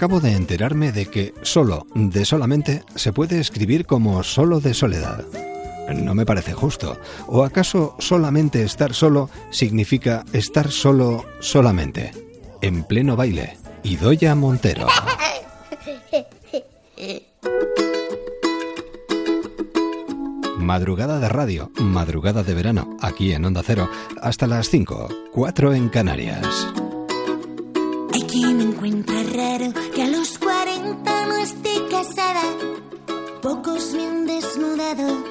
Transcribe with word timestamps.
Acabo 0.00 0.20
de 0.20 0.32
enterarme 0.32 0.92
de 0.92 1.04
que 1.04 1.34
solo 1.42 1.86
de 1.94 2.24
solamente 2.24 2.84
se 2.94 3.12
puede 3.12 3.38
escribir 3.38 3.84
como 3.84 4.22
solo 4.22 4.58
de 4.58 4.72
soledad. 4.72 5.26
No 5.94 6.14
me 6.14 6.24
parece 6.24 6.54
justo. 6.54 6.96
¿O 7.26 7.44
acaso 7.44 7.96
solamente 7.98 8.62
estar 8.62 8.94
solo 8.94 9.28
significa 9.50 10.24
estar 10.32 10.70
solo 10.70 11.26
solamente? 11.40 12.12
En 12.62 12.84
pleno 12.84 13.14
baile. 13.14 13.58
Idoya 13.82 14.34
Montero. 14.34 14.86
Madrugada 20.56 21.20
de 21.20 21.28
radio, 21.28 21.70
madrugada 21.78 22.42
de 22.42 22.54
verano, 22.54 22.96
aquí 23.02 23.34
en 23.34 23.44
Onda 23.44 23.62
Cero, 23.62 23.90
hasta 24.22 24.46
las 24.46 24.70
5, 24.70 25.08
4 25.30 25.74
en 25.74 25.90
Canarias. 25.90 26.46
Hay 28.12 28.22
quien 28.22 28.60
encuentra 28.60 29.22
raro 29.22 29.69
Pocos 33.42 33.94
me 33.94 34.06
han 34.06 34.26
desnudado, 34.26 35.24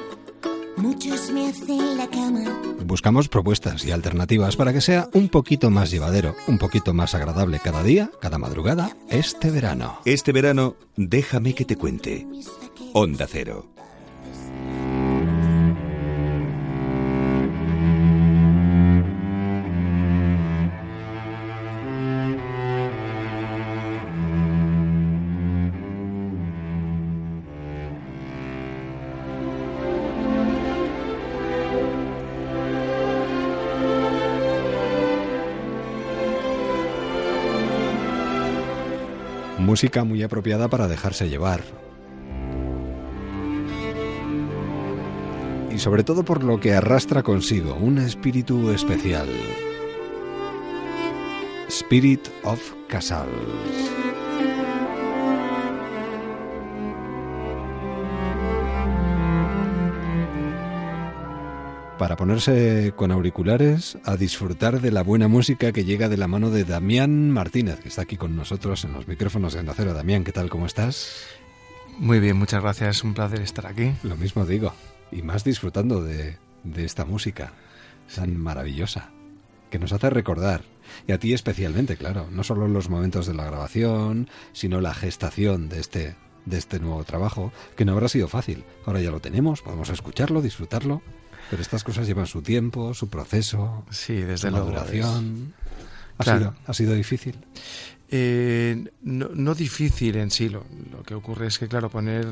muchos 0.76 1.30
me 1.30 1.48
hacen 1.48 1.96
la 1.96 2.08
cama. 2.08 2.42
Buscamos 2.84 3.28
propuestas 3.28 3.84
y 3.84 3.92
alternativas 3.92 4.56
para 4.56 4.72
que 4.72 4.80
sea 4.80 5.08
un 5.12 5.28
poquito 5.28 5.70
más 5.70 5.92
llevadero, 5.92 6.34
un 6.48 6.58
poquito 6.58 6.92
más 6.92 7.14
agradable 7.14 7.60
cada 7.62 7.84
día, 7.84 8.10
cada 8.20 8.38
madrugada, 8.38 8.96
este 9.10 9.52
verano. 9.52 10.00
Este 10.04 10.32
verano, 10.32 10.74
déjame 10.96 11.54
que 11.54 11.64
te 11.64 11.76
cuente. 11.76 12.26
Onda 12.94 13.28
Cero. 13.30 13.66
Música 39.60 40.04
muy 40.04 40.22
apropiada 40.22 40.68
para 40.68 40.88
dejarse 40.88 41.28
llevar. 41.28 41.62
Y 45.70 45.78
sobre 45.78 46.02
todo 46.02 46.24
por 46.24 46.42
lo 46.42 46.58
que 46.58 46.72
arrastra 46.72 47.22
consigo, 47.22 47.74
un 47.74 47.98
espíritu 47.98 48.70
especial. 48.70 49.28
Spirit 51.68 52.26
of 52.42 52.58
Casals. 52.88 53.89
Para 62.00 62.16
ponerse 62.16 62.94
con 62.96 63.12
auriculares 63.12 63.98
a 64.06 64.16
disfrutar 64.16 64.80
de 64.80 64.90
la 64.90 65.02
buena 65.02 65.28
música 65.28 65.70
que 65.70 65.84
llega 65.84 66.08
de 66.08 66.16
la 66.16 66.28
mano 66.28 66.48
de 66.48 66.64
Damián 66.64 67.30
Martínez, 67.30 67.78
que 67.80 67.88
está 67.88 68.00
aquí 68.00 68.16
con 68.16 68.34
nosotros 68.36 68.86
en 68.86 68.94
los 68.94 69.06
micrófonos 69.06 69.52
de 69.52 69.70
Acero. 69.70 69.92
Damián, 69.92 70.24
¿qué 70.24 70.32
tal? 70.32 70.48
¿Cómo 70.48 70.64
estás? 70.64 71.26
Muy 71.98 72.18
bien, 72.18 72.38
muchas 72.38 72.62
gracias. 72.62 73.04
Un 73.04 73.12
placer 73.12 73.42
estar 73.42 73.66
aquí. 73.66 73.92
Lo 74.02 74.16
mismo 74.16 74.46
digo. 74.46 74.72
Y 75.12 75.20
más 75.20 75.44
disfrutando 75.44 76.02
de, 76.02 76.38
de 76.64 76.86
esta 76.86 77.04
música 77.04 77.52
tan 78.14 78.34
maravillosa 78.34 79.10
que 79.68 79.78
nos 79.78 79.92
hace 79.92 80.08
recordar, 80.08 80.62
y 81.06 81.12
a 81.12 81.18
ti 81.18 81.34
especialmente, 81.34 81.98
claro, 81.98 82.28
no 82.30 82.44
solo 82.44 82.66
los 82.66 82.88
momentos 82.88 83.26
de 83.26 83.34
la 83.34 83.44
grabación, 83.44 84.30
sino 84.54 84.80
la 84.80 84.94
gestación 84.94 85.68
de 85.68 85.80
este, 85.80 86.16
de 86.46 86.56
este 86.56 86.80
nuevo 86.80 87.04
trabajo, 87.04 87.52
que 87.76 87.84
no 87.84 87.92
habrá 87.92 88.08
sido 88.08 88.26
fácil. 88.26 88.64
Ahora 88.86 89.02
ya 89.02 89.10
lo 89.10 89.20
tenemos, 89.20 89.60
podemos 89.60 89.90
escucharlo, 89.90 90.40
disfrutarlo 90.40 91.02
pero 91.48 91.62
estas 91.62 91.82
cosas 91.84 92.06
llevan 92.06 92.26
su 92.26 92.42
tiempo, 92.42 92.92
su 92.94 93.08
proceso, 93.08 93.84
sí, 93.90 94.14
desde 94.14 94.48
su 94.48 94.50
maduración. 94.50 95.54
¿Ha, 96.18 96.24
Claro. 96.24 96.38
sido, 96.40 96.54
¿Ha 96.66 96.74
sido 96.74 96.94
difícil? 96.94 97.38
Eh, 98.10 98.84
no, 99.02 99.28
no 99.32 99.54
difícil 99.54 100.16
en 100.16 100.30
sí, 100.30 100.48
lo, 100.48 100.64
lo 100.90 101.02
que 101.02 101.14
ocurre 101.14 101.46
es 101.46 101.58
que, 101.58 101.68
claro, 101.68 101.88
poner 101.90 102.26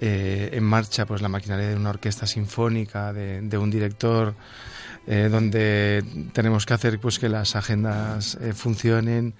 eh, 0.00 0.50
en 0.52 0.64
marcha 0.64 1.06
pues 1.06 1.20
la 1.22 1.28
maquinaria 1.28 1.68
de 1.68 1.76
una 1.76 1.90
orquesta 1.90 2.26
sinfónica, 2.26 3.12
de, 3.12 3.40
de 3.42 3.58
un 3.58 3.70
director, 3.70 4.34
eh, 5.06 5.28
donde 5.30 6.04
tenemos 6.32 6.64
que 6.66 6.74
hacer 6.74 6.98
pues 7.00 7.18
que 7.18 7.28
las 7.28 7.54
agendas 7.56 8.36
eh, 8.40 8.52
funcionen 8.52 9.34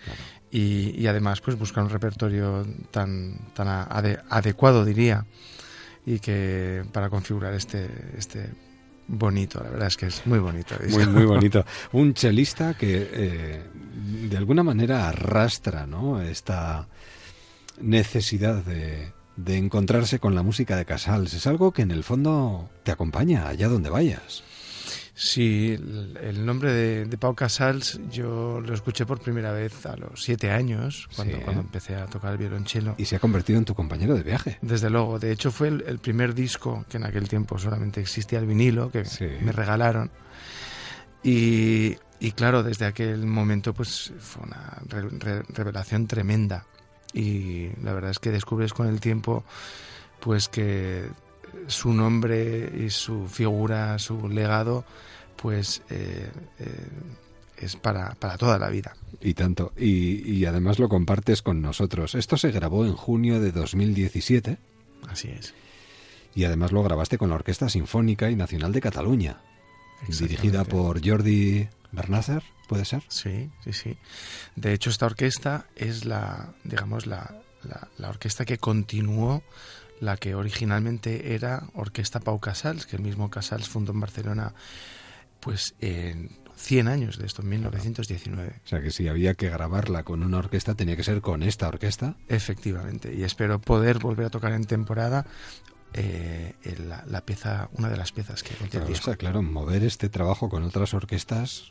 y, 0.51 0.91
y 1.01 1.07
además 1.07 1.41
pues 1.41 1.57
buscar 1.59 1.85
un 1.85 1.91
repertorio 1.91 2.67
tan, 2.91 3.39
tan 3.55 3.69
ade- 3.69 4.21
adecuado, 4.29 4.85
diría, 4.85 5.25
y 6.05 6.19
que 6.19 6.85
para 6.93 7.09
configurar 7.09 7.55
este, 7.55 7.89
este 8.19 8.51
bonito, 9.13 9.63
la 9.63 9.71
verdad 9.71 9.89
es 9.89 9.97
que 9.97 10.07
es 10.07 10.27
muy 10.27 10.39
bonito. 10.39 10.75
Muy, 10.89 11.07
muy 11.07 11.25
bonito. 11.25 11.65
Un 11.93 12.15
chelista 12.15 12.75
que 12.75 13.09
eh, 13.13 13.63
de 14.29 14.37
alguna 14.37 14.63
manera 14.63 15.09
arrastra 15.09 15.87
¿no? 15.87 16.21
esta 16.21 16.89
necesidad 17.81 18.65
de, 18.65 19.13
de 19.37 19.57
encontrarse 19.57 20.19
con 20.19 20.35
la 20.35 20.43
música 20.43 20.77
de 20.77 20.85
Casals. 20.85 21.35
Es 21.35 21.47
algo 21.47 21.73
que 21.73 21.83
en 21.83 21.91
el 21.91 22.05
fondo 22.05 22.71
te 22.83 22.91
acompaña 22.91 23.49
allá 23.49 23.69
donde 23.69 23.91
vayas. 23.91 24.43
Sí, 25.25 25.79
el, 26.21 26.45
nombre 26.45 26.73
de, 26.73 27.05
de 27.05 27.17
Pau 27.17 27.33
Casals 27.37 28.01
yo 28.11 28.61
lo 28.61 28.75
escuché 28.75 29.07
por 29.07 29.21
primera 29.21 29.53
vez 29.53 29.87
a 29.87 29.97
los 29.97 30.21
siete 30.21 30.51
años, 30.51 31.09
cuando, 31.15 31.37
Sí. 31.37 31.43
cuando 31.45 31.61
empecé 31.63 31.95
a 31.95 32.07
tocar 32.07 32.33
el 32.33 32.39
violonchelo. 32.39 32.97
Y 32.99 33.05
se 33.05 33.15
ha 33.15 33.19
convertido 33.21 33.61
en 33.61 33.65
tu 33.65 33.73
compañero 33.77 34.17
de 34.17 34.25
viaje. 34.25 34.59
Desde 34.63 34.91
luego, 34.91 35.21
de 35.21 35.31
hecho 35.31 35.53
fue 35.53 35.69
el, 35.69 35.85
el 35.87 36.01
primer 36.01 36.35
disco 36.35 36.85
que 36.89 36.97
en 36.97 37.05
aquel 37.05 37.29
tiempo 37.29 37.57
solamente 37.57 38.01
existía 38.01 38.41
el 38.41 38.47
vinilo, 38.47 38.91
que 38.91 39.05
Sí. 39.05 39.27
me 39.43 39.53
regalaron. 39.53 40.11
Y, 41.23 41.97
y 42.19 42.33
claro, 42.33 42.65
desde 42.65 42.87
aquel 42.87 43.25
momento 43.27 43.73
pues 43.75 44.13
fue 44.19 44.43
una 44.43 44.83
re- 44.89 45.09
re- 45.21 45.43
revelación 45.51 46.09
tremenda. 46.09 46.67
Y 47.15 47.69
la 47.83 47.93
verdad 47.93 48.11
es 48.11 48.19
que 48.19 48.31
descubres 48.33 48.73
con 48.73 48.89
el 48.89 48.99
tiempo 49.01 49.45
pues 50.19 50.49
que 50.49 51.05
su 51.67 51.93
nombre 51.93 52.73
y 52.85 52.91
su 52.91 53.29
figura, 53.29 53.99
su 53.99 54.29
legado, 54.29 54.85
pues 55.37 55.83
eh, 55.91 56.31
eh, 56.59 56.87
es 57.59 57.77
para, 57.77 58.15
para 58.15 58.37
toda 58.39 58.59
la 58.59 58.69
vida. 58.69 58.95
Y 59.21 59.35
tanto. 59.35 59.73
Y, 59.77 60.31
y 60.33 60.45
además 60.47 60.79
lo 60.79 60.89
compartes 60.89 61.43
con 61.43 61.61
nosotros. 61.63 62.15
Esto 62.15 62.37
se 62.37 62.51
grabó 62.51 62.85
en 62.85 62.95
junio 62.95 63.41
de 63.41 63.53
2017 63.53 64.59
Así 65.09 65.29
es. 65.29 65.55
y 66.35 66.45
además 66.45 66.73
lo 66.73 66.83
grabaste 66.83 67.19
con 67.19 67.29
la 67.29 67.37
Orquesta 67.37 67.69
Sinfónica 67.69 68.31
y 68.31 68.37
Nacional 68.37 68.73
de 68.73 68.81
Cataluña, 68.81 69.41
dirigida 70.09 70.65
por 70.65 71.07
Jordi 71.07 71.69
Bernácer, 71.93 72.43
¿puede 72.69 72.85
ser? 72.85 73.03
Sí, 73.09 73.51
sí, 73.63 73.73
sí. 73.73 73.97
De 74.57 74.73
hecho, 74.73 74.91
esta 74.91 75.07
orquesta 75.07 75.67
es 75.77 76.05
la, 76.05 76.55
digamos, 76.65 77.07
la, 77.07 77.43
la, 77.63 77.89
la 77.99 78.09
orquesta 78.09 78.45
que 78.45 78.59
continuó 78.59 79.43
la 80.03 80.17
que 80.17 80.35
originalmente 80.35 81.35
era 81.35 81.63
Orquesta 81.75 82.19
Pau 82.19 82.41
Casals, 82.41 82.87
que 82.87 82.97
el 82.97 83.03
mismo 83.03 83.31
Casals 83.31 83.69
fundó 83.69 83.93
en 83.93 84.01
Barcelona, 84.01 84.53
pues 85.39 85.77
en 85.79 86.31
100 86.57 86.89
años 86.89 87.19
de 87.19 87.27
esto, 87.27 87.43
en 87.43 87.51
1919. 87.51 88.63
O 88.65 88.69
sea 88.69 88.83
que 88.83 88.91
si 88.91 89.07
había 89.07 89.35
que 89.35 89.49
grabarla 89.49 90.03
con 90.03 90.25
una 90.25 90.39
orquesta, 90.39 90.75
tenía 90.75 90.97
que 90.97 91.05
ser 91.05 91.21
con 91.21 91.45
esta 91.45 91.69
orquesta. 91.69 92.17
Efectivamente, 92.27 93.15
y 93.15 93.23
espero 93.23 93.61
poder 93.61 94.01
volver 94.01 94.27
a 94.27 94.31
tocar 94.31 94.53
en 94.55 94.65
temporada 94.65 95.25
eh, 95.93 96.55
la, 96.85 97.05
la 97.07 97.25
pieza, 97.25 97.69
una 97.75 97.89
de 97.89 97.97
las 97.97 98.11
piezas 98.11 98.43
que 98.43 98.57
contiene 98.57 98.87
Claro, 98.87 99.03
sea, 99.03 99.15
claro, 99.15 99.43
mover 99.43 99.85
este 99.85 100.09
trabajo 100.09 100.49
con 100.49 100.65
otras 100.65 100.95
orquestas, 100.95 101.71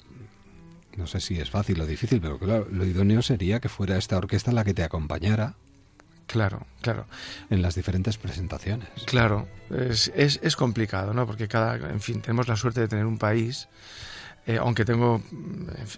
no 0.95 1.06
sé 1.06 1.19
si 1.19 1.38
es 1.38 1.50
fácil 1.50 1.81
o 1.81 1.86
difícil, 1.86 2.22
pero 2.22 2.39
claro, 2.39 2.66
lo 2.72 2.86
idóneo 2.86 3.22
sería 3.22 3.60
que 3.60 3.68
fuera 3.68 3.98
esta 3.98 4.18
orquesta 4.18 4.54
la 4.54 4.63
que 4.63 4.74
te 4.74 4.83
acompañara 4.83 5.57
Claro, 6.31 6.66
claro. 6.81 7.06
en 7.50 7.62
las 7.62 7.75
diferentes 7.75 8.18
presentaciones. 8.18 8.88
Claro, 9.06 9.48
es, 9.69 10.12
es, 10.16 10.39
es 10.42 10.56
complicado, 10.56 11.13
¿no? 11.13 11.28
Porque 11.28 11.48
cada, 11.48 11.75
en 11.75 12.01
fin, 12.01 12.22
tenemos 12.22 12.48
la 12.48 12.56
suerte 12.56 12.81
de 12.81 12.88
tener 12.88 13.06
un 13.06 13.18
país 13.18 13.68
eh, 14.48 14.57
aunque 14.60 14.86
tengo, 14.86 15.22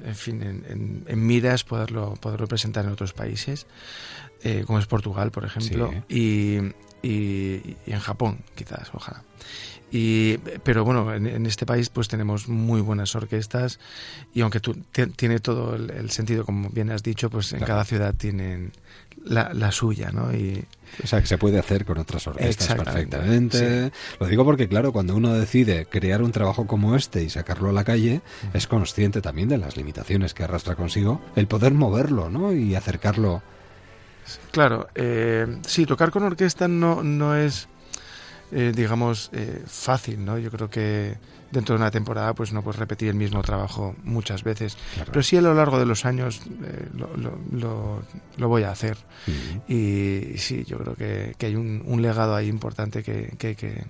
en 0.03 0.15
fin, 0.15 0.43
en, 0.43 1.05
en, 1.07 1.25
miras 1.25 1.63
poderlo, 1.63 2.15
poderlo 2.15 2.45
presentar 2.45 2.83
en 2.83 2.91
otros 2.91 3.13
países, 3.13 3.67
eh, 4.43 4.63
como 4.67 4.79
es 4.79 4.85
Portugal, 4.85 5.31
por 5.31 5.45
ejemplo, 5.45 5.93
y, 6.09 6.57
y, 7.01 7.77
en 7.85 7.99
Japón, 7.99 8.39
quizás, 8.55 8.91
ojalá. 8.93 9.23
Y, 9.91 10.39
pero 10.63 10.83
bueno, 10.83 11.13
en, 11.13 11.45
este 11.45 11.67
país 11.67 11.89
pues 11.89 12.07
tenemos 12.07 12.49
muy 12.49 12.81
buenas 12.81 13.15
orquestas 13.15 13.79
y 14.33 14.41
aunque 14.41 14.59
tú, 14.59 14.73
tiene 15.15 15.39
todo 15.39 15.75
el, 15.75 16.09
sentido, 16.09 16.45
como 16.45 16.69
bien 16.69 16.89
has 16.89 17.03
dicho, 17.03 17.29
pues 17.29 17.53
en 17.53 17.59
cada 17.59 17.85
ciudad 17.85 18.15
tienen 18.15 18.71
la, 19.25 19.53
la 19.53 19.71
suya, 19.71 20.11
¿no? 20.11 20.33
Y, 20.33 20.65
o 21.03 21.07
sea, 21.07 21.21
que 21.21 21.27
se 21.27 21.37
puede 21.37 21.59
hacer 21.59 21.85
con 21.85 21.97
otras 21.97 22.27
orquestas 22.27 22.75
perfectamente. 22.75 23.91
Lo 24.19 24.27
digo 24.27 24.45
porque, 24.45 24.67
claro, 24.67 24.91
cuando 24.91 25.15
uno 25.15 25.33
decide 25.33 25.85
crear 25.85 26.21
un 26.21 26.31
trabajo 26.31 26.67
como 26.67 26.95
este 26.95 27.23
y 27.23 27.29
sacarlo 27.29 27.69
a 27.69 27.73
la 27.73 27.83
calle, 27.83 28.21
es 28.53 28.67
consciente 28.67 29.21
también 29.21 29.49
de 29.49 29.57
las 29.57 29.75
limitaciones 29.75 30.33
que 30.33 30.43
arrastra 30.43 30.75
consigo 30.75 31.21
el 31.35 31.47
poder 31.47 31.73
moverlo, 31.73 32.29
¿no? 32.29 32.53
Y 32.53 32.75
acercarlo. 32.75 33.41
Claro, 34.51 34.87
eh, 34.95 35.47
sí, 35.65 35.85
tocar 35.85 36.11
con 36.11 36.23
orquesta 36.23 36.67
no, 36.67 37.03
no 37.03 37.35
es, 37.35 37.67
eh, 38.53 38.71
digamos, 38.75 39.29
eh, 39.33 39.63
fácil, 39.65 40.23
¿no? 40.23 40.37
Yo 40.37 40.51
creo 40.51 40.69
que 40.69 41.17
dentro 41.51 41.75
de 41.75 41.81
una 41.81 41.91
temporada 41.91 42.33
pues 42.33 42.51
no 42.51 42.63
puedes 42.63 42.79
repetir 42.79 43.09
el 43.09 43.15
mismo 43.15 43.41
trabajo 43.41 43.95
muchas 44.03 44.43
veces. 44.43 44.77
Pero 45.05 45.23
sí 45.23 45.37
a 45.37 45.41
lo 45.41 45.53
largo 45.53 45.79
de 45.79 45.85
los 45.85 46.05
años 46.05 46.41
eh, 46.63 46.87
lo, 46.95 48.01
lo, 48.37 48.47
voy 48.47 48.63
a 48.63 48.71
hacer. 48.71 48.97
y, 49.67 50.37
sí, 50.37 50.63
yo 50.65 50.77
creo 50.79 50.95
que, 50.95 51.35
que 51.37 51.45
hay 51.47 51.55
un, 51.55 51.83
un, 51.85 52.01
legado 52.01 52.35
ahí 52.35 52.47
importante 52.47 53.03
que, 53.03 53.33
que, 53.37 53.85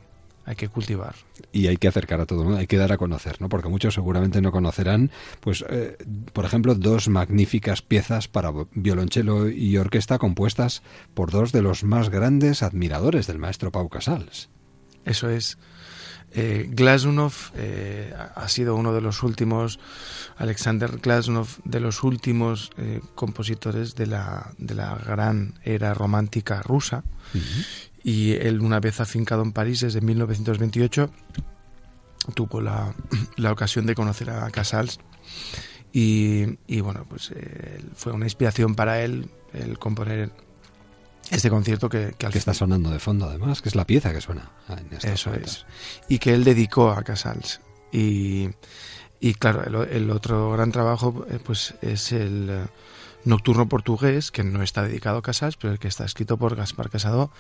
hay 0.46 0.56
que 0.56 0.68
cultivar. 0.68 1.16
Y 1.52 1.68
hay 1.68 1.78
que 1.78 1.88
acercar 1.88 2.20
a 2.22 2.26
todo 2.26 2.40
el 2.40 2.46
mundo, 2.46 2.60
hay 2.60 2.68
que 2.68 2.78
dar 2.78 2.92
a 2.92 2.98
conocer, 2.98 3.40
¿no? 3.42 3.50
Porque 3.50 3.70
muchos 3.70 3.94
seguramente 3.94 4.42
no 4.42 4.52
conocerán, 4.52 5.12
pues, 5.40 5.64
eh, 5.70 5.98
por 6.34 6.46
ejemplo, 6.46 6.76
dos 6.76 7.08
magníficas 7.08 7.82
piezas 7.82 8.28
para 8.28 8.52
violonchelo 8.74 9.50
y 9.50 9.78
orquesta 9.78 10.18
compuestas 10.18 10.84
por 11.14 11.32
dos 11.32 11.52
de 11.52 11.62
los 11.62 11.84
más 11.84 12.10
grandes 12.10 12.64
admiradores 12.64 13.28
del 13.28 13.40
maestro 13.40 13.72
Pau 13.72 13.90
Casals. 13.90 14.50
Eso 15.06 15.30
es. 15.30 15.58
Eh, 16.36 16.68
Glasnov 16.72 17.34
eh, 17.56 18.12
ha 18.36 18.50
sido 18.50 18.76
uno 18.76 18.94
de 18.94 19.02
los 19.02 19.22
últimos, 19.22 19.80
Alexander 20.36 20.98
Glasnov, 20.98 21.48
de 21.64 21.80
los 21.80 22.04
últimos 22.04 22.72
eh, 22.78 23.02
compositores 23.14 23.94
de 23.94 24.08
la, 24.08 24.52
de 24.58 24.74
la 24.74 24.96
gran 24.96 25.60
era 25.64 25.94
romántica 25.94 26.64
rusa. 26.64 27.04
Y 28.04 28.34
él, 28.34 28.62
una 28.62 28.80
vez 28.80 29.00
afincado 29.00 29.44
en 29.44 29.54
París 29.54 29.82
desde 29.82 30.02
1928, 30.02 31.10
tuvo 32.34 32.62
la, 32.62 32.94
la 33.38 33.52
ocasión 33.52 33.86
de 33.86 33.96
conocer 33.96 34.30
a 34.30 34.50
Casals. 34.52 35.00
Y, 35.92 36.58
y 36.68 36.82
bueno, 36.82 37.06
pues 37.08 37.32
fue 37.96 38.14
una 38.14 38.26
inspiración 38.26 38.74
para 38.74 39.02
él 39.02 39.30
el 39.54 39.78
componer 39.78 40.32
este 41.30 41.50
concierto 41.50 41.90
que, 41.90 42.14
que, 42.18 42.28
está 42.38 42.54
sonando 42.54 42.90
de 42.90 43.00
fondo 43.00 43.26
además, 43.26 43.62
que 43.62 43.70
es 43.70 43.76
la 43.76 43.86
pieza 43.86 44.14
que 44.14 44.22
suena. 44.22 44.52
En 44.70 44.88
Eso 45.10 45.34
es. 45.34 45.66
Y 46.10 46.20
que 46.20 46.34
él 46.34 46.44
dedicó 46.44 46.92
a 46.92 47.04
Casals. 47.04 47.62
Y, 47.92 48.50
y 49.20 49.34
claro, 49.36 49.84
el, 49.84 50.10
otro 50.10 50.52
gran 50.52 50.72
trabajo 50.72 51.26
eh, 51.30 51.40
pues 51.44 51.76
es 51.82 52.12
el 52.12 52.50
eh, 52.50 52.66
Nocturno 53.26 53.70
portugués, 53.70 54.32
que 54.32 54.44
no 54.44 54.64
está 54.64 54.84
dedicado 54.84 55.20
a 55.20 55.22
Casals, 55.22 55.58
pero 55.58 55.74
el 55.74 55.80
que 55.80 55.88
está 55.88 56.06
escrito 56.06 56.38
por 56.38 56.56
Gaspar 56.56 56.90
Casado, 56.90 57.32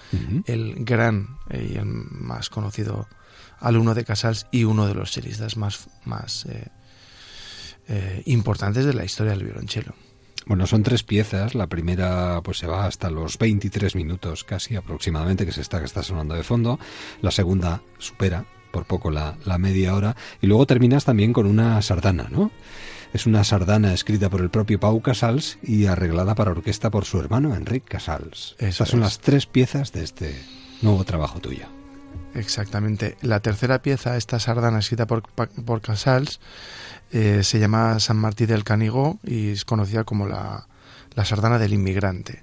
el 0.46 0.86
gran 0.86 1.38
eh, 1.50 1.72
y 1.74 1.78
el 1.78 1.86
más 1.86 2.50
conocido 2.50 3.08
alumno 3.60 3.94
de 3.94 4.06
Casals 4.06 4.48
y 4.52 4.64
uno 4.64 4.88
de 4.88 4.96
los 4.96 5.12
chelistas 5.12 5.58
más, 5.58 5.90
más 6.06 6.48
importantes 8.26 8.86
de 8.86 8.94
la 8.94 9.04
historia 9.04 9.34
del 9.34 9.44
violonchelo. 9.44 9.94
Bueno, 10.46 10.68
son 10.68 10.84
tres 10.84 11.04
piezas. 11.04 11.56
La 11.56 11.68
primera 11.68 12.42
pues 12.44 12.58
se 12.58 12.68
va 12.68 12.86
hasta 12.86 13.10
los 13.10 13.38
23 13.38 13.96
minutos 13.96 14.44
casi 14.44 14.76
aproximadamente, 14.76 15.46
que 15.46 15.52
es 15.52 15.58
esta 15.58 15.80
que 15.80 15.86
está 15.86 16.04
sonando 16.04 16.36
de 16.36 16.44
fondo. 16.44 16.80
La 17.22 17.32
segunda 17.32 17.82
supera 17.98 18.46
por 18.72 18.86
poco 18.86 19.12
la, 19.12 19.36
media 19.58 19.96
hora. 19.96 20.16
Y 20.42 20.48
luego 20.48 20.66
terminas 20.66 21.06
también 21.06 21.32
con 21.32 21.46
una 21.46 21.82
sardana, 21.82 22.28
¿no? 22.30 22.52
Es 23.14 23.28
una 23.28 23.44
sardana 23.44 23.94
escrita 23.94 24.28
por 24.28 24.42
el 24.42 24.50
propio 24.50 24.80
Pau 24.80 25.00
Casals 25.02 25.60
y 25.62 25.86
arreglada 25.86 26.34
para 26.34 26.50
orquesta 26.50 26.90
por 26.90 27.06
su 27.06 27.20
hermano 27.20 27.56
Enrique 27.56 27.88
Casals. 27.88 28.56
Esas 28.58 28.90
son 28.90 29.02
las 29.02 29.20
tres 29.20 29.46
piezas 29.46 29.94
de 29.94 30.04
este 30.04 30.36
nuevo 30.82 31.04
trabajo 31.04 31.40
tuyo. 31.40 31.68
Exactamente. 32.34 33.16
La 33.22 33.40
tercera 33.40 33.84
pieza, 33.84 34.18
esta 34.18 34.40
sardana 34.40 34.80
escrita 34.80 35.06
por, 35.06 35.22
por 35.22 35.82
Casals, 35.82 36.40
eh, 37.12 37.44
se 37.44 37.60
llama 37.60 38.00
San 38.00 38.18
Martín 38.18 38.48
del 38.48 38.64
Canigó 38.64 39.20
y 39.24 39.52
es 39.52 39.64
conocida 39.64 40.04
como 40.04 40.28
la, 40.28 40.68
sardana 41.24 41.60
del 41.60 41.74
inmigrante. 41.74 42.42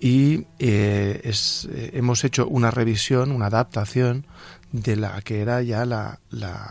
Y 0.00 0.46
eh, 0.58 1.20
es, 1.24 1.68
eh, 1.70 1.90
hemos 1.92 2.24
hecho 2.24 2.48
una 2.48 2.70
revisión, 2.70 3.30
una 3.30 3.46
adaptación 3.46 4.26
de 4.72 4.96
la 4.96 5.20
que 5.22 5.40
era 5.40 5.62
ya 5.62 5.84
la, 5.84 6.18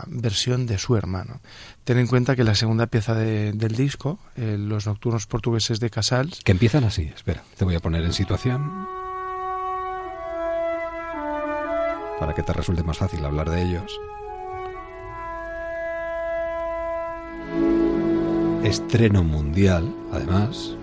versión 0.06 0.66
de 0.66 0.78
su 0.78 0.96
hermano. 0.96 1.40
Ten 1.84 1.98
en 1.98 2.06
cuenta 2.06 2.36
que 2.36 2.44
la 2.44 2.54
segunda 2.54 2.86
pieza 2.86 3.14
del 3.14 3.74
disco, 3.74 4.18
Los 4.36 4.86
Nocturnos 4.86 5.26
Portugueses 5.26 5.80
de 5.80 5.90
Casals... 5.90 6.40
Que 6.44 6.52
empiezan 6.52 6.84
así, 6.84 7.10
espera, 7.14 7.42
te 7.56 7.64
voy 7.64 7.74
a 7.74 7.80
poner 7.80 8.04
en 8.04 8.12
situación 8.12 8.86
para 12.18 12.34
que 12.34 12.42
te 12.42 12.52
resulte 12.52 12.84
más 12.84 12.98
fácil 12.98 13.24
hablar 13.24 13.50
de 13.50 13.62
ellos. 13.62 14.00
estreno 18.64 19.22
mundial, 19.24 19.94
además, 20.12 20.76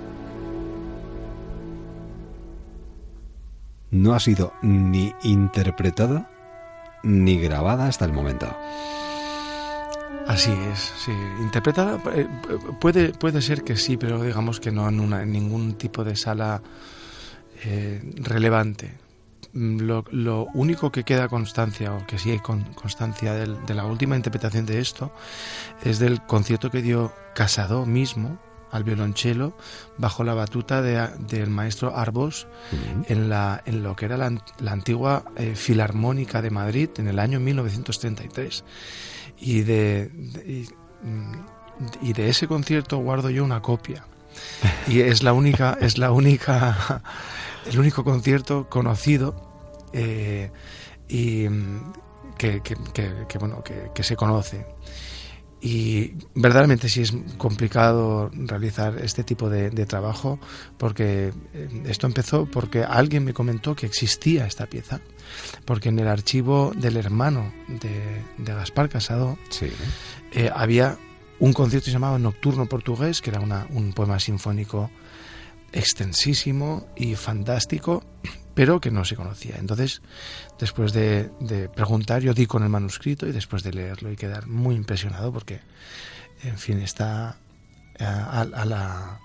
no 3.89 4.13
ha 4.13 4.19
sido 4.19 4.53
ni 4.61 5.13
interpretada 5.23 6.29
ni 7.03 7.39
grabada 7.39 7.87
hasta 7.87 8.05
el 8.05 8.13
momento. 8.13 8.47
Así 10.27 10.51
es, 10.71 10.93
sí. 11.03 11.11
Interpretada 11.41 11.99
eh, 12.13 12.27
puede, 12.79 13.13
puede 13.13 13.41
ser 13.41 13.63
que 13.63 13.75
sí, 13.75 13.97
pero 13.97 14.21
digamos 14.21 14.59
que 14.59 14.71
no 14.71 14.87
en, 14.87 14.99
una, 14.99 15.25
ningún 15.25 15.73
tipo 15.73 16.03
de 16.03 16.15
sala 16.15 16.61
eh, 17.63 18.01
relevante. 18.15 18.93
Mm, 19.53 19.79
lo, 20.11 20.47
único 20.53 20.91
que 20.91 21.03
queda 21.03 21.27
constancia, 21.27 21.93
o 21.93 22.05
que 22.05 22.19
sí 22.19 22.29
hay 22.31 22.39
constancia 22.39 23.33
de 23.33 23.73
la 23.73 23.85
última 23.85 24.15
interpretación 24.15 24.65
de 24.65 24.79
esto, 24.79 25.11
es 25.83 25.97
del 25.97 26.21
concierto 26.21 26.69
que 26.69 26.81
dio 26.81 27.11
Casado 27.33 27.85
mismo 27.85 28.39
al 28.71 28.83
violonchelo 28.83 29.55
bajo 29.97 30.23
la 30.23 30.33
batuta 30.33 30.81
del 30.81 31.49
maestro 31.49 31.95
Arbos 31.95 32.47
en, 33.07 33.29
la, 33.29 33.61
en 33.65 33.83
lo 33.83 33.95
que 33.95 34.05
era 34.05 34.17
la, 34.17 34.31
antigua 34.67 35.23
eh, 35.35 35.55
Filarmónica 35.55 36.41
de 36.41 36.51
Madrid 36.51 36.89
en 36.97 37.07
el 37.07 37.19
año 37.19 37.39
1933. 37.39 38.63
Y 39.41 39.61
de, 39.61 40.11
mm, 41.03 41.33
y 42.01 42.13
de 42.13 42.29
ese 42.29 42.47
concierto 42.47 42.97
guardo 42.97 43.29
yo 43.29 43.43
una 43.43 43.61
copia. 43.61 44.05
Y 44.87 45.01
es 45.01 45.23
la 45.23 45.33
única, 45.33 45.77
es 45.81 45.97
la 45.97 46.11
única 46.11 47.01
el 47.65 47.79
único 47.79 48.03
concierto 48.03 48.67
conocido 48.69 49.35
eh, 49.93 50.51
y 51.07 51.47
mm, 51.47 51.93
que, 52.37 52.61
bueno 53.39 53.63
que, 53.63 54.03
se 54.03 54.15
conoce 54.15 54.65
y 55.61 56.13
verdaderamente 56.35 56.87
sí 56.87 57.01
es 57.01 57.13
complicado 57.37 58.31
realizar 58.33 58.97
este 59.03 59.23
tipo 59.23 59.49
de, 59.49 59.69
trabajo 59.85 60.39
porque 60.77 61.33
eh, 61.53 61.83
esto 61.85 62.07
empezó 62.07 62.45
porque 62.45 62.83
alguien 62.83 63.25
me 63.25 63.33
comentó 63.33 63.75
que 63.75 63.85
existía 63.85 64.45
esta 64.45 64.67
pieza 64.67 65.01
porque 65.65 65.89
en 65.89 65.99
el 65.99 66.07
archivo 66.07 66.71
del 66.75 66.95
hermano 66.97 67.51
de, 67.67 68.53
Gaspar 68.53 68.89
Casado 68.89 69.37
eh, 70.31 70.49
había 70.53 70.97
un 71.39 71.53
concierto 71.53 71.85
que 71.85 71.91
se 71.91 71.95
llamaba 71.95 72.19
Nocturno 72.19 72.67
Portugués 72.67 73.21
que 73.21 73.31
era 73.31 73.39
un 73.39 73.93
poema 73.93 74.19
sinfónico 74.19 74.89
extensísimo 75.71 76.87
y 76.95 77.15
fantástico, 77.15 78.03
pero 78.53 78.79
que 78.79 78.91
no 78.91 79.05
se 79.05 79.15
conocía. 79.15 79.55
Entonces, 79.57 80.01
después 80.59 80.93
de, 80.93 81.29
preguntar, 81.73 82.21
yo 82.21 82.33
di 82.33 82.45
con 82.45 82.63
el 82.63 82.69
manuscrito 82.69 83.27
y 83.27 83.31
después 83.31 83.63
de 83.63 83.73
leerlo 83.73 84.11
y 84.11 84.15
quedar 84.15 84.47
muy 84.47 84.75
impresionado 84.75 85.31
porque, 85.31 85.61
en 86.43 86.57
fin, 86.57 86.79
está 86.79 87.37
eh, 87.97 88.03
a, 88.03 88.45
la, 88.45 89.19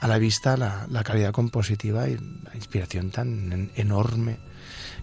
a 0.00 0.08
la, 0.08 0.18
vista 0.18 0.56
la, 0.56 1.02
calidad 1.04 1.32
compositiva 1.32 2.08
y 2.08 2.16
la 2.16 2.54
inspiración 2.54 3.10
tan 3.10 3.70
enorme 3.76 4.38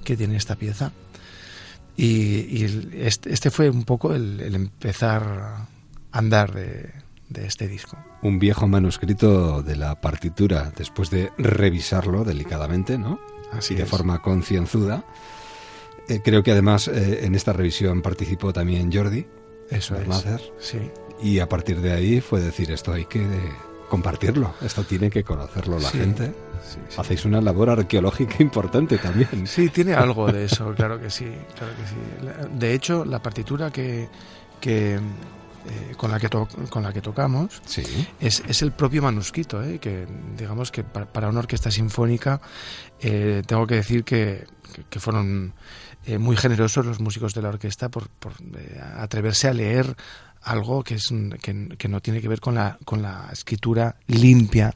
que 0.03 0.17
tiene 0.17 0.37
esta 0.37 0.55
pieza. 0.55 0.91
Y, 1.97 2.63
este, 2.93 3.31
este, 3.31 3.51
fue 3.51 3.69
un 3.69 3.85
poco 3.85 4.13
el, 4.13 4.41
el 4.41 4.55
empezar 4.55 5.23
a 5.23 5.67
andar 6.11 6.53
de, 6.53 6.91
de 7.29 7.47
este 7.47 7.67
disco. 7.67 7.97
Un 8.21 8.39
viejo 8.39 8.67
manuscrito 8.67 9.61
de 9.61 9.75
la 9.75 9.99
partitura, 10.01 10.71
después 10.75 11.09
de 11.09 11.31
revisarlo 11.37 12.23
delicadamente, 12.23 12.97
¿no? 12.97 13.19
Así 13.51 13.75
de 13.75 13.85
forma 13.85 14.21
concienzuda. 14.21 15.05
Eh, 16.07 16.21
creo 16.23 16.43
que 16.43 16.51
además 16.51 16.87
eh, 16.87 17.25
en 17.25 17.35
esta 17.35 17.53
revisión 17.53 18.01
participó 18.01 18.53
también 18.53 18.91
Jordi. 18.91 19.25
Eso 19.69 19.95
es. 19.95 20.51
Sí. 20.59 20.79
Y 21.21 21.39
a 21.39 21.49
partir 21.49 21.81
de 21.81 21.93
ahí 21.93 22.21
fue 22.21 22.41
decir, 22.41 22.71
esto 22.71 22.93
hay 22.93 23.05
que 23.05 23.25
compartirlo, 23.89 24.53
esto 24.61 24.83
tiene 24.83 25.09
que 25.09 25.23
conocerlo 25.23 25.79
la 25.79 25.89
gente. 25.89 26.33
Hacéis 26.97 27.25
una 27.25 27.41
labor 27.41 27.69
arqueológica 27.69 28.35
importante 28.39 28.97
también. 28.97 29.47
Sí, 29.47 29.69
tiene 29.69 29.93
algo 29.93 30.31
de 30.31 30.45
eso, 30.45 30.73
claro 30.73 30.99
que 30.99 31.09
sí, 31.09 31.31
claro 31.57 31.73
que 31.75 31.87
sí. 31.87 32.57
De 32.57 32.73
hecho, 32.73 33.05
la 33.05 33.21
partitura 33.21 33.71
que, 33.71 34.09
que 34.59 34.99
eh, 35.67 35.95
con, 35.97 36.11
la 36.11 36.19
que 36.19 36.29
con 36.29 36.83
la 36.83 36.93
que 36.93 37.01
tocamos 37.01 37.61
es, 38.19 38.43
es, 38.47 38.61
el 38.61 38.71
propio 38.71 39.01
manuscrito, 39.01 39.63
eh, 39.63 39.79
que 39.79 40.05
digamos 40.37 40.71
que 40.71 40.83
para, 40.83 41.29
una 41.29 41.39
orquesta 41.39 41.71
sinfónica 41.71 42.39
eh, 42.99 43.41
tengo 43.47 43.65
que 43.65 43.75
decir 43.75 44.03
que, 44.03 44.45
que 44.89 44.99
fueron 44.99 45.53
muy 46.19 46.37
generosos 46.37 46.85
los 46.85 46.99
músicos 46.99 47.33
de 47.33 47.41
la 47.41 47.49
orquesta 47.49 47.89
por, 47.89 48.09
por 48.09 48.33
atreverse 48.97 49.47
a 49.47 49.53
leer 49.53 49.95
algo 50.45 50.83
que, 50.83 50.95
es, 50.95 51.11
que, 51.41 51.87
no 51.87 52.01
tiene 52.01 52.21
que 52.21 52.27
ver 52.27 52.39
con 52.39 52.55
la, 52.55 52.77
con 52.85 53.01
la 53.01 53.29
escritura 53.33 53.97
limpia 54.07 54.73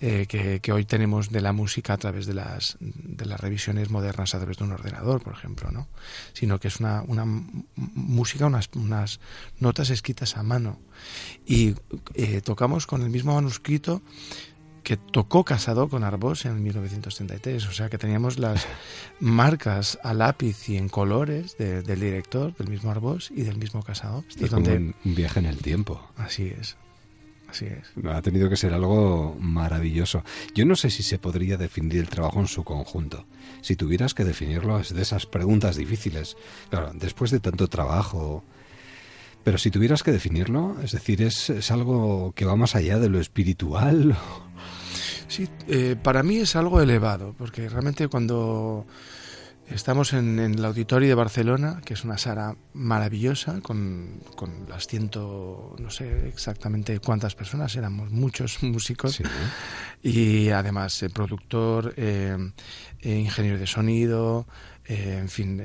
eh, 0.00 0.26
que, 0.26 0.72
hoy 0.72 0.86
tenemos 0.86 1.30
de 1.30 1.42
la 1.42 1.52
música 1.52 1.92
a 1.92 1.98
través 1.98 2.26
de 2.26 2.34
las, 2.34 2.78
de 2.80 3.26
las 3.26 3.38
revisiones 3.38 3.90
modernas 3.90 4.34
a 4.34 4.38
través 4.38 4.56
de 4.56 4.64
un 4.64 4.72
ordenador, 4.72 5.22
por 5.22 5.34
ejemplo, 5.34 5.70
¿no? 5.70 5.86
sino 6.32 6.58
que 6.58 6.68
es 6.68 6.80
una, 6.80 7.02
una 7.02 7.26
música, 7.76 8.46
unas, 8.46 8.70
unas 8.74 9.20
notas 9.60 9.90
escritas 9.90 10.36
a 10.38 10.42
mano. 10.42 10.80
Y 11.46 11.74
eh, 12.14 12.40
tocamos 12.40 12.86
con 12.86 13.02
el 13.02 13.10
mismo 13.10 13.34
manuscrito 13.34 14.02
que 14.82 14.96
tocó 14.96 15.44
Casado 15.44 15.88
con 15.88 16.04
Arbós 16.04 16.44
en 16.44 16.62
1933. 16.62 17.66
O 17.66 17.72
sea 17.72 17.88
que 17.88 17.98
teníamos 17.98 18.38
las 18.38 18.66
marcas 19.20 19.98
a 20.02 20.14
lápiz 20.14 20.68
y 20.68 20.76
en 20.76 20.88
colores 20.88 21.56
del 21.56 22.00
director, 22.00 22.54
del 22.56 22.68
mismo 22.68 22.90
Arbós 22.90 23.30
y 23.30 23.42
del 23.42 23.56
mismo 23.56 23.82
Casado. 23.82 24.24
es 24.38 24.50
donde... 24.50 24.76
un, 24.76 24.94
viaje 25.04 25.40
en 25.40 25.46
el 25.46 25.58
tiempo. 25.58 26.00
Así 26.16 26.52
es. 26.58 26.76
Así 27.48 27.66
es. 27.66 27.92
Ha 28.06 28.22
tenido 28.22 28.48
que 28.48 28.56
ser 28.56 28.72
algo 28.72 29.36
maravilloso. 29.38 30.24
Yo 30.54 30.64
no 30.64 30.74
sé 30.74 30.88
si 30.88 31.02
se 31.02 31.18
podría 31.18 31.58
definir 31.58 31.98
el 31.98 32.08
trabajo 32.08 32.40
en 32.40 32.48
su 32.48 32.64
conjunto. 32.64 33.26
Si 33.60 33.76
tuvieras 33.76 34.14
que 34.14 34.24
definirlo, 34.24 34.80
es 34.80 34.94
de 34.94 35.02
esas 35.02 35.26
preguntas 35.26 35.76
difíciles. 35.76 36.36
Claro, 36.70 36.92
después 36.94 37.30
de 37.30 37.40
tanto 37.40 37.68
trabajo, 37.68 38.42
pero 39.44 39.58
si 39.58 39.70
tuvieras 39.70 40.02
que 40.02 40.12
definirlo, 40.12 40.76
es 40.82 40.92
decir, 40.92 41.20
¿es, 41.20 41.50
es 41.50 41.70
algo 41.70 42.32
que 42.34 42.44
va 42.44 42.56
más 42.56 42.74
allá 42.74 42.98
de 42.98 43.10
lo 43.10 43.20
espiritual? 43.20 44.16
Sí, 45.32 45.48
eh, 45.66 45.96
para 45.96 46.22
mí 46.22 46.36
es 46.36 46.56
algo 46.56 46.82
elevado, 46.82 47.34
porque 47.38 47.66
realmente 47.66 48.06
cuando 48.08 48.84
estamos 49.66 50.12
en, 50.12 50.38
el 50.38 50.62
auditorio 50.62 51.08
de 51.08 51.14
Barcelona, 51.14 51.80
que 51.86 51.94
es 51.94 52.04
una 52.04 52.18
sala 52.18 52.54
maravillosa, 52.74 53.62
con, 53.62 54.20
las 54.68 54.86
ciento, 54.86 55.74
no 55.78 55.88
sé 55.88 56.28
exactamente 56.28 57.00
cuántas 57.00 57.34
personas, 57.34 57.74
éramos 57.76 58.10
muchos 58.10 58.62
músicos, 58.62 59.22
y 60.02 60.50
además 60.50 61.02
el 61.02 61.12
productor, 61.12 61.94
eh, 61.96 62.36
eh, 63.00 63.16
ingeniero 63.16 63.56
de 63.56 63.66
sonido, 63.66 64.46
en 64.84 65.30
fin, 65.30 65.62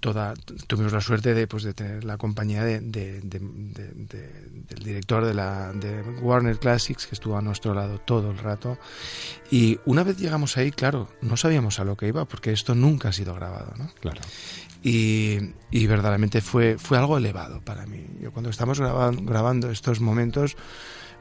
toda 0.00 0.34
tuvimos 0.66 0.92
la 0.92 1.00
suerte 1.00 1.34
de, 1.34 1.46
pues, 1.46 1.62
de 1.62 1.74
tener 1.74 2.04
la 2.04 2.16
compañía 2.16 2.64
de, 2.64 2.80
del 2.80 3.22
director 4.82 5.24
de, 5.24 5.34
la, 5.34 5.72
de 5.72 6.02
Warner 6.20 6.58
Classics 6.58 7.06
que 7.06 7.14
estuvo 7.14 7.36
a 7.36 7.42
nuestro 7.42 7.74
lado 7.74 7.98
todo 7.98 8.30
el 8.30 8.38
rato. 8.38 8.78
Y 9.50 9.78
una 9.84 10.02
vez 10.02 10.18
llegamos 10.18 10.56
ahí 10.56 10.70
claro 10.70 11.08
no 11.20 11.36
sabíamos 11.36 11.80
a 11.80 11.84
lo 11.84 11.96
que 11.96 12.08
iba 12.08 12.24
porque 12.24 12.52
esto 12.52 12.74
nunca 12.74 13.08
ha 13.08 13.12
sido 13.12 13.34
grabado 13.34 13.72
¿no? 13.78 13.90
claro. 14.00 14.20
Y, 14.82 15.38
y 15.72 15.86
verdaderamente 15.88 16.40
fue 16.40 16.78
fue 16.78 16.98
algo 16.98 17.18
elevado 17.18 17.60
para 17.60 17.84
mí. 17.86 18.06
Yo 18.20 18.32
cuando 18.32 18.50
estamos 18.50 18.78
grabando, 18.78 19.22
grabando 19.24 19.70
estos 19.70 20.00
momentos 20.00 20.56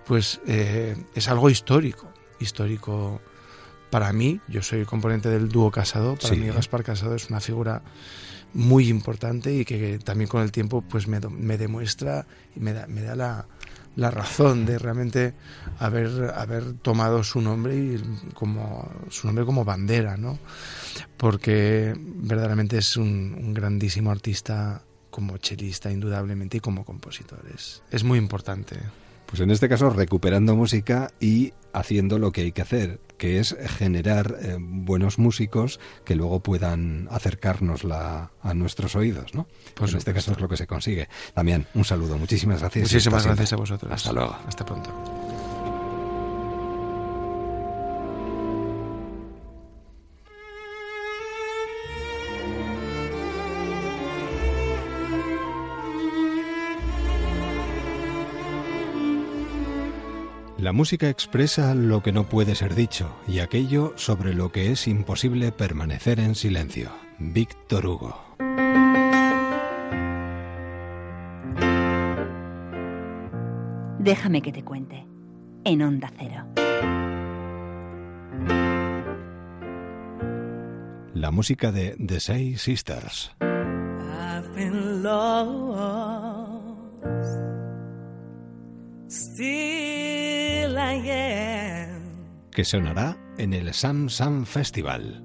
pues 0.05 0.39
eh, 0.47 0.95
es 1.15 1.27
algo 1.27 1.49
histórico 1.49 2.07
histórico 2.39 3.19
para 3.89 4.11
mí, 4.11 4.39
yo 4.47 4.61
soy 4.61 4.85
componente 4.85 5.29
del 5.29 5.49
dúo 5.49 5.71
Casado, 5.71 6.15
para 6.15 6.35
mí 6.35 6.47
Gaspar 6.47 6.83
Casado 6.83 7.15
es 7.15 7.29
una 7.29 7.39
figura 7.39 7.81
muy 8.53 8.89
importante 8.89 9.53
y 9.53 9.65
que 9.65 9.99
también 9.99 10.29
con 10.29 10.41
el 10.41 10.51
tiempo 10.51 10.81
pues 10.81 11.07
me, 11.07 11.19
me 11.19 11.57
demuestra 11.57 12.25
y 12.55 12.59
me 12.59 12.73
da, 12.73 12.87
me 12.87 13.01
da 13.01 13.15
la, 13.15 13.45
la, 13.95 14.11
razón 14.11 14.65
de 14.65 14.79
realmente 14.79 15.33
haber, 15.79 16.33
haber 16.35 16.73
tomado 16.73 17.23
su 17.23 17.41
nombre 17.41 17.75
y 17.75 18.01
como 18.33 18.89
su 19.09 19.27
nombre 19.27 19.45
como 19.45 19.65
bandera, 19.65 20.17
¿no? 20.17 20.39
Porque 21.17 21.95
verdaderamente 21.97 22.77
es 22.77 22.97
un, 22.97 23.37
un 23.39 23.53
grandísimo 23.53 24.11
artista 24.11 24.81
como 25.09 25.37
chelista 25.37 25.91
indudablemente 25.91 26.57
y 26.57 26.59
como 26.59 26.85
compositor. 26.85 27.43
Es, 27.53 27.81
es 27.91 28.03
muy 28.03 28.19
importante. 28.19 28.77
Pues 29.27 29.41
en 29.41 29.51
este 29.51 29.69
caso 29.69 29.89
recuperando 29.89 30.55
música 30.55 31.11
y 31.19 31.53
haciendo 31.73 32.17
lo 32.17 32.31
que 32.31 32.41
hay 32.41 32.51
que 32.51 32.61
hacer, 32.61 32.99
que 33.17 33.39
es 33.39 33.55
generar 33.77 34.37
eh, 34.41 34.57
buenos 34.59 35.19
músicos 35.19 35.79
que 36.05 36.15
luego 36.15 36.41
puedan 36.41 37.07
acercarnosla 37.11 38.31
a 38.41 38.53
nuestros 38.53 38.95
oídos, 38.95 39.33
¿no? 39.33 39.47
Pues 39.75 39.91
en 39.91 39.97
este 39.97 40.13
caso 40.13 40.31
es 40.31 40.39
lo 40.39 40.49
que 40.49 40.57
se 40.57 40.67
consigue. 40.67 41.07
También 41.33 41.67
un 41.73 41.85
saludo, 41.85 42.17
muchísimas 42.17 42.61
gracias. 42.61 42.83
Muchísimas 42.83 43.25
gracias 43.25 43.53
a 43.53 43.57
vosotros. 43.57 43.91
Hasta 43.91 44.13
luego. 44.13 44.35
Hasta 44.47 44.65
pronto. 44.65 45.16
La 60.67 60.73
música 60.73 61.07
expresa 61.07 61.73
lo 61.75 62.03
que 62.03 62.11
no 62.11 62.25
puede 62.25 62.53
ser 62.53 62.75
dicho 62.75 63.21
y 63.25 63.39
aquello 63.39 63.93
sobre 63.95 64.33
lo 64.33 64.51
que 64.51 64.69
es 64.73 64.89
imposible 64.89 65.53
permanecer 65.53 66.19
en 66.19 66.35
silencio. 66.35 66.91
Víctor 67.19 67.85
Hugo. 67.85 68.21
Déjame 73.99 74.41
que 74.41 74.51
te 74.51 74.65
cuente. 74.65 75.07
En 75.63 75.83
Onda 75.83 76.11
Cero. 76.19 76.45
La 81.13 81.31
música 81.31 81.71
de 81.71 81.95
The 81.95 82.19
Say 82.19 82.57
Sisters. 82.57 83.31
Que 92.51 92.65
sonará 92.65 93.15
en 93.37 93.53
el 93.53 93.73
Sam 93.73 94.09
Sam 94.09 94.45
Festival. 94.45 95.23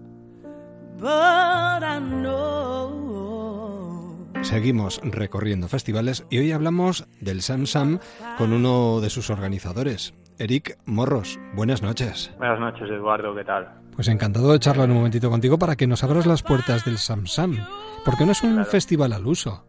Seguimos 4.43 5.01
recorriendo 5.03 5.67
festivales 5.67 6.25
y 6.31 6.39
hoy 6.39 6.53
hablamos 6.53 7.09
del 7.21 7.43
Sam 7.43 7.67
Sam 7.67 7.99
con 8.39 8.53
uno 8.53 9.01
de 9.01 9.11
sus 9.11 9.31
organizadores, 9.31 10.15
Eric 10.39 10.79
Morros. 10.85 11.41
Buenas 11.55 11.83
noches. 11.83 12.33
Buenas 12.39 12.61
noches, 12.61 12.89
Eduardo, 12.89 13.35
¿qué 13.35 13.43
tal? 13.45 13.69
Pues 13.97 14.07
encantado 14.07 14.53
de 14.53 14.61
charlar 14.61 14.91
un 14.91 14.97
momentito 14.97 15.29
contigo 15.29 15.59
para 15.59 15.75
que 15.75 15.89
nos 15.89 16.05
abras 16.05 16.27
las 16.27 16.45
puertas 16.45 16.85
del 16.85 16.99
Sam 16.99 17.27
Sam, 17.27 17.67
porque 18.05 18.27
no 18.27 18.33
es 18.33 18.45
un 18.45 18.65
festival 18.65 19.13
al 19.13 19.27
uso. 19.27 19.67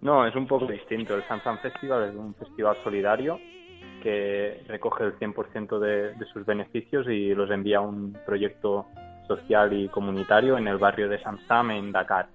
No, 0.00 0.26
es 0.26 0.34
un 0.36 0.46
poco 0.46 0.66
distinto. 0.66 1.14
El 1.14 1.26
Sam 1.26 1.40
Sam 1.42 1.58
Festival 1.60 2.10
es 2.10 2.14
un 2.14 2.34
festival 2.34 2.76
solidario 2.84 3.38
que 4.02 4.62
recoge 4.68 5.04
el 5.04 5.18
100% 5.18 5.78
de, 5.78 6.14
de 6.14 6.26
sus 6.32 6.44
beneficios 6.44 7.06
y 7.08 7.34
los 7.34 7.50
envía 7.50 7.78
a 7.78 7.80
un 7.80 8.16
proyecto 8.24 8.86
social 9.26 9.72
y 9.72 9.88
comunitario 9.88 10.56
en 10.58 10.68
el 10.68 10.78
barrio 10.78 11.08
de 11.08 11.20
Samsam, 11.20 11.70
en 11.72 11.92
Dakar, 11.92 12.28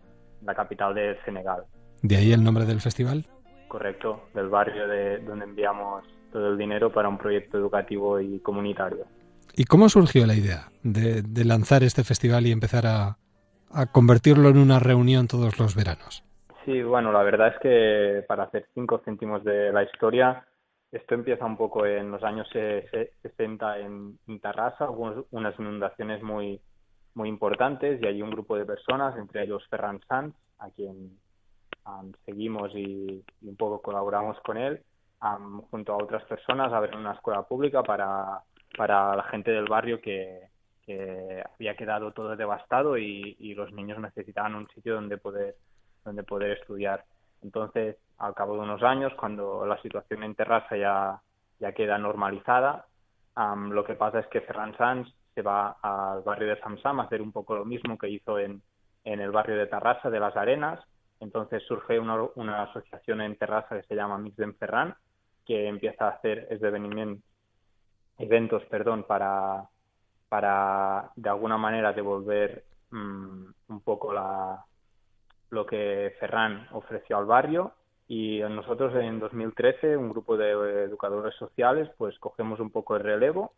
la 0.44 0.54
capital 0.54 0.94
de 0.94 1.18
Senegal. 1.24 1.64
¿De 2.02 2.18
ahí 2.18 2.34
el 2.34 2.44
nombre 2.44 2.66
del 2.66 2.82
festival? 2.82 3.26
Correcto, 3.68 4.26
del 4.34 4.50
barrio 4.50 4.88
de 4.88 5.20
donde 5.20 5.46
enviamos 5.46 6.04
todo 6.32 6.50
el 6.50 6.58
dinero 6.58 6.92
para 6.92 7.10
un 7.10 7.18
proyecto 7.18 7.58
educativo 7.58 8.20
y 8.20 8.40
comunitario. 8.40 9.06
¿Y 9.56 9.66
cómo 9.66 9.90
surgió 9.90 10.26
la 10.26 10.36
idea 10.36 10.72
de, 10.84 11.22
de 11.22 11.46
lanzar 11.46 11.84
este 11.84 12.04
festival 12.04 12.48
y 12.48 12.52
empezar 12.52 12.88
a, 12.88 13.18
a 13.72 13.86
convertirlo 13.86 14.50
en 14.50 14.58
una 14.58 14.80
reunión 14.80 15.28
todos 15.28 15.60
los 15.60 15.76
veranos? 15.76 16.24
Sí, 16.66 16.84
bueno, 16.84 17.12
la 17.12 17.24
verdad 17.24 17.48
es 17.48 17.60
que 17.60 18.24
para 18.28 18.44
hacer 18.44 18.68
cinco 18.76 19.02
céntimos 19.04 19.44
de 19.44 19.72
la 19.72 19.84
historia, 19.84 20.46
esto 20.92 21.16
empieza 21.16 21.46
un 21.46 21.58
poco 21.58 21.86
en 21.88 22.12
los 22.12 22.24
años 22.24 22.48
60 22.52 23.80
en, 23.80 24.40
Tarrasa, 24.42 24.90
hubo 24.90 25.26
unas 25.32 25.58
inundaciones 25.58 26.22
muy, 26.22 26.62
muy 27.16 27.30
importantes 27.30 28.00
y 28.02 28.06
hay 28.06 28.22
un 28.22 28.30
grupo 28.30 28.56
de 28.56 28.66
personas, 28.66 29.18
entre 29.18 29.44
ellos 29.44 29.66
Ferran 29.70 30.02
Sanz, 30.08 30.36
a 30.60 30.70
quien 30.70 31.18
seguimos 32.26 32.72
y, 32.76 33.24
un 33.42 33.56
poco 33.56 33.82
colaboramos 33.82 34.40
con 34.42 34.58
él, 34.58 34.84
junto 35.72 35.94
a 35.94 36.04
otras 36.04 36.24
personas, 36.26 36.72
a 36.72 36.80
ver 36.80 36.96
una 36.96 37.14
escuela 37.14 37.42
pública 37.42 37.82
para, 37.82 38.42
para 38.78 39.16
la 39.16 39.24
gente 39.24 39.50
del 39.50 39.66
barrio 39.66 40.00
que, 40.00 40.42
que 40.86 41.44
había 41.56 41.76
quedado 41.76 42.12
todo 42.12 42.36
devastado 42.36 43.00
y, 43.00 43.36
y 43.40 43.56
los 43.56 43.72
niños 43.74 44.00
necesitaban 44.00 44.54
un 44.54 44.68
sitio 44.70 44.96
donde 44.96 45.18
poder, 45.18 45.56
donde 46.04 46.24
poder 46.24 46.58
estudiar 46.58 47.04
Entonces, 47.44 47.98
al 48.18 48.36
cabo 48.36 48.54
de 48.54 48.62
unos 48.62 48.84
años, 48.84 49.14
cuando 49.16 49.66
la 49.66 49.82
situación 49.82 50.24
en 50.24 50.36
Terrassa 50.36 50.78
ya, 50.78 51.22
ya 51.60 51.72
queda 51.74 51.98
normalizada, 51.98 52.86
lo 53.36 53.84
que 53.84 53.96
pasa 53.96 54.20
es 54.20 54.28
que 54.28 54.42
Ferran 54.42 54.78
Sanz 54.78 55.08
se 55.34 55.42
va 55.42 55.78
al 55.82 56.22
barrio 56.22 56.50
de 56.50 56.60
Samsam 56.60 57.00
a 57.00 57.04
hacer 57.04 57.22
un 57.22 57.32
poco 57.32 57.56
lo 57.56 57.66
mismo 57.66 57.98
que 57.98 58.10
hizo 58.10 58.38
en, 58.38 58.62
en 59.04 59.20
el 59.22 59.32
barrio 59.32 59.58
de 59.58 59.68
Terrassa 59.68 60.10
de 60.10 60.20
las 60.20 60.36
Arenas. 60.36 60.80
Entonces 61.20 61.64
surge 61.68 62.00
una, 62.00 62.18
una 62.36 62.64
asociación 62.64 63.22
en 63.22 63.38
Terrassa 63.38 63.80
que 63.80 63.88
se 63.88 63.96
llama 63.96 64.18
Mix 64.18 64.36
de 64.36 64.52
Ferran, 64.54 64.96
que 65.46 65.68
empieza 65.68 66.06
a 66.06 66.12
hacer 66.12 66.48
eventos 68.18 68.64
perdón, 68.66 69.04
para, 69.08 69.64
para 70.30 71.12
de 71.16 71.30
alguna 71.30 71.58
manera 71.58 71.94
devolver 71.94 72.66
mm, 72.92 73.46
un 73.70 73.82
poco 73.82 74.14
la, 74.14 74.64
lo 75.52 75.66
que 75.66 76.16
Ferran 76.20 76.68
ofreció 76.72 77.18
al 77.18 77.26
barrio 77.26 77.74
y 78.08 78.40
nosotros 78.40 78.94
en 78.96 79.20
2013 79.20 79.96
un 79.96 80.10
grupo 80.10 80.36
de 80.36 80.84
educadores 80.84 81.36
sociales 81.36 81.90
pues 81.98 82.18
cogemos 82.20 82.60
un 82.60 82.72
poco 82.72 82.96
el 82.96 83.04
relevo 83.04 83.54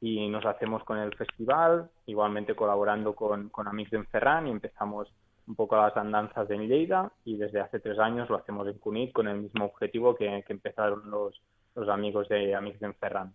y 0.00 0.28
nos 0.28 0.44
hacemos 0.44 0.84
con 0.84 0.98
el 0.98 1.14
festival, 1.16 1.90
igualmente 2.06 2.54
colaborando 2.54 3.14
con, 3.14 3.48
con 3.48 3.66
de 3.74 4.04
Ferran 4.04 4.46
y 4.46 4.50
empezamos 4.50 5.08
un 5.46 5.54
poco 5.54 5.76
las 5.76 5.96
andanzas 5.96 6.48
de 6.48 6.58
Lleida 6.58 7.12
y 7.24 7.36
desde 7.36 7.60
hace 7.60 7.80
tres 7.80 7.98
años 7.98 8.28
lo 8.28 8.36
hacemos 8.36 8.66
en 8.66 8.78
Cunit 8.78 9.12
con 9.12 9.28
el 9.28 9.42
mismo 9.42 9.66
objetivo 9.66 10.14
que, 10.14 10.42
que 10.46 10.52
empezaron 10.52 11.10
los, 11.10 11.40
los 11.74 11.88
amigos 11.88 12.28
de 12.28 12.54
Amics 12.54 12.80
de 12.80 12.92
Ferran. 12.94 13.34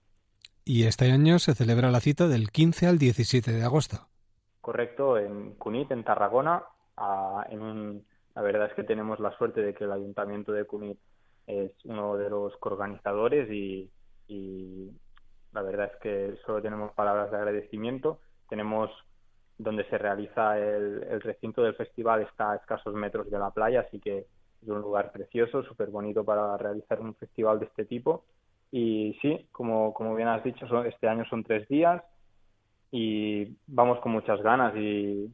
Y 0.65 0.85
este 0.85 1.11
año 1.11 1.39
se 1.39 1.55
celebra 1.55 1.89
la 1.89 1.99
cita 1.99 2.27
del 2.27 2.51
15 2.51 2.87
al 2.87 2.97
17 2.99 3.51
de 3.51 3.63
agosto. 3.63 4.07
Correcto, 4.61 5.17
en 5.17 5.55
Cunit, 5.55 5.89
en 5.91 6.03
Tarragona, 6.03 6.63
en 7.49 7.61
un, 7.61 8.05
la 8.35 8.41
verdad 8.41 8.67
es 8.67 8.73
que 8.73 8.83
tenemos 8.83 9.19
la 9.19 9.35
suerte 9.37 9.61
de 9.61 9.73
que 9.73 9.83
el 9.83 9.91
Ayuntamiento 9.91 10.51
de 10.51 10.65
Cunit 10.65 10.99
es 11.47 11.71
uno 11.85 12.15
de 12.17 12.29
los 12.29 12.53
organizadores 12.61 13.49
y, 13.51 13.89
y 14.27 14.91
la 15.53 15.61
verdad 15.61 15.91
es 15.93 15.99
que 16.01 16.37
solo 16.45 16.61
tenemos 16.61 16.93
palabras 16.93 17.31
de 17.31 17.37
agradecimiento. 17.37 18.19
Tenemos 18.47 18.91
donde 19.57 19.83
se 19.89 19.97
realiza 19.97 20.57
el, 20.57 21.03
el 21.03 21.21
recinto 21.21 21.61
del 21.61 21.75
festival 21.75 22.21
está 22.21 22.51
a 22.51 22.55
escasos 22.55 22.93
metros 22.93 23.29
de 23.29 23.39
la 23.39 23.51
playa, 23.51 23.81
así 23.81 23.99
que 23.99 24.25
es 24.61 24.67
un 24.67 24.81
lugar 24.81 25.11
precioso, 25.11 25.63
súper 25.63 25.89
bonito 25.89 26.23
para 26.23 26.57
realizar 26.57 26.99
un 26.99 27.15
festival 27.15 27.59
de 27.59 27.65
este 27.65 27.85
tipo. 27.85 28.25
Y 28.71 29.17
sí, 29.21 29.47
como, 29.51 29.93
como 29.93 30.15
bien 30.15 30.27
has 30.27 30.43
dicho, 30.43 30.65
este 30.83 31.07
año 31.07 31.25
son 31.25 31.43
tres 31.43 31.67
días 31.67 32.03
y 32.91 33.55
vamos 33.67 33.99
con 33.99 34.11
muchas 34.11 34.41
ganas 34.41 34.75
y, 34.75 35.31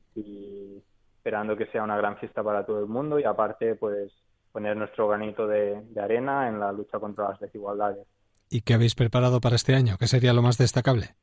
esperando 1.25 1.58
que 1.58 1.65
sea 1.72 1.82
una 1.82 1.98
gran 1.98 2.17
fiesta 2.17 2.44
para 2.44 2.63
todo 2.63 2.82
el 2.82 2.86
mundo 2.86 3.20
y 3.20 3.24
aparte 3.24 3.74
pues 3.74 4.12
poner 4.51 4.77
nuestro 4.77 5.08
granito 5.08 5.48
de, 5.48 5.82
de 5.82 6.00
arena 6.00 6.48
en 6.48 6.60
la 6.60 6.72
lucha 6.72 7.00
contra 7.00 7.29
las 7.29 7.39
desigualdades. 7.39 8.05
¿Y 8.48 8.62
qué 8.62 8.75
habéis 8.75 8.94
preparado 8.94 9.41
para 9.41 9.55
este 9.55 9.74
año? 9.74 9.96
¿Qué 10.00 10.05
sería 10.05 10.34
lo 10.34 10.44
más 10.44 10.60
destacable? 10.60 11.15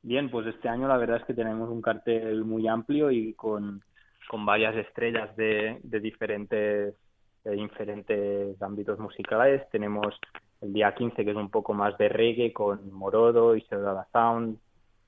Bien, 0.00 0.30
pues 0.30 0.46
este 0.46 0.68
año 0.68 0.86
la 0.86 0.96
verdad 0.96 1.16
es 1.16 1.24
que 1.24 1.34
tenemos 1.34 1.68
un 1.70 1.82
cartel 1.82 2.44
muy 2.44 2.68
amplio 2.68 3.10
y 3.10 3.34
con, 3.34 3.82
con 4.28 4.46
varias 4.46 4.76
estrellas 4.76 5.34
de, 5.34 5.80
de 5.82 5.98
diferentes 5.98 6.94
de 7.42 7.50
diferentes 7.50 8.62
ámbitos 8.62 9.00
musicales. 9.00 9.68
Tenemos 9.72 10.14
el 10.60 10.72
día 10.72 10.94
15, 10.94 11.24
que 11.24 11.32
es 11.32 11.36
un 11.36 11.50
poco 11.50 11.74
más 11.74 11.98
de 11.98 12.08
reggae, 12.08 12.52
con 12.52 12.92
Morodo, 12.92 13.56
y 13.56 13.66
la 13.72 14.06
Sound, 14.12 14.56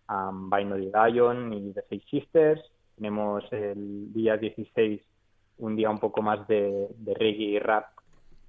um, 0.09 0.51
Binary 0.51 0.91
Lion 0.93 1.53
y 1.53 1.73
The 1.73 1.83
Six 1.89 2.05
Sisters. 2.11 2.74
Tenemos 2.97 3.45
el 3.53 4.13
día 4.13 4.37
16, 4.37 5.01
un 5.59 5.77
día 5.77 5.91
un 5.91 5.99
poco 5.99 6.23
más 6.23 6.47
de, 6.47 6.89
reggae 7.05 7.45
y 7.45 7.59
rap 7.59 7.87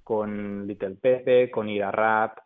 con 0.03 0.67
Little 0.67 0.95
Pepe, 0.95 1.49
con 1.49 1.67
Ira 1.67 1.91
Rap. 1.91 2.37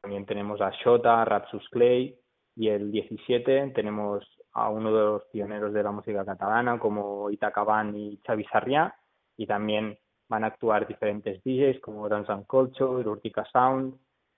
También 0.00 0.26
tenemos 0.26 0.60
a 0.60 0.70
Shota, 0.70 1.24
Rapsus 1.24 1.68
Clay. 1.70 2.18
Y 2.56 2.68
el 2.68 2.90
17 2.90 3.72
tenemos 3.74 4.24
a 4.52 4.70
uno 4.70 4.92
de 4.92 5.04
los 5.04 5.24
pioneros 5.26 5.72
de 5.72 5.82
la 5.82 5.92
música 5.92 6.24
catalana, 6.24 6.78
como 6.78 7.30
Itacaban 7.30 7.96
y 7.96 8.18
Xavi 8.26 8.44
Sarriá. 8.44 8.94
Y 9.36 9.46
también 9.46 9.96
van 10.28 10.44
a 10.44 10.48
actuar 10.48 10.86
diferentes 10.86 11.42
DJs 11.44 11.80
como 11.80 12.08
Dance 12.08 12.32
and 12.32 12.46
Culture, 12.46 13.08
Urtica 13.08 13.44
Sound, 13.52 13.94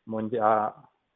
Monja, 0.06 0.74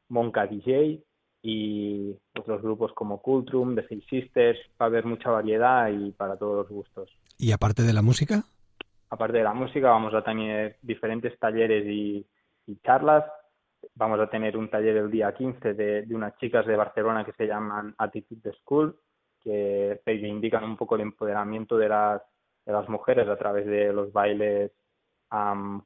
Monka 0.08 0.46
DJ 0.46 1.02
y 1.42 2.16
otros 2.38 2.62
grupos 2.62 2.92
como 2.92 3.20
Cultrum, 3.20 3.74
The 3.74 3.86
Six 3.88 4.06
Sisters. 4.06 4.58
Va 4.80 4.86
a 4.86 4.88
haber 4.88 5.04
mucha 5.04 5.30
variedad 5.30 5.88
y 5.88 6.12
para 6.12 6.36
todos 6.36 6.56
los 6.56 6.68
gustos. 6.68 7.10
¿Y 7.38 7.52
aparte 7.52 7.82
de 7.82 7.92
la 7.92 8.02
música? 8.02 8.44
Aparte 9.10 9.38
de 9.38 9.44
la 9.44 9.52
música 9.52 9.90
vamos 9.90 10.14
a 10.14 10.22
tener 10.22 10.76
diferentes 10.82 11.38
talleres 11.38 11.84
y, 11.86 12.26
charlas. 12.84 13.24
Vamos 13.96 14.20
a 14.20 14.30
tener 14.30 14.56
un 14.56 14.70
taller 14.70 14.96
el 14.96 15.10
día 15.10 15.34
15 15.34 15.74
de, 15.74 16.02
de 16.02 16.14
unas 16.14 16.36
chicas 16.38 16.64
de 16.64 16.76
Barcelona 16.76 17.24
que 17.24 17.32
se 17.32 17.46
llaman 17.46 17.94
Attitude 17.98 18.52
School, 18.62 18.96
que 19.42 20.00
indican 20.06 20.64
un 20.64 20.76
poco 20.76 20.94
el 20.94 21.02
empoderamiento 21.02 21.76
de 21.76 21.88
las 21.88 22.22
de 22.64 22.72
las 22.72 22.88
mujeres 22.88 23.28
a 23.28 23.36
través 23.36 23.66
de 23.66 23.92
los 23.92 24.12
bailes 24.12 24.70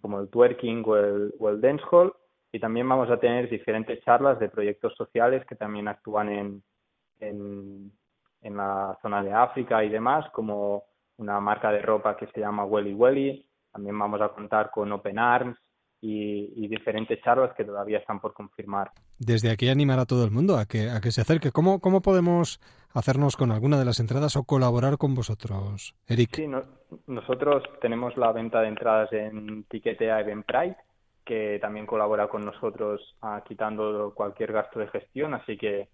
como 0.01 0.21
el 0.21 0.29
twerking 0.29 0.83
o 0.87 0.97
el, 0.97 1.35
o 1.39 1.49
el 1.49 1.61
dancehall 1.61 2.13
y 2.57 2.61
también 2.61 2.89
vamos 2.89 3.11
a 3.11 3.19
tener 3.19 3.51
diferentes 3.51 4.03
charlas 4.03 4.39
de 4.39 4.49
proyectos 4.49 4.95
sociales 4.95 5.45
que 5.47 5.57
también 5.57 5.89
actúan 5.89 6.31
en, 6.31 6.63
en, 7.21 7.93
en 8.41 8.57
la 8.57 8.99
zona 9.03 9.23
de 9.23 9.31
África 9.31 9.85
y 9.85 9.91
demás, 9.91 10.25
como 10.33 10.85
una 11.19 11.39
marca 11.39 11.71
de 11.71 11.83
ropa 11.83 12.17
que 12.17 12.27
se 12.29 12.41
llama 12.41 12.65
Welly 12.65 12.95
Welly. 12.95 13.47
También 13.71 13.99
vamos 13.99 14.23
a 14.23 14.31
contar 14.31 14.71
con 14.71 14.91
Open 14.91 15.19
Arms, 15.19 15.59
y, 16.01 16.69
diferentes 16.69 17.21
charlas 17.23 17.55
que 17.57 17.65
todavía 17.65 17.99
están 17.99 18.21
por 18.21 18.33
confirmar. 18.35 18.91
Desde 19.19 19.51
aquí 19.51 19.69
animar 19.69 19.99
a 19.99 20.07
todo 20.07 20.25
el 20.25 20.31
mundo 20.31 20.57
a 20.57 20.67
que, 20.67 20.91
a 20.91 21.01
que 21.01 21.11
se 21.11 21.21
acerque. 21.21 21.51
¿Cómo, 21.53 21.81
¿Cómo 21.81 22.01
podemos 22.03 22.61
hacernos 22.93 23.37
con 23.37 23.51
alguna 23.51 23.79
de 23.79 23.85
las 23.85 24.01
entradas 24.01 24.37
o 24.37 24.45
colaborar 24.45 24.99
con 24.99 25.15
vosotros, 25.15 25.95
Eric? 26.07 26.37
Sí, 26.37 26.47
nosotros 27.07 27.63
tenemos 27.81 28.17
la 28.17 28.33
venta 28.33 28.61
de 28.61 28.69
entradas 28.69 29.13
en 29.13 29.65
Tiquetea 29.65 30.21
Eventbrite, 30.21 30.77
que 31.27 31.59
también 31.61 31.85
colabora 31.85 32.29
con 32.29 32.47
nosotros 32.47 33.17
ah, 33.21 33.43
quitando 33.47 34.15
cualquier 34.15 34.53
gasto 34.53 34.79
de 34.79 34.89
gestión, 34.89 35.35
así 35.35 35.59
que, 35.59 35.89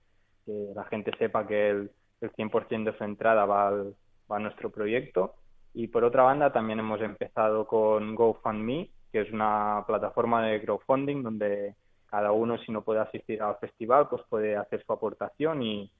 que 0.47 0.53
la 0.75 0.85
gente 0.85 1.11
sepa 1.19 1.47
que 1.47 1.71
el, 1.71 1.91
el 2.21 2.33
100% 2.33 2.85
de 2.85 2.99
su 2.99 3.03
entrada 3.03 3.45
va, 3.47 3.73
va 3.73 4.37
a 4.37 4.39
nuestro 4.39 4.71
proyecto. 4.71 5.35
Y 5.75 5.89
por 5.89 6.05
otra 6.05 6.23
banda, 6.23 6.53
también 6.53 6.79
hemos 6.79 7.01
empezado 7.01 7.67
con 7.67 8.15
GoFundMe, 8.15 8.91
que 9.11 9.23
es 9.23 9.33
una 9.33 9.83
plataforma 9.87 10.47
de 10.47 10.61
crowdfunding 10.63 11.23
donde 11.23 11.75
cada 12.07 12.33
uno, 12.33 12.59
si 12.59 12.71
no 12.71 12.83
puede 12.83 13.01
asistir 13.01 13.41
al 13.41 13.57
festival, 13.57 14.07
pues 14.09 14.23
puede 14.29 14.55
hacer 14.55 14.85
su 14.85 14.93
aportación 14.93 15.63
y, 15.63 15.91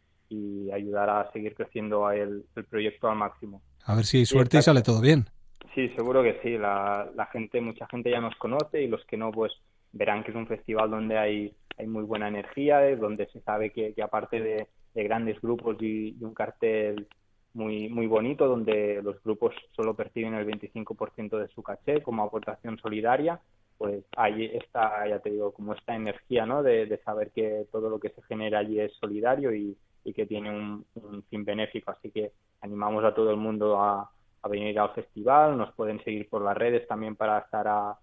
ayudar 0.73 1.11
a 1.11 1.31
seguir 1.31 1.55
creciendo 1.55 2.11
el, 2.11 2.47
proyecto 2.71 3.07
al 3.07 3.17
máximo. 3.17 3.61
A 3.85 3.95
ver 3.95 4.07
si 4.07 4.19
hay 4.19 4.25
suerte 4.25 4.57
y, 4.57 4.63
sale 4.63 4.81
todo 4.81 5.03
bien. 5.03 5.27
Sí, 5.75 5.89
seguro 5.91 6.23
que 6.23 6.39
sí. 6.43 6.59
La, 6.59 7.29
gente, 7.33 7.61
mucha 7.61 7.87
gente 7.87 8.11
ya 8.11 8.21
nos 8.21 8.37
conoce 8.37 8.83
y 8.83 8.89
los 8.89 9.05
que 9.07 9.17
no, 9.17 9.33
pues 9.33 9.53
verán 9.93 10.23
que 10.25 10.31
es 10.31 10.37
un 10.37 10.47
festival 10.47 10.91
donde 10.91 11.19
hay, 11.19 11.55
hay 11.79 11.87
muy 11.87 12.05
buena 12.05 12.29
energía, 12.29 12.87
eh, 12.87 12.97
donde 12.97 13.27
se 13.27 13.41
sabe 13.41 13.71
que, 13.71 13.95
aparte 14.03 14.41
de, 14.41 14.69
grandes 14.95 15.41
grupos 15.41 15.77
y, 15.81 16.17
y, 16.19 16.25
un 16.25 16.35
cartel 16.35 17.09
muy, 17.55 17.89
muy 17.89 18.07
bonito 18.07 18.47
donde 18.47 19.01
los 19.03 19.23
grupos 19.23 19.55
solo 19.75 19.95
perciben 19.95 20.35
el 20.35 20.47
25% 20.47 21.39
de 21.39 21.49
su 21.49 21.63
caché 21.63 22.03
como 22.03 22.23
aportación 22.23 22.79
solidaria, 22.79 23.41
pues 23.79 24.05
ahí 24.17 24.45
está, 24.55 25.09
ya 25.09 25.19
te 25.19 25.31
digo, 25.31 25.53
como 25.53 25.75
esta 25.75 25.97
energía, 25.97 26.47
¿no? 26.47 26.63
De, 26.63 27.01
saber 27.05 27.33
que 27.33 27.67
todo 27.73 27.91
lo 27.91 27.99
que 27.99 28.11
se 28.11 28.23
genera 28.23 28.61
allí 28.61 28.79
es 28.79 28.93
solidario 28.95 29.53
y, 29.55 29.77
que 30.15 30.27
tiene 30.27 30.51
un, 30.51 30.85
fin 31.31 31.45
benéfico. 31.45 31.91
Así 31.91 32.11
que 32.11 32.33
animamos 32.61 33.05
a 33.05 33.15
todo 33.15 33.31
el 33.31 33.39
mundo 33.39 33.81
a, 33.81 34.11
venir 34.49 34.79
al 34.79 34.93
festival. 34.95 35.57
Nos 35.57 35.73
pueden 35.75 36.03
seguir 36.05 36.29
por 36.29 36.43
las 36.43 36.57
redes 36.57 36.87
también 36.87 37.17
para 37.17 37.39
estar 37.39 37.67
a, 37.69 37.99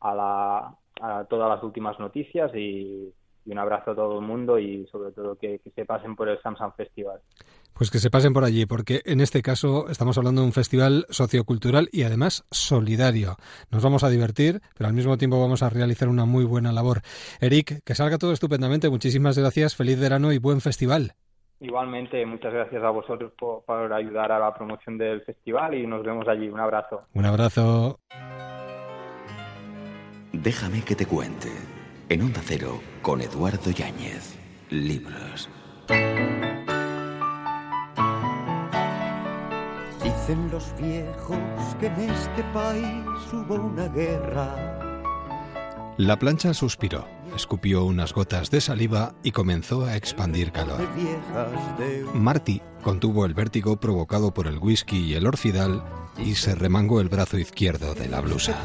a, 0.00 0.14
la, 0.14 0.74
a 1.00 1.24
todas 1.24 1.48
las 1.48 1.62
últimas 1.62 1.98
noticias 1.98 2.54
y, 2.54 3.12
un 3.46 3.58
abrazo 3.58 3.92
a 3.92 3.94
todo 3.94 4.18
el 4.18 4.26
mundo 4.26 4.58
y 4.58 4.86
sobre 4.88 5.10
todo 5.12 5.36
que, 5.36 5.60
que 5.60 5.70
se 5.70 5.86
pasen 5.86 6.14
por 6.14 6.28
el 6.28 6.38
Samsung 6.42 6.74
Festival. 6.76 7.18
Pues 7.72 7.90
que 7.90 7.98
se 7.98 8.10
pasen 8.10 8.32
por 8.32 8.44
allí, 8.44 8.66
porque 8.66 9.00
en 9.06 9.20
este 9.20 9.40
caso 9.40 9.88
estamos 9.88 10.18
hablando 10.18 10.42
de 10.42 10.48
un 10.48 10.52
festival 10.52 11.06
sociocultural 11.08 11.88
y 11.92 12.02
además 12.02 12.44
solidario. 12.50 13.36
Nos 13.70 13.82
vamos 13.82 14.04
a 14.04 14.10
divertir, 14.10 14.60
pero 14.76 14.88
al 14.88 14.94
mismo 14.94 15.16
tiempo 15.16 15.40
vamos 15.40 15.62
a 15.62 15.70
realizar 15.70 16.08
una 16.08 16.26
muy 16.26 16.44
buena 16.44 16.72
labor. 16.72 17.00
Eric, 17.40 17.82
que 17.84 17.94
salga 17.94 18.18
todo 18.18 18.32
estupendamente. 18.32 18.90
Muchísimas 18.90 19.38
gracias, 19.38 19.76
feliz 19.76 19.98
verano 19.98 20.32
y 20.32 20.38
buen 20.38 20.60
festival. 20.60 21.14
Igualmente, 21.60 22.24
muchas 22.24 22.52
gracias 22.52 22.82
a 22.82 22.90
vosotros 22.90 23.32
por, 23.36 23.92
ayudar 23.92 24.30
a 24.30 24.38
la 24.38 24.54
promoción 24.54 24.96
del 24.96 25.22
festival 25.22 25.74
y 25.74 25.86
nos 25.86 26.04
vemos 26.04 26.28
allí. 26.28 26.48
Un 26.48 26.60
abrazo. 26.60 27.02
Un 27.14 27.24
abrazo. 27.24 27.98
Déjame 30.32 30.82
que 30.84 30.94
te 30.94 31.06
cuente. 31.06 31.48
En 32.08 32.22
Onda 32.22 32.40
Cero, 32.42 32.80
con 33.02 33.20
Eduardo 33.20 33.70
Yáñez. 33.70 34.38
Libros. 34.70 35.50
Dicen 40.02 40.50
los 40.50 40.74
viejos 40.80 41.38
que 41.80 41.86
en 41.86 42.00
este 42.00 42.42
país 42.54 43.32
hubo 43.32 43.56
una 43.56 43.88
guerra. 43.88 44.77
La 45.98 46.16
plancha 46.16 46.54
suspiró, 46.54 47.08
escupió 47.34 47.84
unas 47.84 48.14
gotas 48.14 48.52
de 48.52 48.60
saliva 48.60 49.16
y 49.24 49.32
comenzó 49.32 49.84
a 49.84 49.96
expandir 49.96 50.52
calor. 50.52 50.88
Marty 52.14 52.62
contuvo 52.84 53.26
el 53.26 53.34
vértigo 53.34 53.80
provocado 53.80 54.32
por 54.32 54.46
el 54.46 54.58
whisky 54.58 54.98
y 54.98 55.14
el 55.14 55.26
orfidal 55.26 55.82
y 56.16 56.36
se 56.36 56.54
remangó 56.54 57.00
el 57.00 57.08
brazo 57.08 57.36
izquierdo 57.36 57.96
de 57.96 58.06
la 58.06 58.20
blusa. 58.20 58.56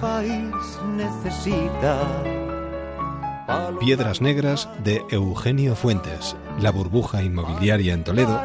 Piedras 3.79 4.21
Negras 4.21 4.69
de 4.83 5.01
Eugenio 5.09 5.75
Fuentes, 5.75 6.35
La 6.59 6.69
burbuja 6.69 7.23
inmobiliaria 7.23 7.95
en 7.95 8.03
Toledo, 8.03 8.39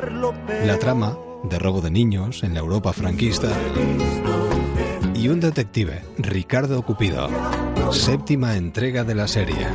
La 0.65 0.79
trama 0.79 1.19
de 1.45 1.59
robo 1.59 1.83
de 1.83 1.91
niños 1.91 2.43
en 2.43 2.55
la 2.55 2.61
Europa 2.61 2.95
franquista 2.95 3.49
y 5.19 5.29
un 5.29 5.41
detective, 5.41 6.03
Ricardo 6.17 6.81
Cupido, 6.83 7.29
séptima 7.91 8.57
entrega 8.57 9.03
de 9.03 9.17
la 9.17 9.27
serie. 9.27 9.67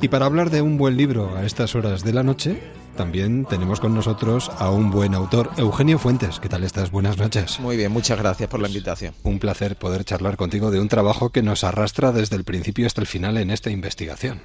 Y 0.00 0.08
para 0.08 0.24
hablar 0.24 0.48
de 0.48 0.62
un 0.62 0.78
buen 0.78 0.96
libro 0.96 1.36
a 1.36 1.44
estas 1.44 1.74
horas 1.74 2.04
de 2.04 2.14
la 2.14 2.22
noche, 2.22 2.58
también 2.96 3.44
tenemos 3.44 3.80
con 3.80 3.94
nosotros 3.94 4.50
a 4.56 4.70
un 4.70 4.90
buen 4.90 5.14
autor, 5.14 5.50
Eugenio 5.58 5.98
Fuentes. 5.98 6.40
¿Qué 6.40 6.48
tal 6.48 6.64
estás? 6.64 6.90
Buenas 6.90 7.18
noches. 7.18 7.60
Muy 7.60 7.76
bien, 7.76 7.92
muchas 7.92 8.18
gracias 8.18 8.48
por 8.48 8.60
la 8.60 8.68
invitación. 8.68 9.12
Un 9.22 9.38
placer 9.38 9.76
poder 9.76 10.04
charlar 10.04 10.38
contigo 10.38 10.70
de 10.70 10.80
un 10.80 10.88
trabajo 10.88 11.30
que 11.30 11.42
nos 11.42 11.64
arrastra 11.64 12.12
desde 12.12 12.36
el 12.36 12.44
principio 12.44 12.86
hasta 12.86 13.02
el 13.02 13.06
final 13.06 13.36
en 13.36 13.50
esta 13.50 13.70
investigación. 13.70 14.40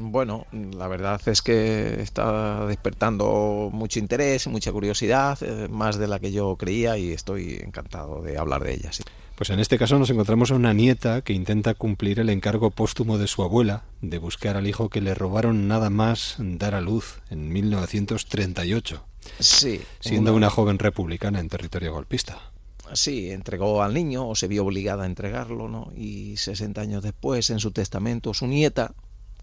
Bueno, 0.00 0.46
la 0.52 0.86
verdad 0.86 1.20
es 1.26 1.42
que 1.42 2.00
está 2.00 2.64
despertando 2.66 3.68
mucho 3.72 3.98
interés, 3.98 4.46
mucha 4.46 4.70
curiosidad, 4.70 5.36
eh, 5.42 5.66
más 5.68 5.98
de 5.98 6.06
la 6.06 6.20
que 6.20 6.30
yo 6.30 6.56
creía 6.56 6.96
y 6.96 7.10
estoy 7.10 7.60
encantado 7.64 8.22
de 8.22 8.38
hablar 8.38 8.62
de 8.62 8.74
ella. 8.74 8.92
Sí. 8.92 9.02
Pues 9.34 9.50
en 9.50 9.58
este 9.58 9.76
caso 9.76 9.98
nos 9.98 10.10
encontramos 10.10 10.52
a 10.52 10.54
una 10.54 10.72
nieta 10.72 11.22
que 11.22 11.32
intenta 11.32 11.74
cumplir 11.74 12.20
el 12.20 12.30
encargo 12.30 12.70
póstumo 12.70 13.18
de 13.18 13.26
su 13.26 13.42
abuela 13.42 13.84
de 14.00 14.18
buscar 14.18 14.56
al 14.56 14.68
hijo 14.68 14.88
que 14.88 15.00
le 15.00 15.14
robaron 15.14 15.66
nada 15.66 15.90
más 15.90 16.36
dar 16.38 16.76
a 16.76 16.80
luz 16.80 17.20
en 17.28 17.48
1938. 17.48 19.04
Sí. 19.40 19.80
Siendo 19.98 20.34
una, 20.34 20.48
joven 20.48 20.78
republicana 20.78 21.40
en 21.40 21.48
territorio 21.48 21.92
golpista. 21.92 22.52
Sí, 22.94 23.30
entregó 23.30 23.82
al 23.82 23.94
niño 23.94 24.28
o 24.28 24.34
se 24.34 24.48
vio 24.48 24.64
obligada 24.64 25.02
a 25.02 25.06
entregarlo, 25.06 25.68
¿no? 25.68 25.92
Y 25.96 26.36
60 26.36 26.80
años 26.80 27.02
después, 27.02 27.50
en 27.50 27.60
su 27.60 27.70
testamento, 27.72 28.32
su 28.32 28.46
nieta, 28.46 28.94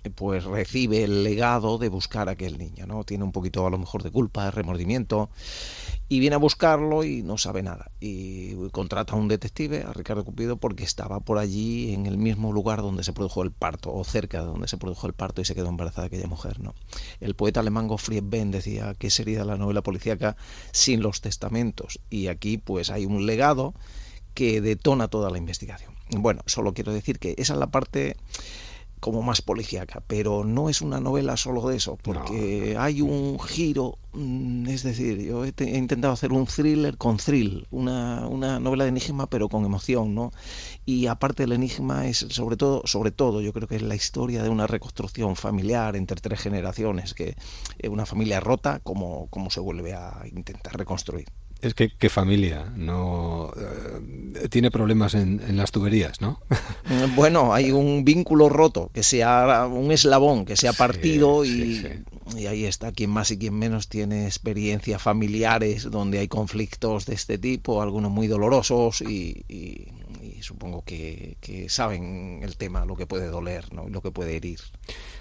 pues 0.09 0.43
recibe 0.43 1.03
el 1.03 1.23
legado 1.23 1.77
de 1.77 1.89
buscar 1.89 2.29
a 2.29 2.33
aquel 2.33 2.57
niño, 2.57 2.85
¿no? 2.85 3.03
Tiene 3.03 3.23
un 3.23 3.31
poquito 3.31 3.65
a 3.65 3.69
lo 3.69 3.77
mejor 3.77 4.03
de 4.03 4.11
culpa, 4.11 4.45
de 4.45 4.51
remordimiento 4.51 5.29
y 6.07 6.19
viene 6.19 6.35
a 6.35 6.39
buscarlo 6.39 7.03
y 7.03 7.23
no 7.23 7.37
sabe 7.37 7.63
nada. 7.63 7.91
Y 7.99 8.69
contrata 8.69 9.13
a 9.13 9.15
un 9.15 9.27
detective, 9.27 9.83
a 9.83 9.93
Ricardo 9.93 10.23
Cupido, 10.23 10.57
porque 10.57 10.83
estaba 10.83 11.19
por 11.19 11.39
allí 11.39 11.93
en 11.93 12.05
el 12.05 12.17
mismo 12.17 12.53
lugar 12.53 12.81
donde 12.81 13.03
se 13.03 13.13
produjo 13.13 13.41
el 13.41 13.51
parto, 13.51 13.93
o 13.93 14.03
cerca 14.03 14.41
de 14.41 14.45
donde 14.45 14.67
se 14.67 14.77
produjo 14.77 15.07
el 15.07 15.13
parto 15.13 15.41
y 15.41 15.45
se 15.45 15.55
quedó 15.55 15.67
embarazada 15.69 16.07
aquella 16.07 16.27
mujer, 16.27 16.59
¿no? 16.59 16.75
El 17.19 17.35
poeta 17.35 17.61
alemán 17.61 17.87
Gottfried 17.87 18.23
Benn 18.23 18.51
decía 18.51 18.93
que 18.93 19.09
sería 19.09 19.45
la 19.45 19.57
novela 19.57 19.81
policíaca 19.81 20.37
sin 20.71 21.01
los 21.01 21.21
testamentos. 21.21 21.99
Y 22.09 22.27
aquí 22.27 22.57
pues 22.57 22.91
hay 22.91 23.05
un 23.05 23.25
legado 23.25 23.73
que 24.35 24.61
detona 24.61 25.07
toda 25.07 25.31
la 25.31 25.37
investigación. 25.39 25.95
Bueno, 26.11 26.41
solo 26.45 26.73
quiero 26.73 26.93
decir 26.93 27.17
que 27.17 27.33
esa 27.37 27.53
es 27.53 27.59
la 27.59 27.71
parte 27.71 28.15
como 29.05 29.21
más 29.21 29.43
policíaca, 29.43 30.01
pero 30.07 30.43
no 30.43 30.67
es 30.67 30.81
una 30.81 30.99
novela 30.99 31.37
solo 31.37 31.67
de 31.67 31.75
eso, 31.75 31.95
porque 32.01 32.75
hay 32.75 33.01
un 33.01 33.39
giro, 33.39 33.99
mm, 34.13 34.67
es 34.67 34.81
decir, 34.81 35.21
yo 35.21 35.45
he, 35.45 35.53
intentado 35.77 36.11
hacer 36.11 36.33
un 36.33 36.47
thriller 36.47 36.97
con 36.97 37.17
thrill, 37.17 37.67
una, 37.69 38.27
una, 38.27 38.59
novela 38.59 38.85
de 38.85 38.89
enigma 38.89 39.27
pero 39.27 39.47
con 39.47 39.63
emoción, 39.63 40.15
¿no? 40.15 40.31
Y 40.87 41.05
aparte 41.05 41.43
del 41.43 41.51
enigma 41.51 42.07
es 42.07 42.25
sobre 42.31 42.57
todo, 42.57 42.81
sobre 42.85 43.11
todo, 43.11 43.41
yo 43.41 43.53
creo 43.53 43.67
que 43.67 43.75
es 43.75 43.83
la 43.83 43.93
historia 43.93 44.41
de 44.41 44.49
una 44.49 44.65
reconstrucción 44.65 45.35
familiar 45.35 45.95
entre 45.95 46.19
tres 46.19 46.39
generaciones, 46.39 47.13
que 47.13 47.35
una 47.87 48.07
familia 48.07 48.39
rota, 48.39 48.79
como, 48.79 49.27
como 49.27 49.51
se 49.51 49.59
vuelve 49.59 49.93
a 49.93 50.23
intentar 50.31 50.75
reconstruir. 50.79 51.27
Es 51.61 51.73
que 51.73 51.89
qué 51.89 52.09
familia, 52.09 52.71
no 52.75 53.51
eh, 53.57 54.47
tiene 54.49 54.69
problemas 54.69 55.15
en, 55.15 55.57
las 55.57 55.71
tuberías, 55.71 56.21
¿no? 56.21 56.39
Bueno, 57.15 57.53
hay 57.53 57.71
un 57.71 58.03
vínculo 58.03 58.49
roto, 58.49 58.91
que 58.93 59.03
sea 59.03 59.67
un 59.67 59.91
eslabón 59.91 60.45
que 60.45 60.57
se 60.57 60.67
ha 60.67 60.73
partido 60.73 61.45
y, 61.45 61.83
ahí 62.47 62.65
está 62.65 62.91
quien 62.91 63.09
más 63.09 63.31
y 63.31 63.37
quien 63.37 63.55
menos 63.55 63.87
tiene 63.87 64.25
experiencias 64.25 65.01
familiares 65.01 65.89
donde 65.89 66.19
hay 66.19 66.27
conflictos 66.27 67.05
de 67.05 67.15
este 67.15 67.37
tipo, 67.37 67.81
algunos 67.81 68.11
muy 68.11 68.27
dolorosos 68.27 69.01
y, 69.01 69.43
supongo 70.41 70.83
que, 70.83 71.37
que, 71.41 71.69
saben 71.69 72.41
el 72.43 72.57
tema, 72.57 72.85
lo 72.85 72.95
que 72.95 73.07
puede 73.07 73.27
doler, 73.27 73.73
¿no? 73.73 73.89
lo 73.89 74.01
que 74.01 74.11
puede 74.11 74.35
herir 74.35 74.59